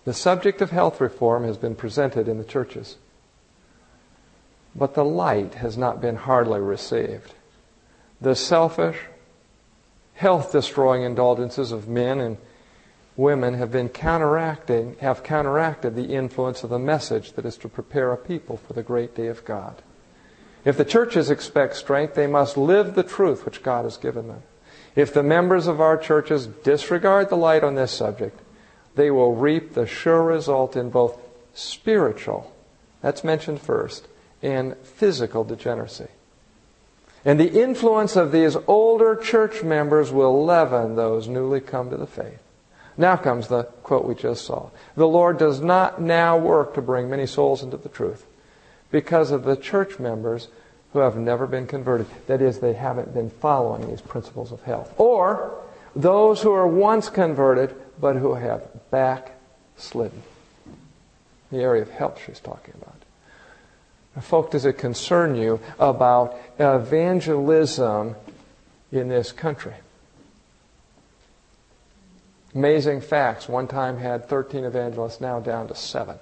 The 0.05 0.13
subject 0.13 0.61
of 0.61 0.71
health 0.71 1.01
reform 1.01 1.43
has 1.45 1.57
been 1.57 1.75
presented 1.75 2.27
in 2.27 2.37
the 2.37 2.43
churches, 2.43 2.97
but 4.75 4.93
the 4.93 5.05
light 5.05 5.55
has 5.55 5.77
not 5.77 6.01
been 6.01 6.17
hardly 6.17 6.59
received. 6.59 7.33
The 8.19 8.35
selfish, 8.35 8.97
health 10.15 10.51
destroying 10.51 11.03
indulgences 11.03 11.71
of 11.71 11.87
men 11.87 12.19
and 12.19 12.37
women 13.15 13.53
have 13.53 13.71
been 13.71 13.89
counteracting, 13.89 14.97
have 14.99 15.23
counteracted 15.23 15.95
the 15.95 16.13
influence 16.13 16.63
of 16.63 16.69
the 16.69 16.79
message 16.79 17.33
that 17.33 17.45
is 17.45 17.57
to 17.57 17.69
prepare 17.69 18.11
a 18.11 18.17
people 18.17 18.57
for 18.57 18.73
the 18.73 18.83
great 18.83 19.15
day 19.15 19.27
of 19.27 19.45
God. 19.45 19.81
If 20.65 20.77
the 20.77 20.85
churches 20.85 21.29
expect 21.29 21.75
strength, 21.75 22.15
they 22.15 22.27
must 22.27 22.57
live 22.57 22.95
the 22.95 23.03
truth 23.03 23.45
which 23.45 23.63
God 23.63 23.85
has 23.85 23.97
given 23.97 24.27
them. 24.27 24.43
If 24.95 25.13
the 25.13 25.23
members 25.23 25.67
of 25.67 25.79
our 25.79 25.97
churches 25.97 26.47
disregard 26.47 27.29
the 27.29 27.37
light 27.37 27.63
on 27.63 27.75
this 27.75 27.91
subject, 27.91 28.39
they 28.95 29.11
will 29.11 29.35
reap 29.35 29.73
the 29.73 29.85
sure 29.85 30.23
result 30.23 30.75
in 30.75 30.89
both 30.89 31.19
spiritual, 31.53 32.51
that's 33.01 33.23
mentioned 33.23 33.61
first, 33.61 34.07
and 34.41 34.75
physical 34.77 35.43
degeneracy. 35.43 36.07
And 37.23 37.39
the 37.39 37.61
influence 37.61 38.15
of 38.15 38.31
these 38.31 38.55
older 38.67 39.15
church 39.15 39.63
members 39.63 40.11
will 40.11 40.45
leaven 40.45 40.95
those 40.95 41.27
newly 41.27 41.59
come 41.59 41.89
to 41.89 41.97
the 41.97 42.05
faith. 42.05 42.39
Now 42.97 43.17
comes 43.17 43.47
the 43.47 43.63
quote 43.63 44.05
we 44.05 44.15
just 44.15 44.45
saw. 44.45 44.69
The 44.95 45.07
Lord 45.07 45.37
does 45.37 45.59
not 45.59 45.99
now 45.99 46.37
work 46.37 46.75
to 46.75 46.81
bring 46.81 47.09
many 47.09 47.25
souls 47.25 47.63
into 47.63 47.77
the 47.77 47.89
truth 47.89 48.25
because 48.91 49.31
of 49.31 49.43
the 49.43 49.57
church 49.57 49.99
members 49.99 50.47
who 50.93 50.99
have 50.99 51.17
never 51.17 51.45
been 51.47 51.67
converted. 51.67 52.07
That 52.27 52.41
is, 52.41 52.59
they 52.59 52.73
haven't 52.73 53.13
been 53.13 53.29
following 53.29 53.89
these 53.89 54.01
principles 54.01 54.51
of 54.51 54.61
health. 54.61 54.93
Or 54.97 55.61
those 55.95 56.41
who 56.41 56.51
are 56.51 56.67
once 56.67 57.09
converted 57.09 57.75
but 57.99 58.15
who 58.15 58.35
have 58.35 58.63
backslidden. 58.91 60.21
The 61.51 61.57
area 61.57 61.81
of 61.81 61.89
health 61.89 62.21
she's 62.25 62.39
talking 62.39 62.75
about. 62.81 62.95
Folk, 64.21 64.51
does 64.51 64.65
it 64.65 64.77
concern 64.77 65.35
you 65.35 65.59
about 65.77 66.37
evangelism 66.57 68.15
in 68.91 69.09
this 69.09 69.33
country? 69.33 69.73
Amazing 72.53 73.01
facts. 73.01 73.49
One 73.49 73.67
time 73.67 73.97
had 73.97 74.29
13 74.29 74.63
evangelists, 74.63 75.19
now 75.19 75.41
down 75.41 75.67
to 75.67 75.75
seven. 75.75 76.17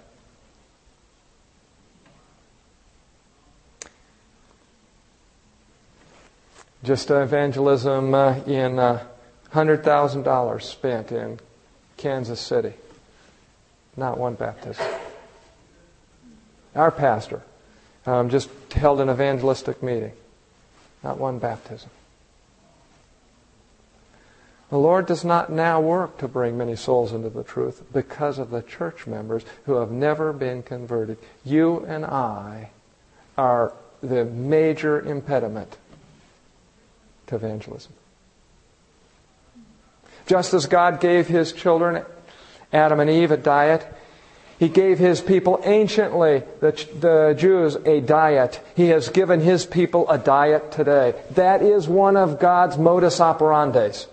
Just 6.83 7.11
evangelism 7.11 8.15
uh, 8.15 8.39
in 8.45 8.79
uh, 8.79 9.05
$100,000 9.53 10.61
spent 10.63 11.11
in 11.11 11.39
Kansas 11.95 12.41
City. 12.41 12.73
Not 13.95 14.17
one 14.17 14.33
baptism. 14.33 14.85
Our 16.75 16.89
pastor 16.89 17.43
um, 18.05 18.29
just 18.29 18.49
held 18.71 18.99
an 18.99 19.09
evangelistic 19.09 19.81
meeting. 19.81 20.13
Not 21.03 21.17
one 21.17 21.39
baptism. 21.39 21.89
The 24.69 24.77
Lord 24.77 25.05
does 25.05 25.23
not 25.23 25.51
now 25.51 25.79
work 25.79 26.17
to 26.17 26.27
bring 26.27 26.57
many 26.57 26.75
souls 26.75 27.13
into 27.13 27.29
the 27.29 27.43
truth 27.43 27.83
because 27.93 28.39
of 28.39 28.49
the 28.49 28.63
church 28.63 29.05
members 29.05 29.45
who 29.65 29.75
have 29.75 29.91
never 29.91 30.33
been 30.33 30.63
converted. 30.63 31.19
You 31.45 31.85
and 31.85 32.03
I 32.03 32.71
are 33.37 33.73
the 34.01 34.25
major 34.25 34.99
impediment 34.99 35.77
to 37.27 37.35
evangelism. 37.35 37.93
Just 40.25 40.53
as 40.53 40.65
God 40.65 40.99
gave 40.99 41.27
his 41.27 41.51
children, 41.51 42.03
Adam 42.71 42.99
and 42.99 43.09
Eve, 43.09 43.31
a 43.31 43.37
diet, 43.37 43.85
he 44.59 44.69
gave 44.69 44.99
his 44.99 45.19
people 45.21 45.59
anciently, 45.63 46.43
the, 46.59 46.71
the 46.99 47.35
Jews, 47.37 47.75
a 47.85 48.01
diet. 48.01 48.61
He 48.75 48.89
has 48.89 49.09
given 49.09 49.41
his 49.41 49.65
people 49.65 50.09
a 50.09 50.17
diet 50.17 50.71
today. 50.71 51.15
That 51.31 51.61
is 51.61 51.87
one 51.87 52.15
of 52.15 52.39
God's 52.39 52.77
modus 52.77 53.19
operandis. 53.19 54.07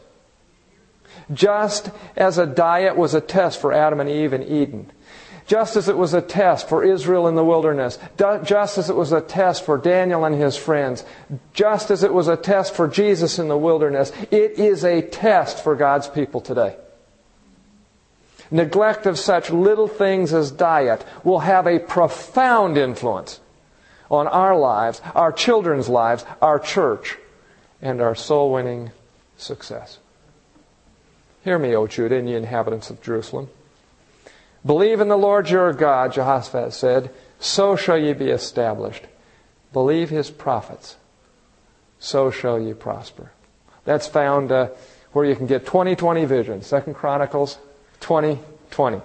Just 1.33 1.91
as 2.17 2.39
a 2.39 2.47
diet 2.47 2.97
was 2.97 3.15
a 3.15 3.21
test 3.21 3.61
for 3.61 3.73
Adam 3.73 4.01
and 4.01 4.11
Eve 4.11 4.33
in 4.33 4.43
Eden, 4.43 4.91
Just 5.47 5.77
as 5.77 5.89
it 5.89 5.97
was 5.97 6.15
a 6.15 6.23
test 6.23 6.69
for 6.69 6.85
Israel 6.85 7.27
in 7.27 7.35
the 7.35 7.45
wilderness, 7.45 7.99
just 8.45 8.79
as 8.79 8.89
it 8.89 8.95
was 8.95 9.11
a 9.11 9.21
test 9.21 9.65
for 9.65 9.79
Daniel 9.79 10.25
and 10.25 10.35
his 10.35 10.57
friends, 10.57 11.05
just 11.53 11.91
as 11.91 12.05
it 12.05 12.15
was 12.15 12.29
a 12.29 12.37
test 12.37 12.75
for 12.75 12.87
Jesus 12.87 13.39
in 13.39 13.49
the 13.49 13.59
wilderness, 13.59 14.13
it 14.31 14.53
is 14.61 14.85
a 14.85 15.03
test 15.03 15.63
for 15.63 15.75
God's 15.75 16.09
people 16.09 16.41
today. 16.41 16.77
Neglect 18.51 19.07
of 19.07 19.19
such 19.19 19.51
little 19.51 19.87
things 19.87 20.33
as 20.33 20.51
diet 20.51 21.05
will 21.23 21.41
have 21.41 21.67
a 21.67 21.79
profound 21.79 22.77
influence 22.77 23.41
on 24.11 24.27
our 24.27 24.57
lives, 24.57 25.01
our 25.15 25.31
children's 25.31 25.89
lives, 25.89 26.25
our 26.43 26.59
church, 26.59 27.17
and 27.81 28.01
our 28.01 28.15
soul 28.15 28.53
winning 28.53 28.91
success. 29.37 29.99
Hear 31.45 31.59
me, 31.59 31.75
O 31.77 31.87
Judah 31.87 32.17
and 32.17 32.29
ye 32.29 32.35
inhabitants 32.35 32.91
of 32.91 33.01
Jerusalem. 33.01 33.49
Believe 34.67 35.01
in 35.01 35.09
the 35.09 35.17
Lord 35.17 35.49
your 35.49 35.73
God, 35.73 36.13
Jehoshaphat 36.13 36.73
said, 36.73 37.11
so 37.39 37.77
shall 37.77 37.97
ye 37.97 38.13
be 38.13 38.29
established. 38.29 39.05
Believe 39.73 40.11
his 40.11 40.31
prophets, 40.31 40.97
so 41.99 42.31
shall 42.31 42.61
ye 42.61 42.75
prosper. 42.75 43.31
That's 43.85 44.07
found 44.07 44.53
uh, 44.53 44.69
where 45.13 45.25
you 45.25 45.35
can 45.35 45.47
get 45.47 45.65
2020 45.65 46.25
vision, 46.27 46.63
Second 46.63 46.95
Chronicles 46.95 47.57
2020. 48.01 49.01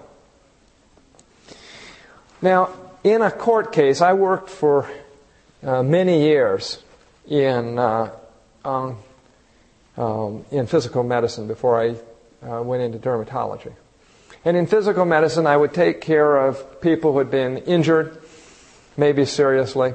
Now, 2.42 2.70
in 3.04 3.22
a 3.22 3.32
court 3.32 3.72
case, 3.72 4.02
I 4.02 4.14
worked 4.14 4.50
for 4.50 4.90
uh, 5.64 5.84
many 5.84 6.24
years 6.24 6.82
in 7.28 7.80
uh, 7.80 8.12
um, 8.64 8.98
um, 9.98 10.46
in 10.52 10.68
physical 10.68 11.04
medicine 11.04 11.48
before 11.48 11.80
I 11.82 11.96
uh, 12.46 12.62
went 12.62 12.84
into 12.84 12.98
dermatology. 12.98 13.74
And 14.44 14.58
in 14.58 14.68
physical 14.68 15.06
medicine, 15.06 15.48
I 15.48 15.58
would 15.58 15.74
take 15.74 16.02
care 16.02 16.48
of 16.48 16.82
people 16.82 17.14
who 17.14 17.20
had 17.20 17.32
been 17.32 17.58
injured, 17.60 18.22
maybe 18.98 19.26
seriously. 19.26 19.94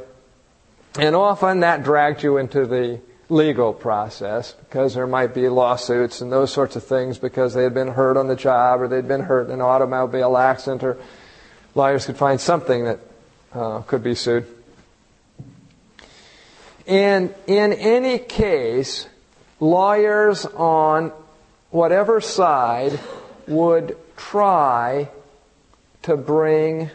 And 0.98 1.14
often 1.14 1.60
that 1.60 1.84
dragged 1.84 2.22
you 2.22 2.38
into 2.38 2.66
the 2.66 3.00
legal 3.30 3.72
process 3.72 4.52
because 4.52 4.94
there 4.94 5.06
might 5.06 5.32
be 5.32 5.48
lawsuits 5.48 6.20
and 6.20 6.30
those 6.32 6.52
sorts 6.52 6.76
of 6.76 6.84
things 6.84 7.18
because 7.18 7.54
they 7.54 7.62
had 7.62 7.72
been 7.72 7.88
hurt 7.88 8.16
on 8.16 8.26
the 8.26 8.36
job 8.36 8.80
or 8.80 8.88
they'd 8.88 9.08
been 9.08 9.22
hurt 9.22 9.46
in 9.46 9.52
an 9.52 9.60
automobile 9.60 10.36
accident 10.36 10.82
or 10.82 10.98
lawyers 11.74 12.06
could 12.06 12.16
find 12.16 12.40
something 12.40 12.84
that 12.84 12.98
uh, 13.52 13.80
could 13.82 14.02
be 14.02 14.14
sued. 14.14 14.46
And 16.86 17.32
in 17.46 17.72
any 17.72 18.18
case, 18.18 19.08
lawyers 19.60 20.44
on 20.44 21.12
whatever 21.70 22.20
side 22.20 22.98
would 23.46 23.96
try 24.16 25.08
to 26.02 26.16
bring 26.16 26.90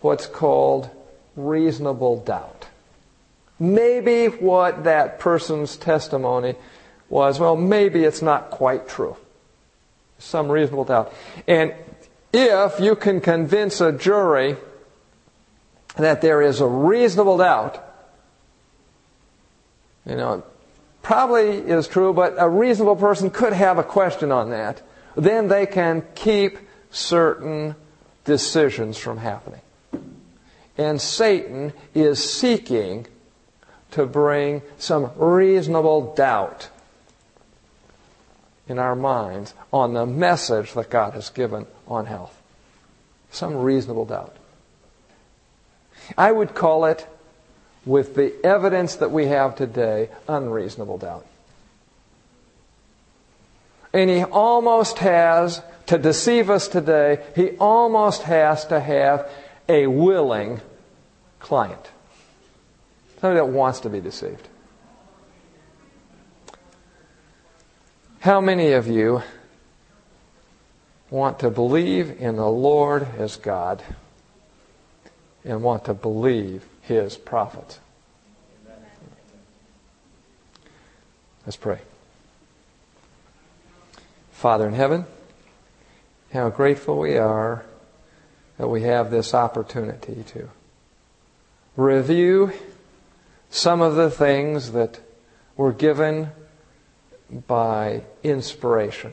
what's 0.00 0.26
called 0.26 0.90
reasonable 1.36 2.20
doubt. 2.20 2.67
Maybe 3.58 4.26
what 4.26 4.84
that 4.84 5.18
person's 5.18 5.76
testimony 5.76 6.54
was, 7.08 7.40
well, 7.40 7.56
maybe 7.56 8.04
it's 8.04 8.22
not 8.22 8.50
quite 8.50 8.88
true. 8.88 9.16
Some 10.18 10.50
reasonable 10.50 10.84
doubt. 10.84 11.12
And 11.46 11.74
if 12.32 12.80
you 12.80 12.94
can 12.96 13.20
convince 13.20 13.80
a 13.80 13.92
jury 13.92 14.56
that 15.96 16.20
there 16.20 16.42
is 16.42 16.60
a 16.60 16.66
reasonable 16.66 17.38
doubt, 17.38 17.84
you 20.06 20.16
know, 20.16 20.44
probably 21.02 21.58
is 21.58 21.88
true, 21.88 22.12
but 22.12 22.34
a 22.38 22.48
reasonable 22.48 22.96
person 22.96 23.30
could 23.30 23.52
have 23.52 23.78
a 23.78 23.82
question 23.82 24.30
on 24.30 24.50
that 24.50 24.82
then 25.18 25.48
they 25.48 25.66
can 25.66 26.04
keep 26.14 26.58
certain 26.90 27.74
decisions 28.24 28.96
from 28.96 29.18
happening. 29.18 29.60
And 30.76 31.00
Satan 31.00 31.72
is 31.94 32.22
seeking 32.32 33.06
to 33.92 34.06
bring 34.06 34.62
some 34.78 35.10
reasonable 35.16 36.14
doubt 36.14 36.68
in 38.68 38.78
our 38.78 38.94
minds 38.94 39.54
on 39.72 39.94
the 39.94 40.06
message 40.06 40.74
that 40.74 40.90
God 40.90 41.14
has 41.14 41.30
given 41.30 41.66
on 41.86 42.06
health. 42.06 42.40
Some 43.30 43.56
reasonable 43.56 44.04
doubt. 44.04 44.36
I 46.16 46.32
would 46.32 46.54
call 46.54 46.84
it, 46.84 47.06
with 47.84 48.14
the 48.14 48.34
evidence 48.44 48.96
that 48.96 49.10
we 49.10 49.26
have 49.26 49.56
today, 49.56 50.10
unreasonable 50.28 50.98
doubt. 50.98 51.26
And 53.92 54.10
he 54.10 54.22
almost 54.24 54.98
has, 54.98 55.62
to 55.86 55.96
deceive 55.96 56.50
us 56.50 56.68
today, 56.68 57.24
he 57.34 57.52
almost 57.52 58.22
has 58.24 58.66
to 58.66 58.80
have 58.80 59.30
a 59.68 59.86
willing 59.86 60.60
client. 61.40 61.90
Somebody 63.20 63.40
that 63.40 63.48
wants 63.48 63.80
to 63.80 63.90
be 63.90 64.00
deceived. 64.00 64.48
How 68.20 68.40
many 68.40 68.72
of 68.72 68.86
you 68.86 69.22
want 71.10 71.40
to 71.40 71.50
believe 71.50 72.20
in 72.20 72.36
the 72.36 72.48
Lord 72.48 73.06
as 73.16 73.36
God 73.36 73.82
and 75.44 75.62
want 75.62 75.84
to 75.86 75.94
believe 75.94 76.64
his 76.82 77.16
prophets? 77.16 77.80
Let's 81.44 81.56
pray. 81.56 81.80
Father 84.32 84.68
in 84.68 84.74
heaven, 84.74 85.06
how 86.32 86.50
grateful 86.50 86.98
we 86.98 87.16
are 87.16 87.64
that 88.58 88.68
we 88.68 88.82
have 88.82 89.10
this 89.10 89.34
opportunity 89.34 90.22
to 90.28 90.50
review 91.76 92.52
some 93.50 93.80
of 93.80 93.94
the 93.94 94.10
things 94.10 94.72
that 94.72 95.00
were 95.56 95.72
given 95.72 96.30
by 97.46 98.02
inspiration. 98.22 99.12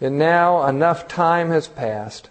And 0.00 0.18
now 0.18 0.66
enough 0.66 1.08
time 1.08 1.50
has 1.50 1.68
passed. 1.68 2.30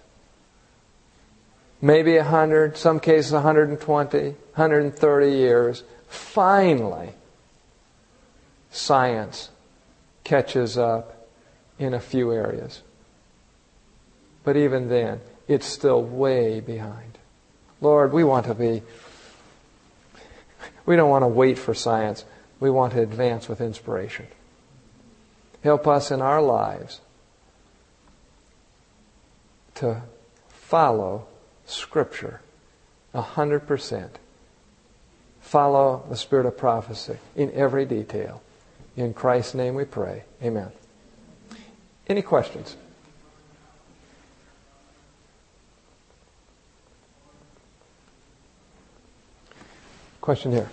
Maybe 1.82 2.18
a 2.18 2.24
hundred, 2.24 2.78
some 2.78 3.00
cases 3.00 3.34
120, 3.34 4.20
130 4.20 5.32
years. 5.32 5.84
Finally, 6.08 7.10
science 8.72 9.50
catches 10.24 10.78
up 10.78 11.28
in 11.78 11.94
a 11.94 12.00
few 12.00 12.32
areas. 12.32 12.82
But 14.44 14.58
even 14.58 14.90
then, 14.90 15.20
it's 15.48 15.66
still 15.66 16.02
way 16.02 16.60
behind. 16.60 17.18
Lord, 17.82 18.12
we 18.12 18.24
want 18.24 18.48
to 18.48 18.54
be, 18.54 18.82
we 20.88 20.96
don't 20.96 21.10
want 21.10 21.24
to 21.24 21.28
wait 21.28 21.60
for 21.60 21.76
science. 21.76 22.26
We 22.60 22.72
want 22.72 22.94
to 22.94 23.02
advance 23.02 23.48
with 23.48 23.62
inspiration. 23.62 24.26
Help 25.64 25.86
us 25.86 26.10
in 26.10 26.22
our 26.22 26.42
lives 26.42 27.02
to 29.76 30.02
follow 30.50 31.28
Scripture 31.68 32.42
a 33.14 33.22
hundred 33.22 33.68
percent. 33.68 34.18
Follow 35.42 36.04
the 36.10 36.16
spirit 36.16 36.46
of 36.46 36.58
prophecy 36.58 37.18
in 37.36 37.52
every 37.54 37.86
detail. 37.86 38.42
In 38.96 39.14
Christ's 39.14 39.54
name 39.54 39.76
we 39.76 39.86
pray. 39.86 40.24
Amen. 40.42 40.72
Any 42.08 42.22
questions? 42.22 42.78
Question 50.28 50.52
here. 50.52 50.70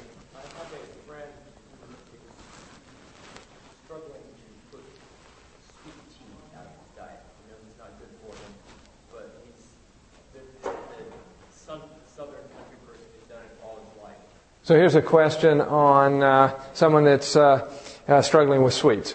So 14.65 14.75
here's 14.75 14.97
a 14.97 15.03
question 15.03 15.61
on 15.61 16.23
uh, 16.23 16.59
someone 16.73 17.05
that's 17.05 17.37
uh, 17.37 17.71
uh, 18.09 18.23
struggling 18.23 18.63
with 18.65 18.75
sweets 18.75 19.15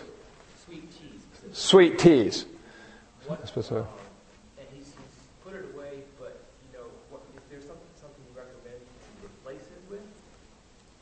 sweet 1.59 1.99
teas. 1.99 2.45
What, 3.27 3.39
uh, 3.43 3.83
and 4.57 4.67
he's, 4.73 4.87
he's, 4.87 4.95
put 5.43 5.53
it 5.53 5.65
away, 5.75 6.07
but 6.17 6.39
you 6.65 6.79
know, 6.79 6.87
what, 7.11 7.21
if 7.35 7.43
there's 7.51 7.67
something, 7.67 7.85
something 7.99 8.23
you 8.25 8.33
recommend 8.33 8.79
to 8.79 9.27
replace 9.27 9.61
it 9.67 9.83
with, 9.91 10.01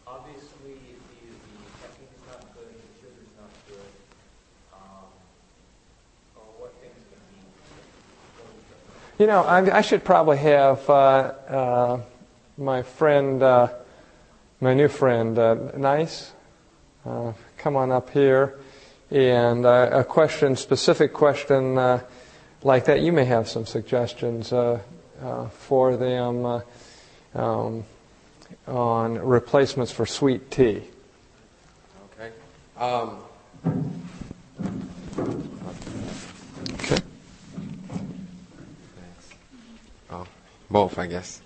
obviously 0.03 0.75
the, 0.75 1.29
the 1.29 1.71
caffeine 1.79 2.11
is 2.11 2.23
not 2.27 2.41
good, 2.57 2.67
the 2.67 2.89
sugar 2.99 3.21
is 3.21 3.31
not 3.39 3.53
good. 3.69 3.91
Um, 4.75 5.07
or 6.35 6.67
what 6.67 6.73
things 6.81 6.99
can 7.07 7.21
be. 7.31 7.39
You 9.17 9.25
know, 9.25 9.41
I, 9.41 9.77
I 9.77 9.81
should 9.81 10.03
probably 10.03 10.37
have 10.37 10.87
uh, 10.87 10.93
uh, 10.93 12.01
my 12.55 12.83
friend, 12.83 13.41
uh, 13.41 13.69
my 14.61 14.75
new 14.75 14.87
friend, 14.87 15.39
uh, 15.39 15.55
Nice, 15.75 16.31
uh, 17.03 17.33
come 17.57 17.75
on 17.75 17.91
up 17.91 18.11
here. 18.11 18.59
And 19.09 19.65
uh, 19.65 19.89
a 19.91 20.03
question, 20.03 20.55
specific 20.55 21.13
question 21.13 21.75
like 22.61 22.85
that, 22.85 23.01
you 23.01 23.11
may 23.11 23.25
have 23.25 23.47
some 23.49 23.65
suggestions 23.65 24.49
for 24.49 25.97
them 25.97 26.61
um, 27.33 27.85
on 28.67 29.17
replacements 29.17 29.91
for 29.91 30.05
sweet 30.05 30.51
tea. 30.51 30.83
Okay. 32.13 32.31
Um, 32.77 33.23
Okay. 36.79 37.01
oh, 40.11 40.27
both, 40.69 40.97
I 40.97 41.07
guess. 41.07 41.41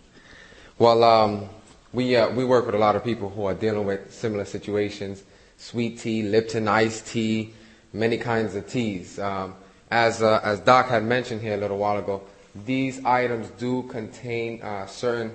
Well, 0.77 1.03
um, 1.03 1.49
we 1.93 2.15
uh, 2.15 2.29
we 2.29 2.45
work 2.45 2.65
with 2.65 2.75
a 2.75 2.79
lot 2.79 2.95
of 2.95 3.03
people 3.03 3.29
who 3.29 3.45
are 3.45 3.53
dealing 3.53 3.85
with 3.85 4.13
similar 4.13 4.45
situations: 4.45 5.23
sweet 5.57 5.99
tea, 5.99 6.23
Lipton 6.23 6.67
iced 6.67 7.07
tea, 7.07 7.53
many 7.93 8.17
kinds 8.17 8.55
of 8.55 8.67
teas. 8.67 9.19
Um, 9.19 9.55
as 9.89 10.21
uh, 10.21 10.39
as 10.43 10.59
Doc 10.61 10.87
had 10.87 11.03
mentioned 11.03 11.41
here 11.41 11.53
a 11.53 11.57
little 11.57 11.77
while 11.77 11.97
ago, 11.97 12.23
these 12.65 13.03
items 13.05 13.49
do 13.59 13.83
contain 13.83 14.61
uh, 14.61 14.85
certain 14.87 15.31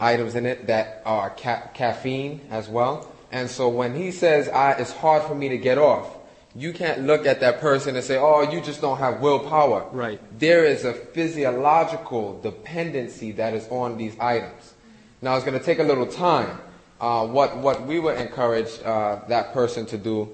items 0.00 0.34
in 0.36 0.46
it 0.46 0.66
that 0.68 1.02
are 1.04 1.30
ca- 1.30 1.68
caffeine 1.74 2.40
as 2.50 2.68
well. 2.68 3.12
And 3.30 3.50
so 3.50 3.68
when 3.68 3.94
he 3.94 4.10
says, 4.10 4.48
"I," 4.48 4.72
"It's 4.72 4.92
hard 4.92 5.24
for 5.24 5.34
me 5.34 5.48
to 5.50 5.58
get 5.58 5.78
off," 5.78 6.17
you 6.54 6.72
can't 6.72 7.06
look 7.06 7.26
at 7.26 7.40
that 7.40 7.60
person 7.60 7.94
and 7.96 8.04
say, 8.04 8.16
"Oh, 8.16 8.42
you 8.42 8.60
just 8.60 8.80
don't 8.80 8.98
have 8.98 9.20
willpower." 9.20 9.86
Right. 9.92 10.20
There 10.38 10.64
is 10.64 10.84
a 10.84 10.92
physiological 10.92 12.40
dependency 12.40 13.32
that 13.32 13.54
is 13.54 13.68
on 13.70 13.98
these 13.98 14.18
items. 14.18 14.74
Now, 15.20 15.36
it's 15.36 15.44
going 15.44 15.58
to 15.58 15.64
take 15.64 15.78
a 15.78 15.84
little 15.84 16.06
time. 16.06 16.60
Uh, 17.00 17.26
what 17.26 17.56
what 17.58 17.86
we 17.86 18.00
would 18.00 18.18
encourage 18.18 18.70
uh, 18.84 19.20
that 19.28 19.52
person 19.52 19.86
to 19.86 19.98
do, 19.98 20.28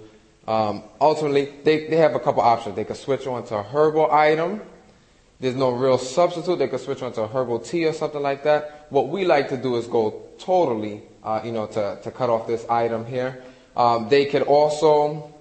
um, 0.46 0.82
ultimately, 1.00 1.52
they, 1.64 1.88
they 1.88 1.96
have 1.96 2.14
a 2.14 2.20
couple 2.20 2.42
options. 2.42 2.76
They 2.76 2.84
could 2.84 2.96
switch 2.96 3.26
on 3.26 3.44
to 3.46 3.56
a 3.56 3.62
herbal 3.62 4.10
item. 4.10 4.62
There's 5.40 5.56
no 5.56 5.70
real 5.70 5.98
substitute. 5.98 6.58
They 6.58 6.68
could 6.68 6.80
switch 6.80 7.02
on 7.02 7.12
to 7.14 7.22
a 7.22 7.28
herbal 7.28 7.60
tea 7.60 7.84
or 7.86 7.92
something 7.92 8.22
like 8.22 8.44
that. 8.44 8.86
What 8.88 9.08
we 9.08 9.24
like 9.24 9.48
to 9.50 9.56
do 9.56 9.76
is 9.76 9.86
go 9.86 10.22
totally, 10.38 11.02
uh, 11.22 11.42
you 11.44 11.52
know, 11.52 11.66
to, 11.66 11.98
to 12.02 12.10
cut 12.10 12.30
off 12.30 12.46
this 12.46 12.64
item 12.68 13.04
here. 13.04 13.42
Um, 13.76 14.08
they 14.08 14.26
could 14.26 14.42
also 14.42 15.33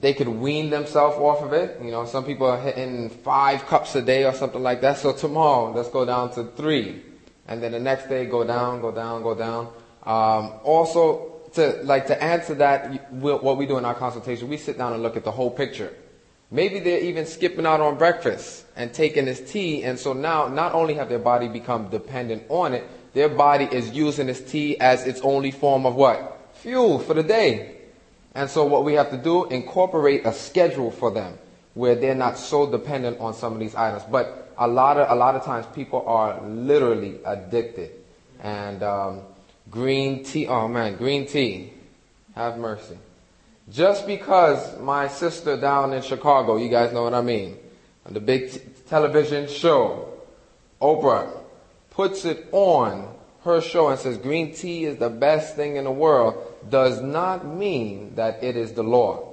they 0.00 0.14
could 0.14 0.28
wean 0.28 0.70
themselves 0.70 1.16
off 1.16 1.42
of 1.42 1.52
it. 1.52 1.80
You 1.82 1.90
know, 1.90 2.04
some 2.04 2.24
people 2.24 2.46
are 2.46 2.60
hitting 2.60 3.08
five 3.08 3.66
cups 3.66 3.94
a 3.94 4.02
day 4.02 4.24
or 4.24 4.32
something 4.32 4.62
like 4.62 4.80
that. 4.82 4.98
So 4.98 5.12
tomorrow, 5.12 5.72
let's 5.72 5.88
go 5.88 6.04
down 6.04 6.32
to 6.34 6.44
three 6.44 7.02
and 7.48 7.62
then 7.62 7.72
the 7.72 7.80
next 7.80 8.08
day 8.08 8.26
go 8.26 8.44
down, 8.44 8.80
go 8.80 8.92
down, 8.92 9.22
go 9.22 9.34
down. 9.34 9.66
Um, 10.02 10.60
also, 10.64 11.32
to 11.54 11.80
like 11.84 12.06
to 12.08 12.22
answer 12.22 12.54
that, 12.54 13.10
what 13.12 13.56
we 13.56 13.66
do 13.66 13.78
in 13.78 13.84
our 13.84 13.94
consultation, 13.94 14.48
we 14.48 14.56
sit 14.56 14.76
down 14.76 14.92
and 14.92 15.02
look 15.02 15.16
at 15.16 15.24
the 15.24 15.30
whole 15.30 15.50
picture. 15.50 15.92
Maybe 16.50 16.78
they're 16.78 17.00
even 17.00 17.26
skipping 17.26 17.66
out 17.66 17.80
on 17.80 17.98
breakfast 17.98 18.66
and 18.76 18.92
taking 18.92 19.24
this 19.24 19.50
tea, 19.50 19.82
and 19.82 19.98
so 19.98 20.12
now 20.12 20.46
not 20.46 20.74
only 20.74 20.94
have 20.94 21.08
their 21.08 21.18
body 21.18 21.48
become 21.48 21.88
dependent 21.88 22.44
on 22.48 22.72
it, 22.72 22.84
their 23.14 23.28
body 23.28 23.64
is 23.64 23.90
using 23.90 24.26
this 24.26 24.42
tea 24.42 24.78
as 24.78 25.06
its 25.06 25.20
only 25.22 25.50
form 25.50 25.86
of 25.86 25.94
what? 25.94 26.50
Fuel 26.54 26.98
for 26.98 27.14
the 27.14 27.22
day. 27.22 27.75
And 28.36 28.50
so 28.50 28.66
what 28.66 28.84
we 28.84 28.92
have 28.92 29.10
to 29.12 29.16
do, 29.16 29.46
incorporate 29.46 30.26
a 30.26 30.32
schedule 30.34 30.90
for 30.90 31.10
them 31.10 31.38
where 31.72 31.94
they're 31.94 32.14
not 32.14 32.36
so 32.36 32.70
dependent 32.70 33.18
on 33.18 33.32
some 33.32 33.54
of 33.54 33.58
these 33.58 33.74
items. 33.74 34.02
But 34.04 34.52
a 34.58 34.68
lot 34.68 34.98
of 34.98 35.10
a 35.10 35.14
lot 35.14 35.36
of 35.36 35.42
times 35.42 35.64
people 35.74 36.04
are 36.06 36.38
literally 36.42 37.18
addicted, 37.24 37.92
and 38.42 38.82
um, 38.82 39.22
green 39.70 40.22
tea. 40.22 40.48
Oh 40.48 40.68
man, 40.68 40.96
green 40.96 41.26
tea. 41.26 41.72
Have 42.34 42.58
mercy. 42.58 42.98
Just 43.70 44.06
because 44.06 44.78
my 44.80 45.08
sister 45.08 45.58
down 45.58 45.94
in 45.94 46.02
Chicago, 46.02 46.56
you 46.56 46.68
guys 46.68 46.92
know 46.92 47.04
what 47.04 47.14
I 47.14 47.22
mean, 47.22 47.56
on 48.04 48.12
the 48.12 48.20
big 48.20 48.52
t- 48.52 48.60
television 48.86 49.48
show, 49.48 50.12
Oprah, 50.82 51.34
puts 51.88 52.26
it 52.26 52.48
on 52.52 53.08
her 53.46 53.60
show 53.60 53.88
and 53.88 53.98
says 53.98 54.18
green 54.18 54.54
tea 54.54 54.84
is 54.84 54.98
the 54.98 55.08
best 55.08 55.56
thing 55.56 55.76
in 55.76 55.84
the 55.84 55.90
world, 55.90 56.34
does 56.68 57.00
not 57.00 57.46
mean 57.46 58.14
that 58.16 58.44
it 58.44 58.56
is 58.56 58.72
the 58.72 58.82
law. 58.82 59.32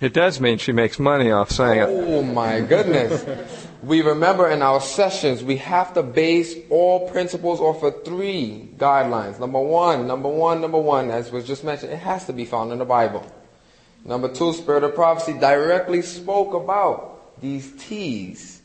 It 0.00 0.14
does 0.14 0.40
mean 0.40 0.58
she 0.58 0.70
makes 0.70 1.00
money 1.00 1.32
off 1.32 1.50
saying 1.50 1.80
it. 1.80 1.88
Oh 1.88 2.22
my 2.22 2.60
goodness. 2.60 3.66
we 3.82 4.00
remember 4.00 4.48
in 4.48 4.62
our 4.62 4.80
sessions, 4.80 5.42
we 5.42 5.56
have 5.56 5.92
to 5.94 6.04
base 6.04 6.54
all 6.70 7.10
principles 7.10 7.60
off 7.60 7.82
of 7.82 8.04
three 8.04 8.70
guidelines. 8.76 9.40
Number 9.40 9.60
one, 9.60 10.06
number 10.06 10.28
one, 10.28 10.60
number 10.60 10.78
one, 10.78 11.10
as 11.10 11.32
was 11.32 11.44
just 11.44 11.64
mentioned, 11.64 11.92
it 11.92 11.98
has 11.98 12.26
to 12.26 12.32
be 12.32 12.44
found 12.44 12.70
in 12.70 12.78
the 12.78 12.84
Bible. 12.84 13.26
Number 14.04 14.32
two, 14.32 14.52
Spirit 14.52 14.84
of 14.84 14.94
Prophecy 14.94 15.32
directly 15.32 16.02
spoke 16.02 16.54
about 16.54 17.40
these 17.40 17.72
teas. 17.76 18.62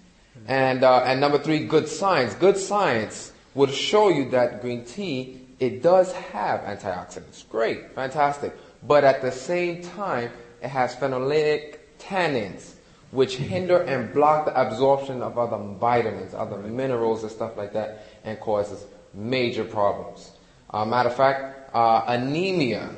And, 0.47 0.83
uh, 0.83 1.03
and 1.03 1.19
number 1.19 1.39
three, 1.39 1.65
good 1.65 1.87
science. 1.87 2.35
Good 2.35 2.57
science 2.57 3.32
would 3.55 3.71
show 3.71 4.09
you 4.09 4.29
that 4.31 4.61
green 4.61 4.85
tea, 4.85 5.41
it 5.59 5.83
does 5.83 6.11
have 6.13 6.61
antioxidants. 6.61 7.47
Great, 7.47 7.93
fantastic. 7.93 8.55
But 8.85 9.03
at 9.03 9.21
the 9.21 9.31
same 9.31 9.81
time, 9.81 10.31
it 10.61 10.69
has 10.69 10.95
phenolic 10.95 11.77
tannins, 11.99 12.73
which 13.11 13.37
hinder 13.37 13.81
and 13.83 14.13
block 14.13 14.45
the 14.45 14.59
absorption 14.59 15.21
of 15.21 15.37
other 15.37 15.57
vitamins, 15.79 16.33
other 16.33 16.57
minerals, 16.57 17.23
and 17.23 17.31
stuff 17.31 17.55
like 17.55 17.73
that, 17.73 18.07
and 18.23 18.39
causes 18.39 18.85
major 19.13 19.63
problems. 19.63 20.31
Uh, 20.69 20.83
matter 20.85 21.09
of 21.09 21.15
fact, 21.15 21.75
uh, 21.75 22.03
anemia 22.07 22.89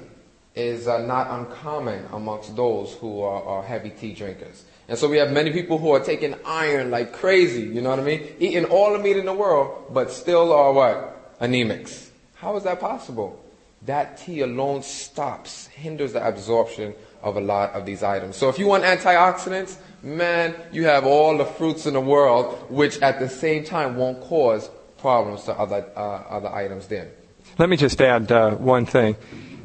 is 0.56 0.88
uh, 0.88 1.06
not 1.06 1.28
uncommon 1.30 2.06
amongst 2.14 2.56
those 2.56 2.94
who 2.94 3.22
are, 3.22 3.44
are, 3.44 3.64
heavy 3.64 3.90
tea 3.90 4.14
drinkers. 4.14 4.64
And 4.88 4.98
so 4.98 5.10
we 5.10 5.18
have 5.18 5.32
many 5.32 5.52
people 5.52 5.78
who 5.78 5.92
are 5.92 6.00
taking 6.00 6.36
iron 6.46 6.92
like 6.92 7.14
crazy, 7.14 7.64
you 7.64 7.82
know 7.82 7.90
what 7.90 8.00
I 8.00 8.04
mean? 8.04 8.28
Eating 8.40 8.66
all 8.66 8.94
the 8.94 9.00
meat 9.00 9.18
in 9.18 9.26
the 9.26 9.34
world, 9.34 9.88
but 9.92 10.12
still 10.12 10.54
are 10.54 10.74
what? 10.74 11.40
Anemics. 11.42 12.10
How 12.36 12.56
is 12.56 12.64
that 12.64 12.80
possible? 12.80 13.42
That 13.84 14.18
tea 14.18 14.42
alone 14.42 14.84
stops, 14.84 15.68
hinders 15.68 16.14
the 16.14 16.26
absorption 16.26 16.94
of 17.22 17.38
a 17.38 17.42
lot 17.42 17.72
of 17.74 17.86
these 17.86 18.04
items. 18.04 18.36
So 18.36 18.50
if 18.50 18.60
you 18.60 18.68
want 18.68 18.84
antioxidants, 18.84 19.78
man, 20.04 20.56
you 20.72 20.86
have 20.86 21.06
all 21.06 21.38
the 21.38 21.46
fruits 21.46 21.88
in 21.88 21.94
the 21.94 22.02
world, 22.02 22.54
which 22.70 23.00
at 23.02 23.20
the 23.20 23.28
same 23.28 23.64
time 23.64 23.96
won't 23.96 24.22
cause 24.22 24.70
problems 25.00 25.44
to 25.44 25.54
other, 25.54 25.86
uh, 25.96 26.00
other 26.00 26.50
items 26.50 26.88
then. 26.88 27.10
Let 27.58 27.70
me 27.70 27.78
just 27.78 28.00
add 28.02 28.32
uh, 28.32 28.52
one 28.52 28.86
thing, 28.86 29.16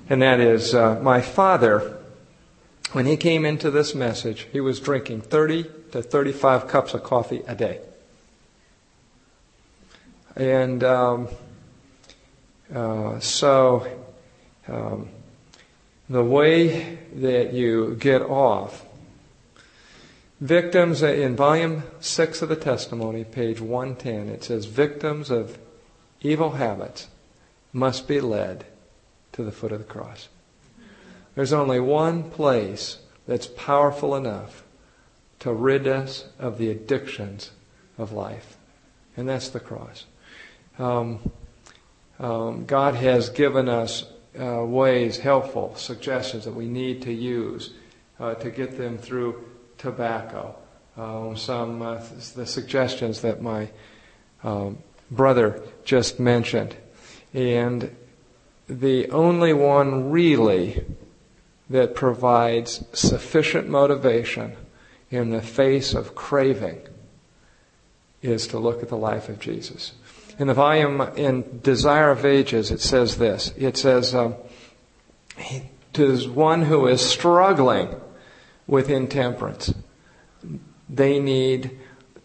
and 0.09 0.23
that 0.23 0.41
is 0.41 0.75
uh, 0.75 1.01
my 1.01 1.21
father, 1.21 1.99
when 2.93 3.07
he 3.07 3.16
came 3.16 3.45
into 3.45 3.70
this 3.70 3.95
message, 3.95 4.47
he 4.53 4.61
was 4.61 4.80
drinking 4.80 5.22
30 5.22 5.64
to 5.93 6.03
35 6.03 6.68
cups 6.68 6.95
of 6.95 7.03
coffee 7.03 7.43
a 7.47 7.55
day. 7.55 7.80
And 10.36 10.82
um, 10.82 11.28
uh, 12.74 13.20
so 13.20 13.86
um, 14.66 15.09
the 16.09 16.24
way 16.24 16.99
that 17.14 17.53
you 17.53 17.95
get 17.95 18.22
off. 18.22 18.84
Victims, 20.41 21.03
in 21.03 21.36
volume 21.36 21.84
6 22.01 22.43
of 22.43 22.49
the 22.49 22.57
testimony, 22.57 23.24
page 23.24 23.61
110, 23.61 24.28
it 24.28 24.43
says, 24.43 24.64
Victims 24.64 25.30
of 25.30 25.59
evil 26.22 26.53
habits 26.53 27.07
must 27.72 28.09
be 28.09 28.20
led 28.20 28.64
to 29.32 29.45
the 29.45 29.53
foot 29.53 29.70
of 29.70 29.78
the 29.78 29.84
cross. 29.84 30.28
There's 31.41 31.55
only 31.55 31.80
one 31.80 32.24
place 32.24 32.99
that's 33.26 33.47
powerful 33.47 34.14
enough 34.14 34.62
to 35.38 35.55
rid 35.55 35.88
us 35.88 36.26
of 36.38 36.59
the 36.59 36.68
addictions 36.68 37.53
of 37.97 38.12
life, 38.12 38.59
and 39.16 39.26
that's 39.26 39.49
the 39.49 39.59
cross. 39.59 40.05
Um, 40.78 41.32
um, 42.18 42.66
God 42.66 42.95
has 42.95 43.30
given 43.30 43.70
us 43.70 44.05
uh, 44.38 44.66
ways, 44.66 45.16
helpful 45.16 45.74
suggestions 45.76 46.45
that 46.45 46.53
we 46.53 46.68
need 46.68 47.01
to 47.05 47.11
use 47.14 47.72
uh, 48.18 48.34
to 48.34 48.51
get 48.51 48.76
them 48.76 48.99
through 48.99 49.43
tobacco. 49.78 50.55
Um, 50.99 51.38
some 51.38 51.80
uh, 51.80 52.03
the 52.34 52.45
suggestions 52.45 53.22
that 53.22 53.41
my 53.41 53.70
um, 54.45 54.76
brother 55.11 55.62
just 55.86 56.20
mentioned, 56.20 56.76
and 57.32 57.97
the 58.68 59.09
only 59.09 59.55
one 59.55 60.11
really 60.11 60.84
that 61.71 61.95
provides 61.95 62.85
sufficient 62.93 63.68
motivation 63.68 64.57
in 65.11 65.31
the 65.31 65.41
face 65.41 65.95
of 65.95 66.14
craving 66.14 66.81
is 68.23 68.49
to 68.49 68.59
look 68.59 68.83
at 68.83 68.89
the 68.89 68.97
life 68.97 69.29
of 69.29 69.39
Jesus. 69.39 69.93
In 70.39 70.49
the 70.49 70.55
volume 70.55 71.01
in 71.16 71.61
Desire 71.62 72.11
of 72.11 72.25
Ages, 72.25 72.71
it 72.71 72.81
says 72.81 73.18
this. 73.18 73.53
It 73.57 73.77
says, 73.77 74.14
um, 74.14 74.35
to 75.93 76.16
one 76.33 76.62
who 76.62 76.87
is 76.87 77.01
struggling 77.01 77.95
with 78.66 78.91
intemperance, 78.91 79.73
they 80.89 81.21
need 81.21 81.79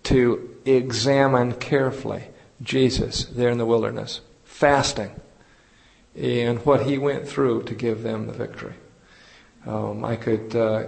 to 0.04 0.56
examine 0.66 1.54
carefully 1.54 2.24
Jesus 2.62 3.26
there 3.26 3.50
in 3.50 3.58
the 3.58 3.66
wilderness, 3.66 4.22
fasting, 4.44 5.12
and 6.16 6.66
what 6.66 6.86
he 6.86 6.98
went 6.98 7.28
through 7.28 7.64
to 7.64 7.76
give 7.76 8.02
them 8.02 8.28
the 8.28 8.34
victory. 8.34 8.76
Um, 9.68 10.06
I 10.06 10.16
could, 10.16 10.56
uh, 10.56 10.88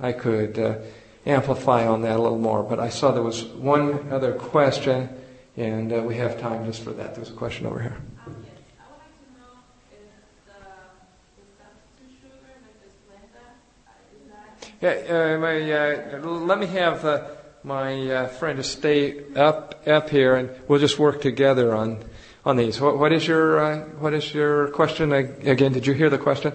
I 0.00 0.12
could 0.12 0.58
uh, 0.58 0.78
amplify 1.26 1.86
on 1.86 2.02
that 2.02 2.16
a 2.16 2.22
little 2.22 2.38
more. 2.38 2.62
But 2.62 2.80
I 2.80 2.88
saw 2.88 3.12
there 3.12 3.22
was 3.22 3.44
one 3.44 4.12
other 4.12 4.32
question, 4.32 5.08
and 5.56 5.92
uh, 5.92 6.02
we 6.02 6.16
have 6.16 6.40
time 6.40 6.66
just 6.66 6.82
for 6.82 6.90
that. 6.92 7.14
There's 7.14 7.30
a 7.30 7.34
question 7.34 7.66
over 7.66 7.80
here. 7.80 7.96
Um, 8.26 8.36
yes. 8.44 8.52
I 8.78 8.90
would 8.90 8.98
like 8.98 9.14
to 9.22 9.40
know 9.40 9.58
if 9.92 10.00
the, 10.46 11.42
the 11.42 11.46
substitute 11.58 12.18
sugar, 12.20 12.54
like 12.64 12.78
the 12.82 12.90
Splenda, 13.06 13.44
uh, 13.86 14.98
Yeah, 15.08 15.34
uh, 15.34 15.38
my, 15.38 15.72
uh, 15.72 16.28
let 16.28 16.58
me 16.58 16.66
have 16.66 17.04
uh, 17.04 17.28
my 17.62 18.10
uh, 18.10 18.28
friend 18.28 18.56
to 18.56 18.64
stay 18.64 19.34
up 19.34 19.86
up 19.86 20.10
here, 20.10 20.34
and 20.34 20.50
we'll 20.66 20.80
just 20.80 20.98
work 20.98 21.20
together 21.20 21.74
on 21.74 22.02
on 22.44 22.56
these. 22.56 22.80
What, 22.80 22.98
what 22.98 23.12
is 23.12 23.26
your 23.26 23.60
uh, 23.60 23.78
what 23.98 24.14
is 24.14 24.32
your 24.32 24.68
question 24.68 25.12
again? 25.12 25.72
Did 25.72 25.86
you 25.86 25.92
hear 25.92 26.10
the 26.10 26.18
question? 26.18 26.52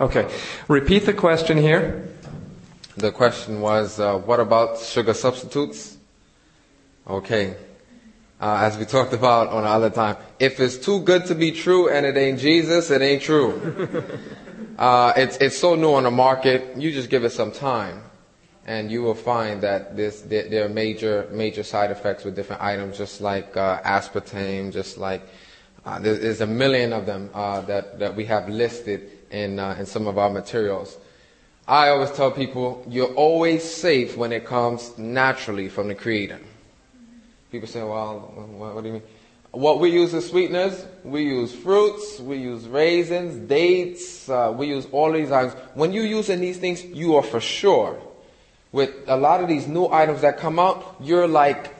Okay, 0.00 0.32
repeat 0.66 1.04
the 1.04 1.12
question 1.12 1.58
here. 1.58 2.08
The 2.96 3.12
question 3.12 3.60
was, 3.60 4.00
uh, 4.00 4.16
what 4.16 4.40
about 4.40 4.78
sugar 4.78 5.12
substitutes? 5.12 5.98
Okay. 7.06 7.54
Uh, 8.40 8.60
as 8.62 8.78
we 8.78 8.86
talked 8.86 9.12
about 9.12 9.48
on 9.48 9.64
the 9.64 9.68
other 9.68 9.90
time, 9.90 10.16
if 10.38 10.58
it's 10.58 10.78
too 10.78 11.02
good 11.02 11.26
to 11.26 11.34
be 11.34 11.52
true 11.52 11.90
and 11.90 12.06
it 12.06 12.16
ain't 12.16 12.40
Jesus, 12.40 12.90
it 12.90 13.02
ain't 13.02 13.20
true. 13.20 14.08
uh, 14.78 15.12
it's, 15.18 15.36
it's 15.36 15.58
so 15.58 15.74
new 15.74 15.92
on 15.92 16.04
the 16.04 16.10
market, 16.10 16.78
you 16.78 16.92
just 16.92 17.10
give 17.10 17.24
it 17.24 17.32
some 17.32 17.52
time. 17.52 18.00
And 18.64 18.90
you 18.90 19.02
will 19.02 19.14
find 19.14 19.60
that 19.60 19.98
this, 19.98 20.22
there, 20.22 20.48
there 20.48 20.64
are 20.64 20.70
major, 20.70 21.28
major 21.30 21.62
side 21.62 21.90
effects 21.90 22.24
with 22.24 22.34
different 22.34 22.62
items, 22.62 22.96
just 22.96 23.20
like 23.20 23.54
uh, 23.54 23.82
aspartame, 23.82 24.72
just 24.72 24.96
like 24.96 25.20
uh, 25.84 25.98
there's 25.98 26.40
a 26.40 26.46
million 26.46 26.94
of 26.94 27.04
them 27.04 27.28
uh, 27.34 27.60
that, 27.62 27.98
that 27.98 28.16
we 28.16 28.24
have 28.24 28.48
listed 28.48 29.19
in, 29.30 29.58
uh, 29.58 29.76
in 29.78 29.86
some 29.86 30.06
of 30.06 30.18
our 30.18 30.30
materials. 30.30 30.96
I 31.66 31.90
always 31.90 32.10
tell 32.10 32.30
people 32.30 32.84
you're 32.88 33.14
always 33.14 33.62
safe 33.62 34.16
when 34.16 34.32
it 34.32 34.44
comes 34.44 34.96
naturally 34.98 35.68
from 35.68 35.88
the 35.88 35.94
Creator. 35.94 36.40
People 37.52 37.68
say, 37.68 37.82
well, 37.82 38.32
what, 38.56 38.74
what 38.74 38.80
do 38.82 38.88
you 38.88 38.94
mean? 38.94 39.02
What 39.52 39.80
we 39.80 39.90
use 39.90 40.14
as 40.14 40.28
sweeteners, 40.28 40.84
we 41.02 41.24
use 41.24 41.52
fruits, 41.52 42.20
we 42.20 42.36
use 42.36 42.68
raisins, 42.68 43.48
dates, 43.48 44.28
uh, 44.28 44.54
we 44.56 44.68
use 44.68 44.86
all 44.92 45.12
these 45.12 45.32
items. 45.32 45.54
When 45.74 45.92
you're 45.92 46.06
using 46.06 46.40
these 46.40 46.58
things, 46.58 46.84
you 46.84 47.16
are 47.16 47.22
for 47.22 47.40
sure. 47.40 48.00
With 48.70 48.94
a 49.08 49.16
lot 49.16 49.42
of 49.42 49.48
these 49.48 49.66
new 49.66 49.88
items 49.88 50.20
that 50.20 50.38
come 50.38 50.60
out, 50.60 50.96
you're 51.00 51.26
like, 51.26 51.79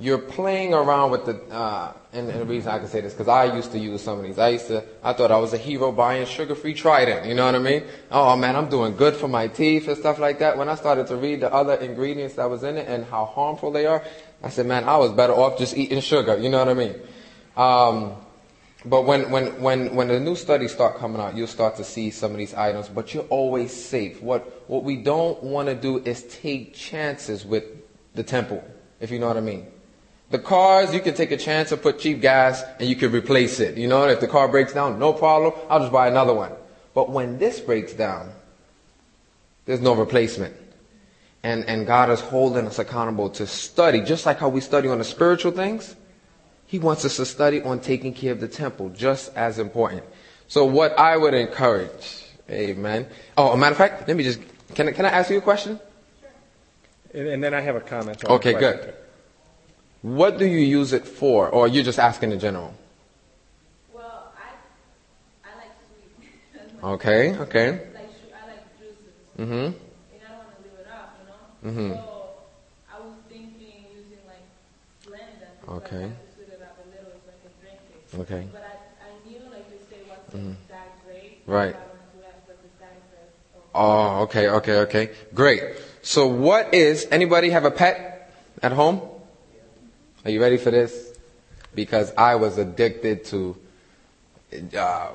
you're 0.00 0.18
playing 0.18 0.74
around 0.74 1.10
with 1.10 1.26
the, 1.26 1.34
uh, 1.52 1.92
and, 2.12 2.30
and 2.30 2.40
the 2.40 2.46
reason 2.46 2.70
I 2.70 2.78
can 2.78 2.86
say 2.86 3.00
this, 3.00 3.12
because 3.12 3.26
I 3.26 3.52
used 3.56 3.72
to 3.72 3.78
use 3.78 4.00
some 4.00 4.18
of 4.18 4.24
these. 4.24 4.38
I 4.38 4.50
used 4.50 4.68
to, 4.68 4.84
I 5.02 5.12
thought 5.12 5.32
I 5.32 5.38
was 5.38 5.52
a 5.52 5.58
hero 5.58 5.90
buying 5.90 6.24
sugar-free 6.24 6.74
Trident, 6.74 7.26
you 7.26 7.34
know 7.34 7.46
what 7.46 7.56
I 7.56 7.58
mean? 7.58 7.82
Oh 8.12 8.36
man, 8.36 8.54
I'm 8.54 8.68
doing 8.68 8.96
good 8.96 9.16
for 9.16 9.26
my 9.26 9.48
teeth 9.48 9.88
and 9.88 9.96
stuff 9.96 10.20
like 10.20 10.38
that. 10.38 10.56
When 10.56 10.68
I 10.68 10.76
started 10.76 11.08
to 11.08 11.16
read 11.16 11.40
the 11.40 11.52
other 11.52 11.74
ingredients 11.74 12.36
that 12.36 12.48
was 12.48 12.62
in 12.62 12.76
it 12.76 12.86
and 12.86 13.04
how 13.06 13.24
harmful 13.24 13.72
they 13.72 13.86
are, 13.86 14.04
I 14.40 14.50
said, 14.50 14.66
man, 14.66 14.84
I 14.84 14.96
was 14.98 15.10
better 15.12 15.32
off 15.32 15.58
just 15.58 15.76
eating 15.76 16.00
sugar, 16.00 16.38
you 16.38 16.48
know 16.48 16.58
what 16.58 16.68
I 16.68 16.74
mean? 16.74 16.94
Um, 17.56 18.14
but 18.84 19.02
when, 19.02 19.32
when, 19.32 19.60
when, 19.60 19.96
when 19.96 20.06
the 20.06 20.20
new 20.20 20.36
studies 20.36 20.72
start 20.72 20.98
coming 20.98 21.20
out, 21.20 21.36
you'll 21.36 21.48
start 21.48 21.74
to 21.76 21.84
see 21.84 22.10
some 22.10 22.30
of 22.30 22.38
these 22.38 22.54
items, 22.54 22.88
but 22.88 23.12
you're 23.12 23.24
always 23.24 23.72
safe. 23.72 24.22
What, 24.22 24.70
what 24.70 24.84
we 24.84 24.94
don't 24.94 25.42
want 25.42 25.68
to 25.68 25.74
do 25.74 25.98
is 25.98 26.22
take 26.22 26.74
chances 26.74 27.44
with 27.44 27.64
the 28.14 28.22
temple, 28.22 28.62
if 29.00 29.10
you 29.10 29.18
know 29.18 29.26
what 29.26 29.36
I 29.36 29.40
mean. 29.40 29.66
The 30.30 30.38
cars, 30.38 30.92
you 30.92 31.00
can 31.00 31.14
take 31.14 31.30
a 31.30 31.38
chance 31.38 31.70
to 31.70 31.76
put 31.76 31.98
cheap 31.98 32.20
gas 32.20 32.62
and 32.78 32.88
you 32.88 32.96
can 32.96 33.12
replace 33.12 33.60
it. 33.60 33.78
You 33.78 33.88
know, 33.88 34.06
if 34.08 34.20
the 34.20 34.28
car 34.28 34.46
breaks 34.48 34.74
down, 34.74 34.98
no 34.98 35.12
problem, 35.12 35.54
I'll 35.70 35.80
just 35.80 35.92
buy 35.92 36.08
another 36.08 36.34
one. 36.34 36.52
But 36.94 37.10
when 37.10 37.38
this 37.38 37.60
breaks 37.60 37.94
down, 37.94 38.32
there's 39.64 39.80
no 39.80 39.94
replacement. 39.94 40.54
And, 41.42 41.64
and 41.64 41.86
God 41.86 42.10
is 42.10 42.20
holding 42.20 42.66
us 42.66 42.78
accountable 42.78 43.30
to 43.30 43.46
study, 43.46 44.02
just 44.02 44.26
like 44.26 44.38
how 44.38 44.48
we 44.48 44.60
study 44.60 44.88
on 44.88 44.98
the 44.98 45.04
spiritual 45.04 45.52
things. 45.52 45.96
He 46.66 46.78
wants 46.78 47.04
us 47.06 47.16
to 47.16 47.24
study 47.24 47.62
on 47.62 47.80
taking 47.80 48.12
care 48.12 48.32
of 48.32 48.40
the 48.40 48.48
temple, 48.48 48.90
just 48.90 49.34
as 49.34 49.58
important. 49.58 50.04
So 50.48 50.66
what 50.66 50.98
I 50.98 51.16
would 51.16 51.32
encourage, 51.32 52.24
amen. 52.50 53.06
Oh, 53.38 53.52
a 53.52 53.56
matter 53.56 53.72
of 53.72 53.78
fact, 53.78 54.08
let 54.08 54.16
me 54.16 54.24
just, 54.24 54.40
can 54.74 54.88
I, 54.88 54.92
can 54.92 55.06
I 55.06 55.10
ask 55.10 55.30
you 55.30 55.38
a 55.38 55.40
question? 55.40 55.80
And, 57.14 57.28
and 57.28 57.42
then 57.42 57.54
I 57.54 57.60
have 57.60 57.76
a 57.76 57.80
comment. 57.80 58.22
on 58.24 58.32
Okay, 58.32 58.52
good. 58.52 58.94
What 60.02 60.38
do 60.38 60.46
you 60.46 60.58
use 60.58 60.92
it 60.92 61.06
for? 61.06 61.48
Or 61.48 61.66
you're 61.66 61.84
just 61.84 61.98
asking 61.98 62.32
in 62.32 62.38
general? 62.38 62.72
well, 63.92 64.32
I, 64.36 65.48
I 65.48 65.56
like 65.56 65.72
sweet. 66.16 66.30
Okay, 66.84 67.36
okay. 67.36 67.70
like, 67.70 67.80
I 68.32 68.46
like 68.50 68.62
juices. 68.78 69.14
Mm-hmm. 69.38 69.52
And 69.52 69.74
I 69.74 70.30
don't 70.30 70.38
want 70.38 70.56
to 70.56 70.62
leave 70.62 70.78
it 70.78 70.86
off, 70.88 71.10
you 71.18 71.70
know? 71.70 71.74
Mhm. 71.74 71.96
So 71.96 72.02
I 72.94 73.00
was 73.02 73.14
thinking 73.28 73.84
using 73.90 74.22
like 74.26 74.46
Splenda. 75.02 75.76
Okay. 75.78 76.04
Like 76.06 76.14
to 76.14 76.34
sweeten 76.34 76.54
it 76.54 76.62
up 76.62 76.78
a 76.78 76.86
little 76.94 77.18
so 77.18 77.30
I 77.34 77.38
can 77.42 77.52
drink 77.58 77.78
it. 77.82 78.20
Okay. 78.22 78.46
But 78.54 78.62
I, 78.62 78.74
I 79.02 79.28
knew, 79.28 79.42
like 79.50 79.66
you 79.72 79.78
say, 79.90 79.98
what's 80.06 80.30
the 80.30 80.38
exact 80.38 81.08
rate. 81.08 81.42
Right. 81.46 81.74
So 81.74 81.80
I 81.80 81.90
wanted 81.90 82.22
to 82.22 82.28
ask 82.30 82.46
what 82.46 82.58
the 82.62 82.68
exact 82.70 83.02
rate 83.10 83.34
of 83.58 83.74
Oh, 83.74 84.22
okay, 84.22 84.48
okay, 84.48 84.76
okay. 84.86 85.10
Great. 85.34 85.62
So 86.02 86.28
what 86.28 86.72
is, 86.72 87.06
anybody 87.10 87.50
have 87.50 87.64
a 87.64 87.70
pet 87.72 88.30
at 88.62 88.70
home? 88.72 89.00
Are 90.28 90.30
you 90.30 90.42
ready 90.42 90.58
for 90.58 90.70
this? 90.70 91.18
Because 91.74 92.12
I 92.18 92.34
was 92.34 92.58
addicted 92.58 93.24
to 93.32 93.56
uh, 94.76 95.08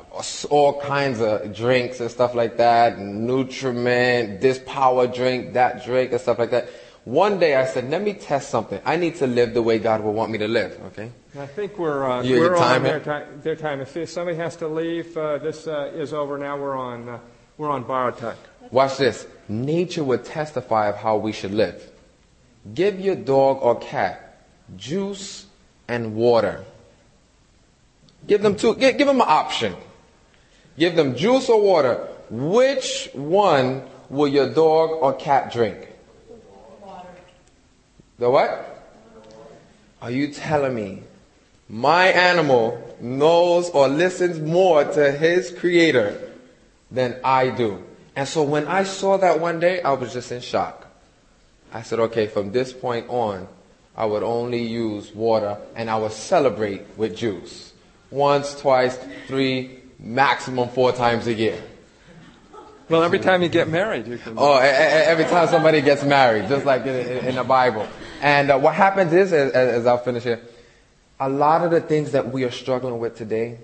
all 0.50 0.82
kinds 0.82 1.22
of 1.22 1.56
drinks 1.56 2.00
and 2.00 2.10
stuff 2.10 2.34
like 2.34 2.58
that, 2.58 2.98
Nutrament, 2.98 4.42
this 4.42 4.58
power 4.66 5.06
drink, 5.06 5.54
that 5.54 5.86
drink 5.86 6.14
and 6.14 6.20
stuff 6.20 6.40
like 6.40 6.50
that. 6.50 6.68
One 7.06 7.38
day 7.38 7.56
I 7.56 7.68
said, 7.68 7.92
let 7.92 8.02
me 8.02 8.14
test 8.14 8.50
something. 8.50 8.82
I 8.84 8.96
need 8.96 9.14
to 9.18 9.28
live 9.28 9.54
the 9.54 9.62
way 9.62 9.78
God 9.78 10.02
will 10.02 10.14
want 10.14 10.32
me 10.32 10.40
to 10.40 10.48
live, 10.48 10.82
okay? 10.88 11.12
I 11.38 11.46
think 11.46 11.78
we're 11.78 12.10
uh, 12.10 12.24
You- 12.24 12.40
we're 12.40 12.58
on 12.58 12.82
their 12.82 13.00
time. 13.00 13.40
Their 13.44 13.56
time. 13.56 13.82
If, 13.82 13.96
if 13.96 14.10
somebody 14.10 14.38
has 14.38 14.56
to 14.56 14.68
leave, 14.68 15.16
uh, 15.16 15.38
this 15.38 15.68
uh, 15.68 15.92
is 15.94 16.12
over 16.12 16.40
now. 16.40 16.58
We're 16.58 16.76
on 16.76 17.08
uh, 17.08 17.20
we're 17.60 17.70
on 17.70 17.84
borrowed 17.84 18.18
time. 18.18 18.38
Watch 18.72 18.98
this. 18.98 19.28
Nature 19.48 20.04
would 20.06 20.26
testify 20.26 20.88
of 20.90 20.96
how 20.96 21.18
we 21.18 21.34
should 21.34 21.54
live. 21.54 21.88
Give 22.74 23.00
your 23.00 23.16
dog 23.16 23.60
or 23.62 23.78
cat 23.80 24.23
juice 24.78 25.46
and 25.88 26.16
water. 26.16 26.64
Give 28.28 28.42
them 28.42 28.56
two, 28.56 28.76
give, 28.76 28.98
give 28.98 29.08
them 29.08 29.22
an 29.22 29.28
option. 29.28 29.76
Give 30.78 30.96
them 30.96 31.16
juice 31.16 31.50
or 31.50 31.62
water. 31.62 32.08
Which 32.30 33.10
one 33.14 33.84
will 34.10 34.28
your 34.28 34.54
dog 34.54 34.92
or 34.92 35.14
cat 35.14 35.52
drink? 35.52 35.88
Water. 36.82 37.08
The 38.20 38.30
what? 38.30 38.70
Are 40.02 40.12
you 40.12 40.34
telling 40.34 40.76
me 40.76 41.04
my 41.70 42.08
animal 42.08 42.96
knows 43.00 43.70
or 43.70 43.88
listens 43.88 44.40
more 44.40 44.84
to 44.84 45.12
his 45.12 45.52
creator 45.52 46.32
than 46.92 47.20
I 47.24 47.50
do? 47.50 47.84
And 48.16 48.28
so 48.28 48.44
when 48.44 48.68
I 48.68 48.84
saw 48.84 49.18
that 49.18 49.40
one 49.40 49.60
day, 49.60 49.82
I 49.82 49.94
was 49.94 50.14
just 50.14 50.32
in 50.32 50.42
shock. 50.42 50.88
I 51.72 51.82
said, 51.82 52.00
okay, 52.00 52.28
from 52.28 52.52
this 52.52 52.72
point 52.72 53.10
on, 53.10 53.48
I 53.96 54.06
would 54.06 54.24
only 54.24 54.64
use 54.64 55.14
water 55.14 55.58
and 55.76 55.90
I 55.90 55.98
would 55.98 56.12
celebrate 56.12 56.98
with 56.98 57.16
juice. 57.16 57.74
Once, 58.10 58.60
twice, 58.60 58.98
three, 59.28 59.80
maximum 60.00 60.70
four 60.70 60.92
times 60.92 61.28
a 61.28 61.34
year. 61.34 61.62
Well, 62.90 63.04
every 63.04 63.20
time 63.20 63.42
you 63.42 63.50
get 63.50 63.70
married, 63.70 64.08
you 64.08 64.18
can. 64.18 64.34
Oh, 64.38 64.58
every 64.58 65.24
time 65.26 65.48
somebody 65.48 65.82
gets 65.82 66.04
married, 66.04 66.50
just 66.50 66.66
like 66.66 66.86
in 66.86 67.36
the 67.36 67.44
Bible. 67.44 67.88
And 68.22 68.52
uh, 68.52 68.60
what 68.60 68.76
happens 68.76 69.14
is, 69.14 69.32
as, 69.32 69.52
as 69.54 69.86
I'll 69.88 69.98
finish 69.98 70.24
here, 70.24 70.42
a 71.20 71.30
lot 71.30 71.64
of 71.64 71.72
the 71.72 71.82
things 71.82 72.12
that 72.12 72.32
we 72.32 72.44
are 72.44 72.52
struggling 72.52 73.00
with 73.00 73.16
today 73.16 73.58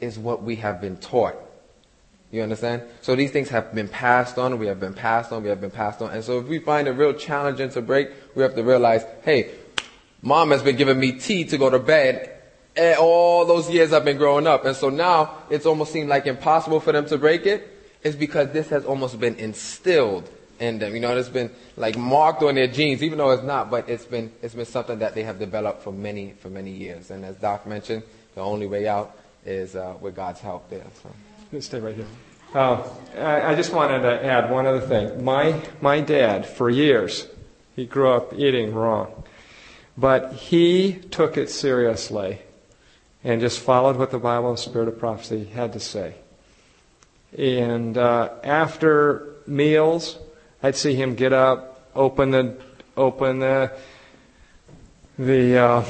is 0.00 0.18
what 0.18 0.42
we 0.42 0.56
have 0.56 0.80
been 0.80 0.96
taught. 0.96 1.34
You 2.30 2.42
understand? 2.42 2.82
So 3.00 3.14
these 3.14 3.30
things 3.30 3.48
have 3.50 3.74
been 3.74 3.88
passed 3.88 4.38
on, 4.38 4.58
we 4.58 4.66
have 4.66 4.80
been 4.80 4.94
passed 4.94 5.32
on, 5.32 5.42
we 5.42 5.48
have 5.48 5.60
been 5.60 5.70
passed 5.70 6.02
on. 6.02 6.10
And 6.10 6.24
so 6.24 6.38
if 6.38 6.46
we 6.46 6.58
find 6.58 6.88
it 6.88 6.92
real 6.92 7.12
challenging 7.12 7.70
to 7.70 7.80
break, 7.80 8.10
we 8.34 8.42
have 8.42 8.54
to 8.54 8.62
realize, 8.62 9.04
hey, 9.22 9.50
mom 10.22 10.50
has 10.50 10.62
been 10.62 10.76
giving 10.76 10.98
me 10.98 11.12
tea 11.12 11.44
to 11.44 11.58
go 11.58 11.70
to 11.70 11.78
bed 11.78 12.34
eh, 12.76 12.94
all 12.98 13.44
those 13.44 13.70
years 13.70 13.92
I've 13.92 14.04
been 14.04 14.16
growing 14.16 14.46
up. 14.46 14.64
And 14.64 14.76
so 14.76 14.90
now 14.90 15.42
it's 15.50 15.66
almost 15.66 15.92
seemed 15.92 16.08
like 16.08 16.26
impossible 16.26 16.80
for 16.80 16.92
them 16.92 17.06
to 17.06 17.18
break 17.18 17.46
it. 17.46 17.70
It's 18.02 18.16
because 18.16 18.50
this 18.52 18.68
has 18.68 18.84
almost 18.84 19.18
been 19.18 19.36
instilled 19.36 20.28
in 20.60 20.78
them. 20.78 20.94
You 20.94 21.00
know, 21.00 21.16
it's 21.16 21.28
been 21.28 21.50
like 21.76 21.96
marked 21.96 22.42
on 22.42 22.54
their 22.54 22.66
genes, 22.66 23.02
even 23.02 23.18
though 23.18 23.30
it's 23.30 23.42
not, 23.42 23.70
but 23.70 23.88
it's 23.88 24.04
been, 24.04 24.32
it's 24.42 24.54
been 24.54 24.66
something 24.66 24.98
that 24.98 25.14
they 25.14 25.22
have 25.22 25.38
developed 25.38 25.82
for 25.82 25.92
many, 25.92 26.32
for 26.32 26.50
many 26.50 26.70
years. 26.70 27.10
And 27.10 27.24
as 27.24 27.36
Doc 27.36 27.66
mentioned, 27.66 28.02
the 28.34 28.42
only 28.42 28.66
way 28.66 28.86
out 28.86 29.16
is 29.46 29.74
uh, 29.74 29.94
with 30.00 30.16
God's 30.16 30.40
help 30.40 30.68
there. 30.68 30.84
So. 31.02 31.10
Let's 31.52 31.66
stay 31.66 31.80
right 31.80 31.94
here. 31.94 32.06
Uh, 32.54 32.88
I, 33.16 33.52
I 33.52 33.54
just 33.54 33.72
wanted 33.72 34.02
to 34.02 34.24
add 34.24 34.50
one 34.50 34.66
other 34.66 34.80
thing. 34.80 35.24
My 35.24 35.60
my 35.80 36.00
dad, 36.00 36.46
for 36.46 36.70
years, 36.70 37.26
he 37.74 37.86
grew 37.86 38.10
up 38.10 38.34
eating 38.34 38.74
wrong, 38.74 39.24
but 39.96 40.32
he 40.32 40.94
took 41.10 41.36
it 41.36 41.50
seriously, 41.50 42.40
and 43.22 43.40
just 43.40 43.60
followed 43.60 43.96
what 43.96 44.10
the 44.10 44.18
Bible 44.18 44.50
and 44.50 44.58
Spirit 44.58 44.88
of 44.88 44.98
Prophecy 44.98 45.44
had 45.44 45.72
to 45.72 45.80
say. 45.80 46.14
And 47.36 47.98
uh, 47.98 48.30
after 48.44 49.34
meals, 49.46 50.18
I'd 50.62 50.76
see 50.76 50.94
him 50.94 51.14
get 51.14 51.32
up, 51.32 51.90
open 51.94 52.30
the 52.30 52.56
open 52.96 53.40
the 53.40 53.72
the 55.18 55.58
uh, 55.58 55.84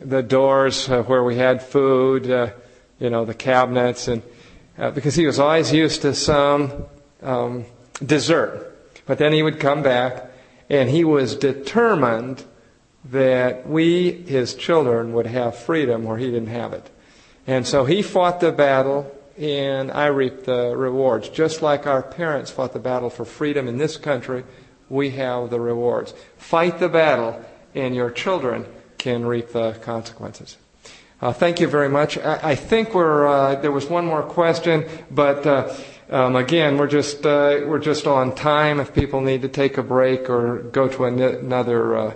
the 0.00 0.22
doors 0.22 0.88
uh, 0.88 1.02
where 1.02 1.22
we 1.22 1.36
had 1.36 1.62
food, 1.62 2.30
uh, 2.30 2.50
you 2.98 3.10
know, 3.10 3.24
the 3.24 3.34
cabinets, 3.34 4.08
and 4.08 4.22
uh, 4.78 4.90
because 4.90 5.14
he 5.14 5.26
was 5.26 5.38
always 5.38 5.72
used 5.72 6.02
to 6.02 6.14
some 6.14 6.86
um, 7.22 7.64
dessert. 8.04 8.66
But 9.06 9.18
then 9.18 9.32
he 9.32 9.42
would 9.42 9.60
come 9.60 9.82
back, 9.82 10.29
and 10.70 10.88
he 10.88 11.04
was 11.04 11.34
determined 11.34 12.44
that 13.04 13.68
we, 13.68 14.12
his 14.12 14.54
children, 14.54 15.12
would 15.12 15.26
have 15.26 15.58
freedom 15.58 16.04
where 16.04 16.16
he 16.16 16.26
didn't 16.26 16.46
have 16.46 16.72
it. 16.72 16.88
And 17.46 17.66
so 17.66 17.84
he 17.84 18.02
fought 18.02 18.40
the 18.40 18.52
battle, 18.52 19.12
and 19.36 19.90
I 19.90 20.06
reaped 20.06 20.44
the 20.44 20.76
rewards. 20.76 21.28
Just 21.28 21.60
like 21.60 21.86
our 21.86 22.02
parents 22.02 22.50
fought 22.50 22.72
the 22.72 22.78
battle 22.78 23.10
for 23.10 23.24
freedom 23.24 23.66
in 23.66 23.78
this 23.78 23.96
country, 23.96 24.44
we 24.88 25.10
have 25.10 25.50
the 25.50 25.60
rewards. 25.60 26.14
Fight 26.36 26.78
the 26.78 26.88
battle, 26.88 27.44
and 27.74 27.94
your 27.94 28.10
children 28.10 28.66
can 28.98 29.26
reap 29.26 29.48
the 29.48 29.72
consequences. 29.72 30.58
Uh, 31.20 31.32
thank 31.32 31.60
you 31.60 31.66
very 31.66 31.88
much. 31.88 32.16
I, 32.16 32.50
I 32.50 32.54
think 32.54 32.94
we're, 32.94 33.26
uh, 33.26 33.54
there 33.56 33.72
was 33.72 33.86
one 33.86 34.06
more 34.06 34.22
question, 34.22 34.88
but 35.10 35.46
uh, 35.46 35.74
um, 36.10 36.34
again, 36.36 36.76
we're 36.76 36.88
just, 36.88 37.24
uh, 37.24 37.60
we're 37.66 37.78
just 37.78 38.06
on 38.06 38.34
time. 38.34 38.80
If 38.80 38.92
people 38.92 39.20
need 39.20 39.42
to 39.42 39.48
take 39.48 39.78
a 39.78 39.82
break 39.82 40.28
or 40.28 40.58
go 40.58 40.88
to 40.88 41.04
an- 41.04 41.20
another, 41.20 41.96
uh, 41.96 42.14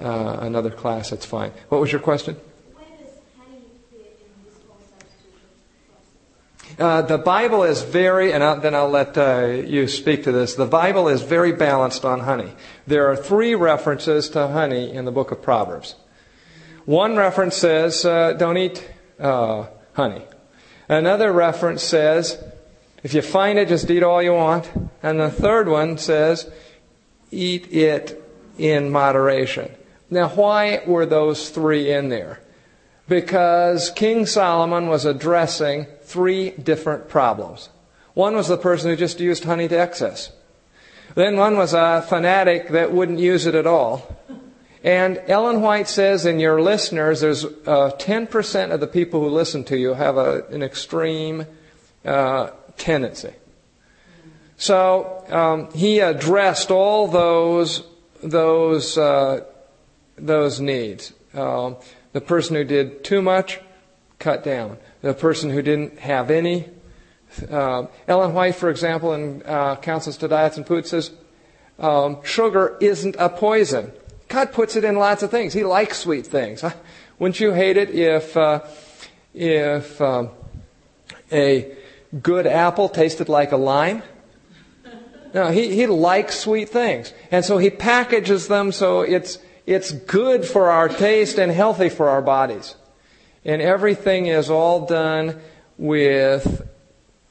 uh, 0.00 0.38
another 0.40 0.70
class, 0.70 1.10
that's 1.10 1.26
fine. 1.26 1.52
What 1.68 1.80
was 1.80 1.90
your 1.90 2.00
question? 2.00 2.36
Where 2.74 2.84
does 2.98 3.10
honey 3.36 3.60
fit 3.90 4.20
in 4.20 4.44
this 4.44 4.58
whole 4.66 4.78
substitution 4.98 5.48
process? 5.88 6.78
Uh, 6.78 7.02
the 7.02 7.18
Bible 7.18 7.64
is 7.64 7.82
very, 7.82 8.32
and 8.32 8.44
I'll, 8.44 8.60
then 8.60 8.74
I'll 8.74 8.88
let 8.88 9.18
uh, 9.18 9.46
you 9.46 9.88
speak 9.88 10.24
to 10.24 10.32
this. 10.32 10.54
The 10.54 10.66
Bible 10.66 11.08
is 11.08 11.22
very 11.22 11.52
balanced 11.52 12.04
on 12.04 12.20
honey. 12.20 12.52
There 12.86 13.10
are 13.10 13.16
three 13.16 13.54
references 13.54 14.28
to 14.30 14.48
honey 14.48 14.92
in 14.92 15.04
the 15.04 15.12
book 15.12 15.32
of 15.32 15.42
Proverbs. 15.42 15.96
One 16.84 17.16
reference 17.16 17.56
says, 17.56 18.04
uh, 18.04 18.34
don't 18.34 18.58
eat 18.58 18.86
uh, 19.18 19.66
honey. 19.94 20.22
Another 20.88 21.32
reference 21.32 21.82
says, 21.82 22.38
if 23.04 23.12
you 23.12 23.20
find 23.20 23.58
it, 23.58 23.68
just 23.68 23.90
eat 23.90 24.02
all 24.02 24.22
you 24.22 24.32
want. 24.32 24.70
And 25.02 25.20
the 25.20 25.30
third 25.30 25.68
one 25.68 25.98
says, 25.98 26.50
eat 27.30 27.70
it 27.70 28.20
in 28.56 28.90
moderation. 28.90 29.70
Now, 30.08 30.30
why 30.30 30.82
were 30.86 31.04
those 31.04 31.50
three 31.50 31.92
in 31.92 32.08
there? 32.08 32.40
Because 33.06 33.90
King 33.90 34.24
Solomon 34.24 34.86
was 34.86 35.04
addressing 35.04 35.86
three 36.02 36.52
different 36.52 37.10
problems. 37.10 37.68
One 38.14 38.34
was 38.34 38.48
the 38.48 38.56
person 38.56 38.88
who 38.88 38.96
just 38.96 39.20
used 39.20 39.44
honey 39.44 39.68
to 39.68 39.78
excess. 39.78 40.32
Then 41.14 41.36
one 41.36 41.58
was 41.58 41.74
a 41.74 42.06
fanatic 42.08 42.68
that 42.70 42.90
wouldn't 42.90 43.18
use 43.18 43.44
it 43.44 43.54
at 43.54 43.66
all. 43.66 44.16
And 44.82 45.20
Ellen 45.26 45.60
White 45.60 45.88
says 45.88 46.24
in 46.24 46.40
your 46.40 46.62
listeners, 46.62 47.20
there's 47.20 47.44
uh, 47.44 47.92
10% 47.98 48.70
of 48.70 48.80
the 48.80 48.86
people 48.86 49.20
who 49.20 49.28
listen 49.28 49.62
to 49.64 49.76
you 49.76 49.92
have 49.92 50.16
a, 50.16 50.46
an 50.46 50.62
extreme 50.62 51.46
uh, 52.04 52.50
tendency. 52.76 53.32
So 54.56 55.24
um, 55.30 55.72
he 55.72 56.00
addressed 56.00 56.70
all 56.70 57.08
those 57.08 57.82
those 58.22 58.96
uh, 58.96 59.44
those 60.16 60.60
needs. 60.60 61.12
Um, 61.34 61.76
the 62.12 62.20
person 62.20 62.54
who 62.56 62.64
did 62.64 63.04
too 63.04 63.20
much, 63.20 63.60
cut 64.18 64.44
down. 64.44 64.78
The 65.02 65.14
person 65.14 65.50
who 65.50 65.62
didn't 65.62 65.98
have 65.98 66.30
any. 66.30 66.68
Uh, 67.50 67.86
Ellen 68.06 68.32
White, 68.32 68.54
for 68.54 68.70
example, 68.70 69.12
in 69.12 69.42
uh, 69.44 69.76
Counsels 69.76 70.16
to 70.18 70.28
Diets 70.28 70.56
and 70.56 70.66
Food 70.66 70.86
says 70.86 71.10
um, 71.78 72.22
sugar 72.22 72.76
isn't 72.80 73.16
a 73.18 73.28
poison. 73.28 73.92
God 74.28 74.52
puts 74.52 74.76
it 74.76 74.84
in 74.84 74.96
lots 74.96 75.22
of 75.22 75.30
things. 75.30 75.52
He 75.52 75.64
likes 75.64 75.98
sweet 75.98 76.26
things. 76.26 76.64
Wouldn't 77.18 77.40
you 77.40 77.52
hate 77.52 77.76
it 77.76 77.90
if 77.90 78.36
uh, 78.36 78.60
if 79.34 80.00
um, 80.00 80.30
a 81.30 81.76
good 82.22 82.46
apple 82.46 82.88
tasted 82.88 83.28
like 83.28 83.52
a 83.52 83.56
lime? 83.56 84.02
No, 85.34 85.50
he, 85.50 85.74
he 85.74 85.86
likes 85.88 86.38
sweet 86.38 86.68
things. 86.68 87.12
And 87.32 87.44
so 87.44 87.58
he 87.58 87.68
packages 87.68 88.46
them 88.46 88.70
so 88.70 89.00
it's, 89.00 89.38
it's 89.66 89.90
good 89.90 90.44
for 90.44 90.70
our 90.70 90.88
taste 90.88 91.38
and 91.38 91.50
healthy 91.50 91.88
for 91.88 92.08
our 92.08 92.22
bodies. 92.22 92.76
And 93.44 93.60
everything 93.60 94.26
is 94.26 94.48
all 94.48 94.86
done 94.86 95.40
with, 95.76 96.66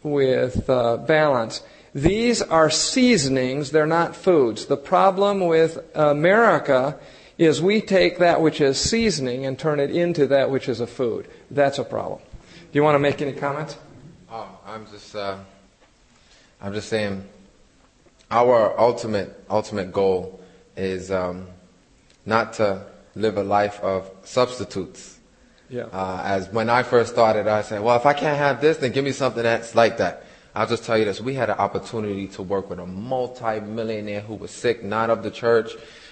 with 0.04 0.70
uh, 0.70 0.98
balance. 0.98 1.64
These 1.96 2.42
are 2.42 2.70
seasonings, 2.70 3.72
they're 3.72 3.88
not 3.88 4.16
foods. 4.16 4.66
The 4.66 4.78
problem 4.78 5.48
with 5.48 5.80
America 5.96 7.00
is 7.38 7.62
we 7.62 7.82
take 7.82 8.18
that 8.18 8.42
which 8.42 8.60
is 8.60 8.80
seasoning 8.80 9.46
and 9.46 9.58
turn 9.58 9.80
it 9.80 9.92
into 9.92 10.28
that 10.28 10.50
which 10.50 10.68
is 10.68 10.82
a 10.82 10.88
food. 10.88 11.28
That's 11.50 11.80
a 11.80 11.84
problem. 11.84 12.20
Do 12.72 12.80
you 12.80 12.84
want 12.84 12.96
to 12.96 13.00
make 13.00 13.22
any 13.22 13.34
comments? 13.34 13.78
I'm 14.74 14.88
just, 14.88 15.16
uh, 15.16 15.38
I'm 16.60 16.74
just 16.74 16.90
saying, 16.90 17.24
our 18.32 18.74
ultimate, 18.80 19.46
ultimate 19.48 19.92
goal 19.92 20.42
is 20.76 21.12
um, 21.12 21.46
not 22.26 22.54
to 22.54 22.84
live 23.14 23.38
a 23.38 23.44
life 23.44 23.80
of 23.82 24.10
substitutes. 24.24 25.20
Yeah. 25.70 25.84
Uh, 25.94 26.24
as 26.26 26.50
when 26.50 26.72
I 26.72 26.82
first 26.82 27.14
started, 27.14 27.48
I 27.48 27.62
said, 27.62 27.84
well, 27.84 27.96
if 27.98 28.08
I 28.08 28.14
can't 28.14 28.36
have 28.36 28.62
this, 28.62 28.78
then 28.78 28.92
give 28.94 29.06
me 29.06 29.12
something 29.12 29.44
that's 29.44 29.76
like 29.76 29.98
that. 29.98 30.26
I'll 30.56 30.66
just 30.66 30.86
tell 30.86 30.98
you 30.98 31.06
this. 31.06 31.22
We 31.22 31.36
had 31.36 31.52
an 31.52 31.60
opportunity 31.60 32.28
to 32.30 32.42
work 32.42 32.72
with 32.72 32.80
a 32.80 32.88
multi-millionaire 32.88 34.22
who 34.22 34.34
was 34.34 34.50
sick, 34.50 34.84
not 34.84 35.12
of 35.12 35.22
the 35.22 35.30
church. 35.30 35.70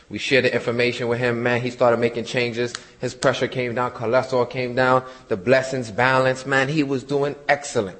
We 0.07 0.19
shared 0.19 0.45
the 0.45 0.53
information 0.53 1.07
with 1.07 1.17
him. 1.17 1.41
Man, 1.41 1.61
he 1.61 1.71
started 1.71 1.97
making 1.97 2.25
changes. 2.25 2.75
His 2.99 3.15
pressure 3.15 3.47
came 3.47 3.73
down. 3.73 3.89
Cholesterol 3.89 4.47
came 4.47 4.75
down. 4.75 5.03
The 5.29 5.37
blessings 5.37 5.89
balanced. 5.89 6.45
Man, 6.45 6.69
he 6.69 6.83
was 6.83 7.03
doing 7.03 7.35
excellent. 7.49 7.97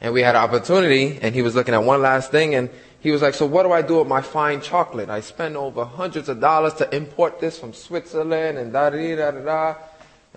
And 0.00 0.12
we 0.12 0.22
had 0.22 0.34
an 0.34 0.42
opportunity 0.42 1.18
and 1.22 1.34
he 1.34 1.42
was 1.42 1.54
looking 1.54 1.74
at 1.74 1.82
one 1.82 2.02
last 2.02 2.30
thing 2.30 2.54
and 2.54 2.68
he 3.00 3.10
was 3.10 3.22
like, 3.22 3.34
so 3.34 3.46
what 3.46 3.62
do 3.62 3.72
I 3.72 3.82
do 3.82 3.98
with 3.98 4.08
my 4.08 4.20
fine 4.20 4.60
chocolate? 4.60 5.08
I 5.08 5.20
spend 5.20 5.56
over 5.56 5.84
hundreds 5.84 6.28
of 6.28 6.40
dollars 6.40 6.74
to 6.74 6.94
import 6.94 7.40
this 7.40 7.58
from 7.58 7.72
Switzerland 7.72 8.58
and 8.58 8.72
da 8.72 8.90
da 8.90 9.16
da 9.16 9.30
da 9.30 9.40
da. 9.40 9.74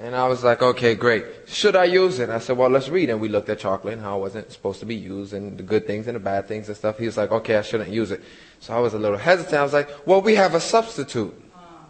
And 0.02 0.16
I 0.16 0.30
was 0.30 0.46
like, 0.46 0.62
okay, 0.62 0.96
great. 0.96 1.26
Should 1.48 1.76
I 1.76 1.84
use 1.84 2.20
it? 2.20 2.30
I 2.30 2.40
said, 2.40 2.58
well, 2.58 2.70
let's 2.70 2.88
read. 2.88 3.10
And 3.10 3.20
we 3.20 3.28
looked 3.28 3.50
at 3.50 3.60
chocolate 3.60 3.96
and 3.96 4.02
how 4.02 4.18
it 4.18 4.22
wasn't 4.22 4.50
supposed 4.50 4.80
to 4.80 4.86
be 4.86 4.96
used 4.96 5.34
and 5.34 5.58
the 5.58 5.64
good 5.64 5.86
things 5.86 6.08
and 6.08 6.16
the 6.16 6.22
bad 6.22 6.48
things 6.48 6.70
and 6.70 6.78
stuff. 6.78 6.98
He 6.98 7.06
was 7.06 7.18
like, 7.18 7.32
okay, 7.32 7.58
I 7.58 7.64
shouldn't 7.64 7.90
use 7.90 8.12
it. 8.12 8.24
So 8.62 8.74
I 8.74 8.80
was 8.80 8.94
a 8.94 9.00
little 9.00 9.18
hesitant. 9.18 9.56
I 9.56 9.64
was 9.64 9.74
like, 9.74 9.90
well, 10.08 10.22
we 10.22 10.36
have 10.36 10.56
a 10.56 10.62
substitute. 10.62 11.34
Uh-huh. 11.54 11.86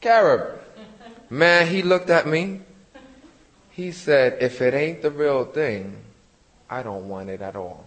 Carob. 0.00 0.60
Man, 1.28 1.66
he 1.66 1.82
looked 1.82 2.08
at 2.08 2.26
me. 2.26 2.60
He 3.70 3.92
said, 3.92 4.38
if 4.40 4.62
it 4.62 4.72
ain't 4.72 5.02
the 5.02 5.10
real 5.10 5.44
thing, 5.44 5.98
I 6.68 6.82
don't 6.82 7.08
want 7.08 7.30
it 7.30 7.40
at 7.40 7.56
all. 7.56 7.84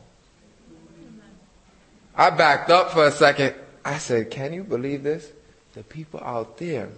I 2.16 2.30
backed 2.32 2.70
up 2.70 2.92
for 2.92 3.06
a 3.06 3.12
second. 3.12 3.56
I 3.84 3.98
said, 3.98 4.30
can 4.30 4.54
you 4.54 4.64
believe 4.64 5.04
this? 5.04 5.32
The 5.74 5.84
people 5.84 6.20
out 6.22 6.58
there, 6.58 6.90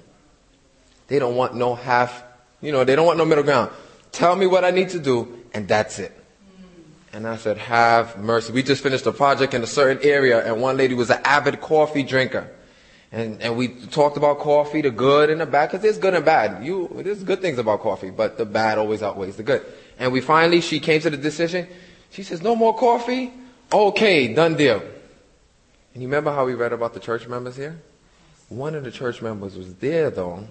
they 1.08 1.20
don't 1.20 1.36
want 1.36 1.56
no 1.56 1.76
half, 1.76 2.24
you 2.62 2.72
know, 2.72 2.84
they 2.84 2.96
don't 2.96 3.06
want 3.06 3.18
no 3.18 3.26
middle 3.26 3.44
ground. 3.44 3.72
Tell 4.12 4.36
me 4.36 4.48
what 4.48 4.64
I 4.64 4.72
need 4.72 4.90
to 4.90 5.00
do, 5.00 5.44
and 5.54 5.68
that's 5.68 6.00
it. 6.00 6.12
And 7.14 7.28
I 7.28 7.36
said, 7.36 7.58
have 7.58 8.18
mercy. 8.18 8.54
We 8.54 8.64
just 8.64 8.82
finished 8.82 9.06
a 9.06 9.12
project 9.12 9.54
in 9.54 9.62
a 9.62 9.68
certain 9.68 10.04
area, 10.04 10.46
and 10.46 10.62
one 10.62 10.78
lady 10.78 10.96
was 10.96 11.10
an 11.10 11.20
avid 11.26 11.62
coffee 11.62 12.04
drinker. 12.04 12.50
And, 13.12 13.42
and 13.42 13.58
we 13.58 13.68
talked 13.68 14.16
about 14.16 14.40
coffee, 14.40 14.82
the 14.82 14.92
good 14.92 15.30
and 15.30 15.42
the 15.42 15.46
bad, 15.46 15.68
because 15.68 15.82
there's 15.82 15.98
good 15.98 16.14
and 16.14 16.24
bad. 16.24 16.66
You, 16.66 16.90
there's 17.04 17.24
good 17.24 17.42
things 17.42 17.60
about 17.60 17.82
coffee, 17.82 18.10
but 18.10 18.38
the 18.38 18.46
bad 18.46 18.78
always 18.78 19.04
outweighs 19.04 19.36
the 19.36 19.44
good. 19.44 19.66
And 20.02 20.12
we 20.12 20.20
finally, 20.20 20.62
she 20.62 20.80
came 20.80 21.00
to 21.02 21.12
the 21.12 21.16
decision. 21.16 21.68
She 22.10 22.24
says, 22.24 22.42
no 22.42 22.56
more 22.56 22.76
coffee? 22.76 23.32
Okay, 23.72 24.34
done 24.34 24.56
deal. 24.56 24.82
And 25.94 26.02
you 26.02 26.08
remember 26.08 26.32
how 26.32 26.44
we 26.44 26.56
read 26.56 26.74
about 26.74 26.96
the 26.96 27.00
church 27.00 27.28
members 27.28 27.56
here? 27.56 27.80
One 28.50 28.74
of 28.74 28.84
the 28.84 28.90
church 28.90 29.22
members 29.22 29.56
was 29.56 29.76
there 29.76 30.10
though, 30.10 30.48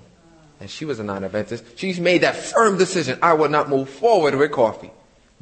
and 0.61 0.70
she 0.70 0.84
was 0.84 1.01
a 1.01 1.03
non-Adventist. 1.03 1.64
She's 1.76 1.98
made 1.98 2.20
that 2.20 2.36
firm 2.36 2.78
decision. 2.78 3.18
I 3.20 3.32
will 3.32 3.48
not 3.48 3.68
move 3.68 3.90
forward 3.90 4.36
with 4.36 4.53
coffee. 4.53 4.92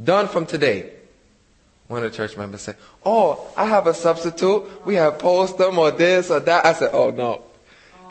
Done 0.03 0.27
from 0.27 0.47
today. 0.47 0.91
One 1.89 2.03
of 2.03 2.11
the 2.11 2.17
church 2.17 2.35
members 2.35 2.63
said, 2.63 2.77
Oh, 3.05 3.47
I 3.59 3.67
have 3.67 3.87
a 3.87 3.93
substitute. 3.93 4.87
We 4.87 4.95
have 4.95 5.19
Postum 5.19 5.77
or 5.77 5.91
this 5.91 6.31
or 6.31 6.41
that. 6.41 6.65
I 6.65 6.73
said, 6.73 6.93
Oh 6.95 7.11
no. 7.11 7.43